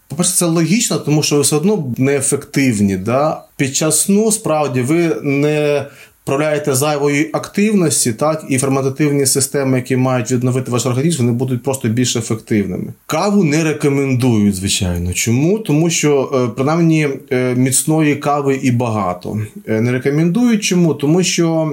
По-перше, 0.08 0.32
це 0.32 0.46
логічно, 0.46 0.98
тому 0.98 1.24
що 1.24 1.36
ви 1.36 1.42
все 1.42 1.56
одно 1.56 1.94
неефективні. 1.98 2.98
Да? 2.98 3.44
Під 3.58 3.76
час 3.76 4.00
сну 4.00 4.32
справді 4.32 4.82
ви 4.82 5.16
не 5.24 5.86
справляєте 6.24 6.76
зайвої 6.76 7.30
активності, 7.34 8.14
так 8.14 8.46
і 8.50 8.58
ферментативні 8.58 9.26
системи, 9.26 9.78
які 9.78 9.96
мають 9.96 10.32
відновити 10.32 10.72
ваш 10.72 10.86
організм, 10.86 11.24
вони 11.24 11.38
будуть 11.38 11.64
просто 11.64 11.88
більш 11.88 12.16
ефективними. 12.16 12.94
Каву 13.06 13.44
не 13.44 13.64
рекомендують, 13.64 14.56
звичайно. 14.56 15.14
Чому? 15.14 15.60
Тому 15.60 15.90
що 15.90 16.32
е, 16.34 16.54
принаймні 16.56 17.10
е, 17.32 17.56
міцної 17.56 18.16
кави 18.16 18.60
і 18.64 18.72
багато. 18.72 19.42
Е, 19.68 19.82
не 19.82 19.92
рекомендують 19.92 20.64
чому? 20.64 20.94
Тому 20.94 21.24
що 21.24 21.72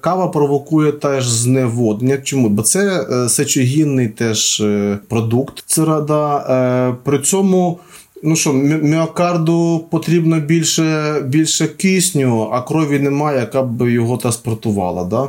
кава 0.00 0.28
провокує 0.28 0.92
теж 0.92 1.28
зневоднення. 1.28 2.18
Чому? 2.18 2.48
Бо 2.48 2.62
це 2.62 3.06
сечогінний 3.28 4.08
теж 4.08 4.62
продукт. 5.08 5.62
Це 5.66 5.84
рада. 5.84 6.96
При 7.04 7.18
цьому. 7.18 7.78
Ну 8.22 8.36
що, 8.36 8.52
міокарду 8.52 9.84
потрібно 9.90 10.40
більше 10.40 11.14
більше 11.26 11.68
кисню, 11.68 12.48
а 12.52 12.62
крові 12.62 12.98
немає, 12.98 13.40
яка 13.40 13.62
б 13.62 13.90
його 13.90 14.16
транспортувала. 14.16 15.04
Да? 15.04 15.28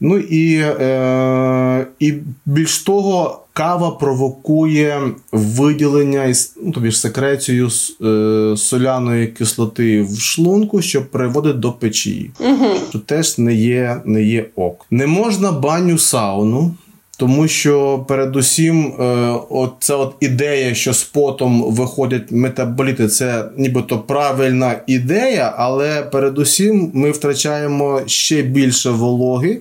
Ну 0.00 0.18
і 0.18 0.54
е, 0.56 1.86
і 1.98 2.14
більш 2.46 2.82
того, 2.82 3.40
кава 3.52 3.90
провокує 3.90 5.02
виділення 5.32 6.34
ну, 6.62 6.72
тобі 6.72 6.90
ж 6.90 7.00
секрецію 7.00 7.68
е, 8.02 8.56
соляної 8.56 9.26
кислоти 9.26 10.02
в 10.02 10.20
шлунку, 10.20 10.82
що 10.82 11.04
приводить 11.10 11.60
до 11.60 11.72
печії. 11.72 12.30
Угу. 12.40 12.66
Що 12.88 12.98
теж 12.98 13.38
не 13.38 13.54
є, 13.54 14.00
не 14.04 14.22
є 14.22 14.46
ок. 14.56 14.86
Не 14.90 15.06
можна 15.06 15.52
баню 15.52 15.98
сауну. 15.98 16.74
Тому 17.18 17.48
що 17.48 18.04
передусім, 18.08 18.86
е, 18.86 19.34
ця 19.80 19.96
от 19.96 20.14
ідея, 20.20 20.74
що 20.74 20.92
з 20.92 21.04
потом 21.04 21.74
виходять 21.74 22.30
метаболіти, 22.30 23.08
це 23.08 23.44
нібито 23.56 23.98
правильна 23.98 24.74
ідея, 24.86 25.54
але 25.56 26.02
передусім 26.02 26.90
ми 26.94 27.10
втрачаємо 27.10 28.00
ще 28.06 28.42
більше 28.42 28.90
вологи, 28.90 29.60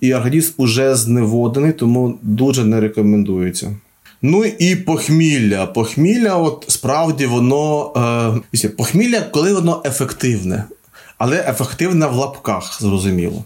і 0.00 0.14
організм 0.14 0.52
уже 0.56 0.94
зневодений, 0.94 1.72
тому 1.72 2.18
дуже 2.22 2.64
не 2.64 2.80
рекомендується. 2.80 3.76
Ну 4.22 4.44
і 4.44 4.76
похмілля. 4.76 5.66
Похмілля, 5.66 6.36
от 6.36 6.64
справді 6.68 7.26
воно 7.26 7.92
е, 8.62 8.68
похмілля, 8.68 9.20
коли 9.20 9.54
воно 9.54 9.82
ефективне, 9.84 10.64
але 11.18 11.44
ефективне 11.48 12.06
в 12.06 12.14
лапках, 12.14 12.78
зрозуміло. 12.82 13.44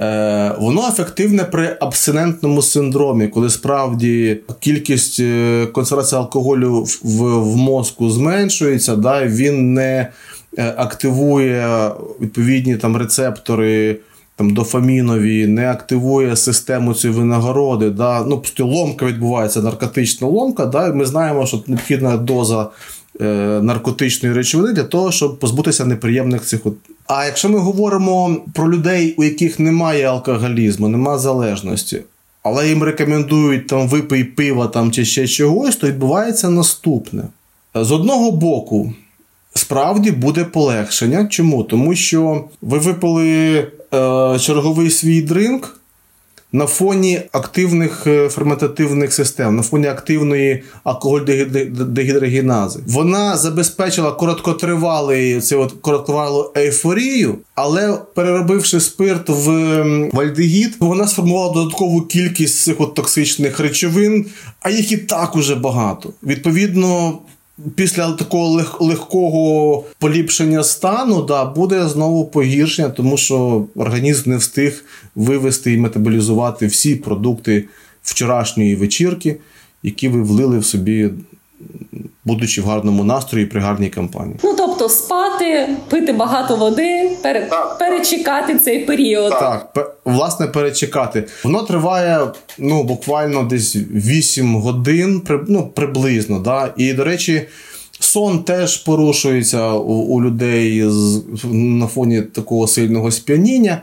Е, 0.00 0.54
воно 0.58 0.88
ефективне 0.88 1.44
при 1.44 1.76
абстинентному 1.80 2.62
синдромі, 2.62 3.28
коли 3.28 3.50
справді 3.50 4.38
кількість 4.60 5.20
е, 5.20 5.66
концентрації 5.72 6.18
алкоголю 6.18 6.86
в 7.02 7.22
в 7.40 7.56
мозку 7.56 8.10
зменшується, 8.10 8.96
да, 8.96 9.26
він 9.26 9.74
не 9.74 10.08
е, 10.58 10.74
активує 10.76 11.90
відповідні 12.20 12.76
там 12.76 12.96
рецептори 12.96 13.96
там, 14.36 14.54
дофамінові, 14.54 15.46
не 15.46 15.70
активує 15.70 16.36
систему 16.36 16.94
цієї 16.94 17.18
винагороди. 17.18 17.90
Да, 17.90 18.24
ну, 18.24 18.42
Ломка 18.58 19.06
відбувається, 19.06 19.62
наркотична 19.62 20.26
ломка. 20.26 20.66
Да, 20.66 20.92
Ми 20.92 21.04
знаємо, 21.06 21.46
що 21.46 21.62
необхідна 21.66 22.16
доза 22.16 22.68
наркотичної 23.62 24.34
речовини 24.34 24.72
для 24.72 24.82
того, 24.82 25.12
щоб 25.12 25.38
позбутися 25.38 25.84
неприємних 25.84 26.42
цих 26.42 26.66
а 27.12 27.24
якщо 27.24 27.48
ми 27.48 27.58
говоримо 27.58 28.36
про 28.54 28.72
людей, 28.72 29.14
у 29.18 29.24
яких 29.24 29.58
немає 29.58 30.04
алкоголізму, 30.04 30.88
немає 30.88 31.18
залежності, 31.18 32.02
але 32.42 32.68
їм 32.68 32.82
рекомендують 32.82 33.66
там 33.66 33.88
випий 33.88 34.24
пива 34.24 34.66
там, 34.66 34.92
чи 34.92 35.04
ще 35.04 35.28
чогось, 35.28 35.76
то 35.76 35.86
відбувається 35.86 36.48
наступне. 36.50 37.22
З 37.74 37.92
одного 37.92 38.30
боку, 38.30 38.92
справді 39.54 40.10
буде 40.10 40.44
полегшення. 40.44 41.26
Чому? 41.26 41.64
Тому 41.64 41.94
що 41.94 42.44
ви 42.62 42.78
випили 42.78 43.58
е, 43.58 43.66
черговий 44.38 44.90
свій 44.90 45.22
дринк 45.22 45.79
на 46.52 46.66
фоні 46.66 47.20
активних 47.32 48.06
е, 48.06 48.28
ферментативних 48.28 49.12
систем, 49.12 49.56
на 49.56 49.62
фоні 49.62 49.86
активної 49.86 50.62
алкоголь-дегідрогенази. 50.84 52.80
Вона 52.86 53.36
забезпечила 53.36 54.12
короткотривалий 54.12 55.40
це 55.40 55.56
от 55.56 55.72
короткотривалу 55.72 56.52
ейфорію, 56.56 57.38
але 57.54 57.98
переробивши 58.14 58.80
спирт 58.80 59.28
в 59.28 59.48
вальдегід, 60.12 60.76
вона 60.80 61.06
сформувала 61.06 61.52
додаткову 61.54 62.00
кількість 62.00 62.62
цих 62.62 62.80
от 62.80 62.94
токсичних 62.94 63.60
речовин, 63.60 64.26
а 64.60 64.70
їх 64.70 64.92
і 64.92 64.96
так 64.96 65.36
уже 65.36 65.54
багато. 65.54 66.12
Відповідно 66.22 67.18
після 67.74 68.12
такого 68.12 68.60
лег- 68.60 68.76
легкого 68.80 69.84
поліпшення 69.98 70.64
стану 70.64 71.22
да, 71.22 71.44
буде 71.44 71.88
знову 71.88 72.24
погіршення, 72.24 72.88
тому 72.88 73.16
що 73.16 73.64
організм 73.76 74.30
не 74.30 74.36
встиг 74.36 74.84
вивести 75.14 75.72
і 75.72 75.78
метаболізувати 75.78 76.66
всі 76.66 76.94
продукти 76.96 77.64
вчорашньої 78.02 78.76
вечірки, 78.76 79.36
які 79.82 80.08
ви 80.08 80.22
влили 80.22 80.58
в 80.58 80.64
собі 80.64 81.10
будучи 82.24 82.62
в 82.62 82.64
гарному 82.64 83.04
настрої 83.04 83.46
при 83.46 83.60
гарній 83.60 83.88
кампанії. 83.88 84.36
Ну 84.44 84.54
тобто 84.58 84.88
спати, 84.88 85.68
пити 85.88 86.12
багато 86.12 86.56
води, 86.56 87.10
пере... 87.22 87.50
перечекати 87.78 88.58
цей 88.58 88.84
період. 88.84 89.30
Так, 89.30 89.96
власне, 90.04 90.46
перечекати. 90.46 91.24
Воно 91.44 91.62
триває 91.62 92.20
ну 92.58 92.82
буквально 92.82 93.42
десь 93.42 93.76
8 93.76 94.56
годин, 94.56 95.22
ну 95.48 95.66
приблизно. 95.74 96.38
Да? 96.38 96.72
І 96.76 96.92
до 96.92 97.04
речі. 97.04 97.48
Сон 98.02 98.38
теж 98.38 98.76
порушується 98.76 99.72
у, 99.72 99.92
у 99.92 100.22
людей 100.22 100.84
з, 100.86 101.22
на 101.52 101.86
фоні 101.86 102.22
такого 102.22 102.66
сильного 102.66 103.10
сп'яніння. 103.10 103.82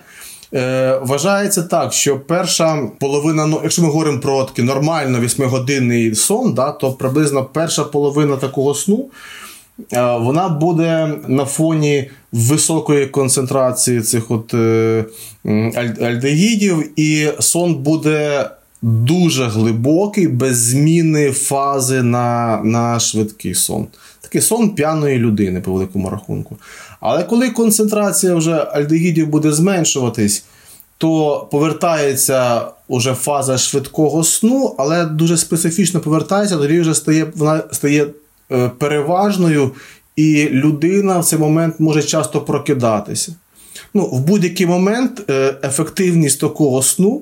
Е, 0.54 1.00
Вважається 1.02 1.64
так, 1.64 1.94
що 1.94 2.20
перша 2.20 2.88
половина, 3.00 3.46
ну 3.46 3.60
якщо 3.64 3.82
ми 3.82 3.88
говоримо 3.88 4.20
про 4.20 4.44
такий 4.44 4.66
нормально 4.66 5.20
8-годинний 5.20 6.16
сон, 6.16 6.54
да, 6.54 6.72
то 6.72 6.92
приблизно 6.92 7.46
перша 7.46 7.84
половина 7.84 8.36
такого 8.36 8.74
сну. 8.74 9.06
Е, 9.94 10.18
вона 10.18 10.50
буде 10.50 11.14
на 11.28 11.46
фоні 11.46 12.10
високої 12.32 13.08
концентрації 13.08 14.02
цих 14.02 14.32
от 14.32 14.54
е, 14.54 15.06
альдегідів, 16.02 17.00
і 17.00 17.30
сон 17.40 17.76
буде 17.76 18.50
дуже 18.82 19.46
глибокий, 19.46 20.28
без 20.28 20.58
зміни 20.58 21.32
фази 21.32 22.04
на 22.04 22.62
на 22.64 23.00
швидкий 23.00 23.56
сон. 23.56 23.88
Такий 24.22 24.42
сон 24.42 24.70
п'яної 24.70 25.18
людини, 25.18 25.62
по 25.62 25.74
великому 25.74 26.10
рахунку. 26.10 26.58
Але 27.00 27.24
коли 27.24 27.50
концентрація 27.50 28.36
вже 28.36 28.54
альдегідів 28.54 29.28
буде 29.28 29.52
зменшуватись, 29.52 30.44
то 30.98 31.48
повертається 31.52 32.62
уже 32.88 33.14
фаза 33.14 33.58
швидкого 33.58 34.24
сну, 34.24 34.76
але 34.78 35.06
дуже 35.06 35.38
специфічно 35.38 36.00
повертається, 36.00 36.58
тоді 36.58 36.82
вже 36.82 36.94
стає 36.94 37.28
вона 37.36 37.64
стає 37.72 38.08
е, 38.52 38.72
переважною, 38.78 39.72
і 40.16 40.50
людина 40.50 41.20
в 41.20 41.26
цей 41.26 41.40
момент 41.40 41.80
може 41.80 42.04
часто 42.04 42.42
прокидатися. 42.42 43.36
Ну, 43.94 44.06
В 44.06 44.20
будь-який 44.20 44.68
момент 44.68 45.30
е, 45.30 45.56
ефективність 45.64 46.40
такого 46.40 46.82
сну 46.82 47.22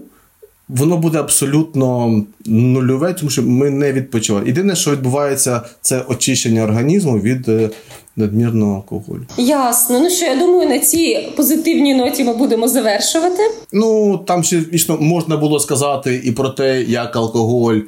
воно 0.70 0.98
буде 0.98 1.20
абсолютно 1.20 2.22
нульове, 2.46 3.14
тому 3.14 3.30
що 3.30 3.42
ми 3.42 3.70
не 3.70 3.94
відпочиваємо. 3.94 4.48
Єдине, 4.48 4.76
що 4.76 4.92
відбувається, 4.92 5.62
це 5.82 6.02
очищення 6.10 6.64
організму 6.64 7.20
від 7.20 7.50
е, 7.50 7.70
надмірного 8.16 8.76
алкоголю. 8.76 9.22
Ясно. 9.38 10.00
Ну 10.00 10.10
що 10.10 10.26
я 10.26 10.36
думаю, 10.36 10.70
на 10.70 10.80
цій 10.80 11.34
позитивній 11.36 11.96
ноті 11.96 12.24
ми 12.24 12.34
будемо 12.34 12.68
завершувати. 12.68 13.44
Ну 13.72 14.18
там 14.18 14.44
ще 14.44 14.62
звісно 14.62 14.98
можна 14.98 15.38
було 15.38 15.60
сказати 15.60 16.22
і 16.24 16.32
про 16.32 16.50
те, 16.50 16.82
як 16.82 17.16
алкоголь. 17.16 17.80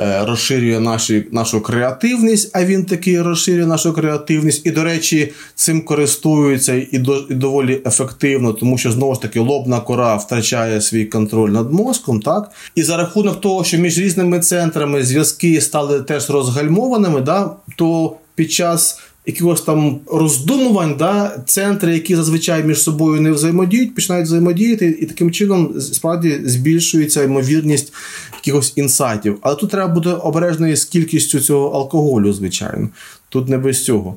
Е, 0.00 0.24
розширює 0.24 0.80
наші, 0.80 1.26
нашу 1.32 1.60
креативність, 1.60 2.50
а 2.52 2.64
він 2.64 2.84
таки 2.84 3.22
розширює 3.22 3.66
нашу 3.66 3.92
креативність. 3.92 4.66
І, 4.66 4.70
до 4.70 4.84
речі, 4.84 5.32
цим 5.54 5.84
користуються 5.84 6.74
і, 6.90 6.98
до, 6.98 7.16
і 7.30 7.34
доволі 7.34 7.82
ефективно, 7.86 8.52
тому 8.52 8.78
що 8.78 8.92
знову 8.92 9.14
ж 9.14 9.22
таки 9.22 9.40
лобна 9.40 9.80
кора 9.80 10.16
втрачає 10.16 10.80
свій 10.80 11.04
контроль 11.04 11.50
над 11.50 11.72
мозком. 11.72 12.20
так? 12.20 12.50
І 12.74 12.82
за 12.82 12.96
рахунок 12.96 13.40
того, 13.40 13.64
що 13.64 13.78
між 13.78 13.98
різними 13.98 14.40
центрами 14.40 15.04
зв'язки 15.04 15.60
стали 15.60 16.00
теж 16.00 16.30
розгальмованими, 16.30 17.20
да, 17.20 17.50
то 17.76 18.16
під 18.34 18.52
час 18.52 19.00
якихось 19.26 19.60
там 19.60 20.00
роздумувань, 20.06 20.96
да, 20.98 21.42
центри, 21.46 21.94
які 21.94 22.16
зазвичай 22.16 22.64
між 22.64 22.82
собою 22.82 23.20
не 23.20 23.30
взаємодіють, 23.30 23.94
починають 23.94 24.26
взаємодіяти, 24.26 24.98
і 25.00 25.06
таким 25.06 25.30
чином 25.30 25.80
справді 25.80 26.40
збільшується 26.44 27.22
ймовірність 27.22 27.92
якихось 28.34 28.72
інсайтів. 28.76 29.38
Але 29.40 29.56
тут 29.56 29.70
треба 29.70 29.94
бути 29.94 30.08
обережною 30.08 30.76
з 30.76 30.84
кількістю 30.84 31.40
цього 31.40 31.68
алкоголю, 31.68 32.32
звичайно. 32.32 32.88
Тут 33.28 33.48
не 33.48 33.58
без 33.58 33.84
цього. 33.84 34.16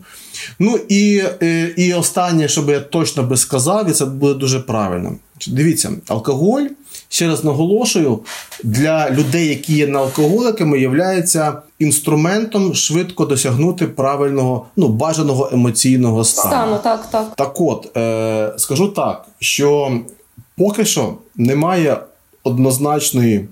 Ну 0.60 0.80
і 0.90 1.24
е, 1.42 1.74
і 1.78 1.94
останнє, 1.94 2.48
що 2.48 2.62
би 2.62 2.74
я 2.74 2.80
точно 2.80 3.24
би 3.24 3.38
сказав, 3.38 3.90
і 3.90 3.92
це 3.92 4.06
буде 4.06 4.34
дуже 4.34 4.60
правильно. 4.60 5.16
Дивіться, 5.48 5.92
алкоголь, 6.08 6.66
ще 7.10 7.28
раз 7.28 7.44
наголошую, 7.44 8.20
для 8.64 9.10
людей, 9.10 9.48
які 9.48 9.74
є 9.74 9.88
неалкоголиками, 9.88 10.80
є 10.80 10.88
інструментом 11.80 12.76
швидко 12.76 13.26
досягнути 13.26 13.88
правильного, 13.88 14.66
ну, 14.76 14.88
бажаного 14.88 15.50
емоційного 15.54 16.24
стану. 16.24 16.50
Стану, 16.50 16.78
так, 16.84 17.10
так. 17.12 17.36
Так 17.36 17.62
от, 17.62 17.98
е, 17.98 18.54
скажу 18.58 18.88
так, 18.88 19.26
що 19.40 20.00
поки 20.58 20.86
що 20.86 21.14
немає 21.36 21.98
однозначної 22.44 23.48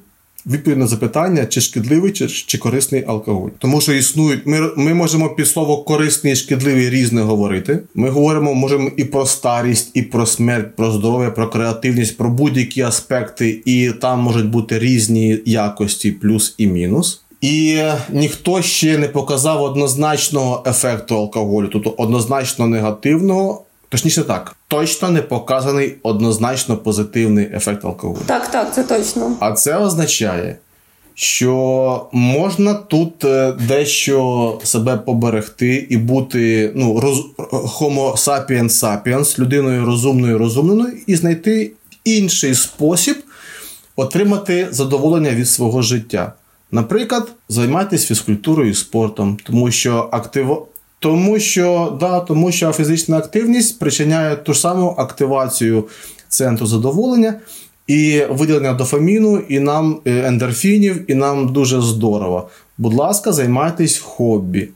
відповідь 0.51 0.77
на 0.77 0.87
запитання, 0.87 1.45
чи 1.45 1.61
шкідливий, 1.61 2.11
чи 2.11 2.27
чи 2.27 2.57
корисний 2.57 3.03
алкоголь. 3.07 3.49
Тому 3.59 3.81
що 3.81 3.93
існують, 3.93 4.45
ми 4.45 4.71
ми 4.77 4.93
можемо 4.93 5.29
під 5.29 5.47
слово 5.47 5.77
корисний 5.77 6.33
і 6.33 6.35
шкідливий 6.35 6.89
різне 6.89 7.21
говорити. 7.21 7.79
Ми 7.95 8.09
говоримо, 8.09 8.53
можемо 8.53 8.91
і 8.97 9.03
про 9.03 9.25
старість, 9.25 9.91
і 9.93 10.01
про 10.01 10.25
смерть, 10.25 10.75
про 10.75 10.91
здоров'я, 10.91 11.31
про 11.31 11.49
креативність, 11.49 12.17
про 12.17 12.29
будь-які 12.29 12.81
аспекти, 12.81 13.61
і 13.65 13.91
там 14.01 14.19
можуть 14.19 14.49
бути 14.49 14.79
різні 14.79 15.39
якості, 15.45 16.11
плюс 16.11 16.55
і 16.57 16.67
мінус. 16.67 17.21
І 17.41 17.79
ніхто 18.09 18.61
ще 18.61 18.97
не 18.97 19.07
показав 19.07 19.61
однозначного 19.61 20.63
ефекту 20.67 21.15
алкоголю, 21.15 21.69
тобто 21.73 21.89
однозначно 21.97 22.67
негативного. 22.67 23.63
Точніше 23.89 24.23
так, 24.23 24.56
точно 24.68 25.09
не 25.09 25.22
показаний 25.22 25.95
однозначно 26.03 26.78
позитивний 26.78 27.49
ефект 27.53 27.86
алкоголю. 27.86 28.22
Так, 28.26 28.51
так, 28.51 28.74
це 28.74 28.84
точно. 28.84 29.38
А 29.39 29.51
це 29.51 29.78
означає, 29.78 30.57
що 31.13 32.05
можна 32.11 32.74
тут 32.74 33.26
е, 33.26 33.53
дещо 33.68 34.59
себе 34.63 34.97
поберегти 34.97 35.88
і 35.89 35.97
бути 35.97 36.72
ну, 36.76 36.99
роз, 36.99 37.26
homo 37.49 38.13
sapiens 38.13 38.70
sapiens, 38.70 39.39
людиною 39.39 39.86
розумною 39.86 40.38
розумною, 40.38 40.93
і 41.07 41.15
знайти 41.15 41.72
інший 42.03 42.55
спосіб 42.55 43.18
отримати 43.95 44.68
задоволення 44.72 45.32
від 45.32 45.49
свого 45.49 45.82
життя. 45.82 46.34
Наприклад, 46.72 47.32
займайтесь 47.49 48.05
фізкультурою 48.05 48.70
і 48.70 48.74
спортом, 48.74 49.38
тому 49.43 49.72
що 49.72 50.09
актив... 50.11 50.68
Тому 50.99 51.39
що 51.39 51.97
да, 51.99 52.19
тому 52.19 52.51
що 52.51 52.71
фізична 52.71 53.17
активність 53.17 53.69
спричиняє 53.69 54.35
ту 54.35 54.53
ж 54.53 54.59
саму 54.59 54.95
активацію 54.97 55.83
центру 56.29 56.67
задоволення 56.67 57.39
і 57.87 58.21
виділення 58.29 58.73
дофаміну, 58.73 59.37
і 59.37 59.59
нам 59.59 59.99
е, 60.05 60.27
ендорфінів, 60.27 61.11
і 61.11 61.15
нам 61.15 61.53
дуже 61.53 61.81
здорово. 61.81 62.49
Будь 62.77 62.93
ласка, 62.93 63.31
займайтесь 63.31 63.97
хобі. 63.97 64.69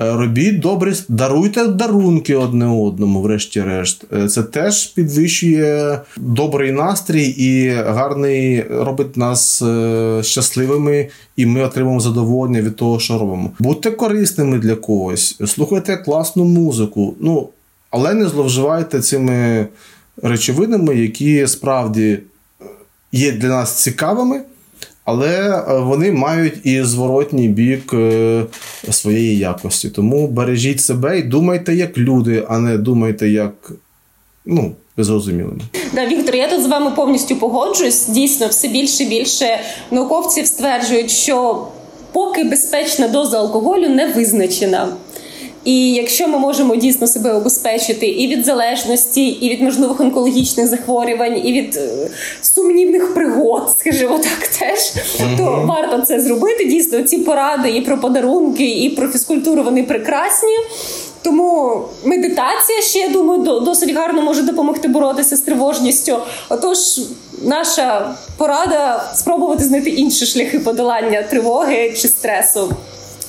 Е, 0.00 0.16
робіть 0.16 0.60
добре, 0.60 0.94
даруйте 1.08 1.66
дарунки 1.66 2.34
одне 2.34 2.66
одному, 2.66 3.22
врешті-решт. 3.22 4.04
Е, 4.12 4.28
це 4.28 4.42
теж 4.42 4.86
підвищує 4.86 6.00
добрий 6.16 6.72
настрій 6.72 7.26
і 7.26 7.70
гарний 7.70 8.62
робить 8.62 9.16
нас 9.16 9.62
е, 9.62 10.20
щасливими, 10.22 11.08
і 11.36 11.46
ми 11.46 11.62
отримуємо 11.62 12.00
задоволення 12.00 12.62
від 12.62 12.76
того, 12.76 13.00
що 13.00 13.18
робимо. 13.18 13.50
Будьте 13.58 13.90
корисними 13.90 14.58
для 14.58 14.74
когось, 14.74 15.38
слухайте 15.46 15.96
класну 15.96 16.44
музику. 16.44 17.14
Ну, 17.20 17.48
але 17.90 18.14
не 18.14 18.28
зловживайте 18.28 19.00
цими 19.00 19.66
речовинами, 20.22 20.96
які 20.96 21.46
справді 21.46 22.18
є 23.12 23.32
для 23.32 23.48
нас 23.48 23.82
цікавими 23.82 24.42
але 25.06 25.64
е, 25.68 25.78
вони 25.78 26.12
мають 26.12 26.54
і 26.64 26.82
зворотній 26.82 27.48
бік 27.48 27.94
е, 27.94 28.44
своєї 28.90 29.38
якості. 29.38 29.90
Тому 29.90 30.28
бережіть 30.28 30.80
себе 30.80 31.18
і 31.18 31.22
думайте 31.22 31.74
як 31.74 31.98
люди, 31.98 32.44
а 32.48 32.58
не 32.58 32.78
думайте 32.78 33.28
як. 33.28 33.72
ну, 34.46 34.72
Зрозумілими. 34.98 35.60
Да, 35.94 36.06
Віктор, 36.06 36.36
я 36.36 36.48
тут 36.48 36.62
з 36.62 36.66
вами 36.66 36.90
повністю 36.90 37.36
погоджуюсь. 37.36 38.08
Дійсно, 38.08 38.46
все 38.46 38.68
більше 38.68 39.02
і 39.02 39.06
більше 39.06 39.60
науковців 39.90 40.46
стверджують, 40.46 41.10
що 41.10 41.66
поки 42.12 42.44
безпечна 42.44 43.08
доза 43.08 43.38
алкоголю 43.38 43.88
не 43.88 44.12
визначена. 44.12 44.88
І 45.66 45.92
якщо 45.92 46.28
ми 46.28 46.38
можемо 46.38 46.76
дійсно 46.76 47.06
себе 47.06 47.32
обезпечити 47.32 48.06
і 48.06 48.28
від 48.28 48.44
залежності, 48.44 49.26
і 49.26 49.50
від 49.50 49.62
можливих 49.62 50.00
онкологічних 50.00 50.66
захворювань, 50.66 51.46
і 51.46 51.52
від 51.52 51.76
е, 51.76 52.10
сумнівних 52.40 53.14
пригод, 53.14 53.76
скажімо 53.80 54.18
так, 54.18 54.48
теж 54.48 54.78
mm-hmm. 54.78 55.36
то 55.36 55.64
варто 55.66 56.06
це 56.06 56.20
зробити. 56.20 56.64
Дійсно, 56.64 57.02
ці 57.02 57.18
поради 57.18 57.70
і 57.70 57.80
про 57.80 58.00
подарунки, 58.00 58.70
і 58.70 58.90
про 58.90 59.08
фізкультуру 59.08 59.62
вони 59.62 59.82
прекрасні. 59.82 60.56
Тому 61.22 61.82
медитація 62.04 62.82
ще 62.82 62.98
я 62.98 63.08
думаю 63.08 63.60
досить 63.60 63.94
гарно 63.94 64.22
може 64.22 64.42
допомогти 64.42 64.88
боротися 64.88 65.36
з 65.36 65.40
тривожністю. 65.40 66.18
Отож, 66.48 66.78
наша 67.42 68.14
порада 68.36 69.10
спробувати 69.14 69.64
знайти 69.64 69.90
інші 69.90 70.26
шляхи 70.26 70.58
подолання 70.58 71.22
тривоги 71.22 71.94
чи 71.96 72.08
стресу. 72.08 72.72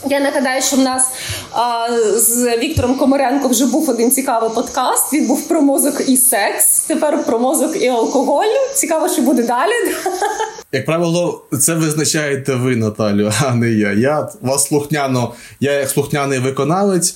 Я 0.10 0.20
нагадаю, 0.20 0.62
що 0.62 0.76
в 0.76 0.80
нас 0.80 1.12
а, 1.52 1.88
з 2.16 2.58
Віктором 2.58 2.96
Комаренко 2.96 3.48
вже 3.48 3.66
був 3.66 3.90
один 3.90 4.12
цікавий 4.12 4.50
подкаст. 4.50 5.14
Він 5.14 5.28
був 5.28 5.48
про 5.48 5.62
мозок 5.62 6.10
і 6.10 6.18
секс. 6.18 6.80
Тепер 6.80 7.24
про 7.26 7.40
мозок 7.40 7.82
і 7.82 7.88
алкоголь. 7.88 8.54
Цікаво, 8.74 9.10
що 9.10 9.22
буде 9.22 9.44
далі. 9.44 9.72
Як 10.72 10.86
правило, 10.86 11.42
це 11.62 11.74
визначаєте 11.74 12.56
ви, 12.56 12.76
Наталю, 12.76 13.32
а 13.46 13.56
не 13.56 13.70
я. 13.70 13.92
Я 13.92 14.30
вас 14.42 14.68
слухняно, 14.68 15.34
я 15.60 15.72
як 15.72 15.90
слухняний 15.90 16.40
виконавець. 16.40 17.16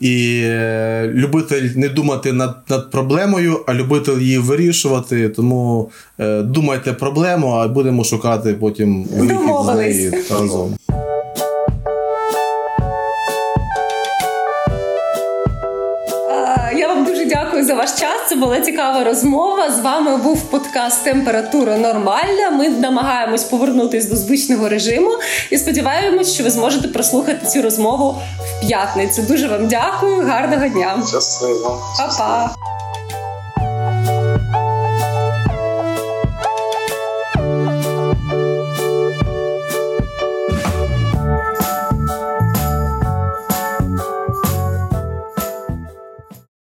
І 0.00 0.40
е, 0.44 1.10
любитель 1.14 1.70
не 1.76 1.88
думати 1.88 2.32
над 2.32 2.56
над 2.68 2.90
проблемою, 2.90 3.64
а 3.66 3.74
любитель 3.74 4.18
її 4.18 4.38
вирішувати. 4.38 5.28
Тому 5.28 5.90
е, 6.18 6.42
думайте 6.42 6.92
проблему, 6.92 7.48
а 7.48 7.68
будемо 7.68 8.04
шукати 8.04 8.54
потім 8.54 9.04
вихід 9.04 9.38
з 9.64 9.74
неї 9.74 10.12
разом. 10.30 10.74
Була 18.38 18.60
цікава 18.60 19.04
розмова. 19.04 19.70
З 19.70 19.80
вами 19.80 20.16
був 20.16 20.42
подкаст 20.42 21.04
Температура 21.04 21.78
нормальна. 21.78 22.50
Ми 22.50 22.68
намагаємось 22.68 23.44
повернутися 23.44 24.08
до 24.08 24.16
звичного 24.16 24.68
режиму 24.68 25.10
і 25.50 25.58
сподіваємось, 25.58 26.34
що 26.34 26.44
ви 26.44 26.50
зможете 26.50 26.88
прослухати 26.88 27.46
цю 27.46 27.62
розмову 27.62 28.16
в 28.40 28.66
п'ятницю. 28.66 29.22
Дуже 29.28 29.48
вам 29.48 29.68
дякую, 29.68 30.26
гарного 30.26 30.68
дня. 30.68 31.02
Щасливо. 31.08 31.82
Па-па. 31.98 32.54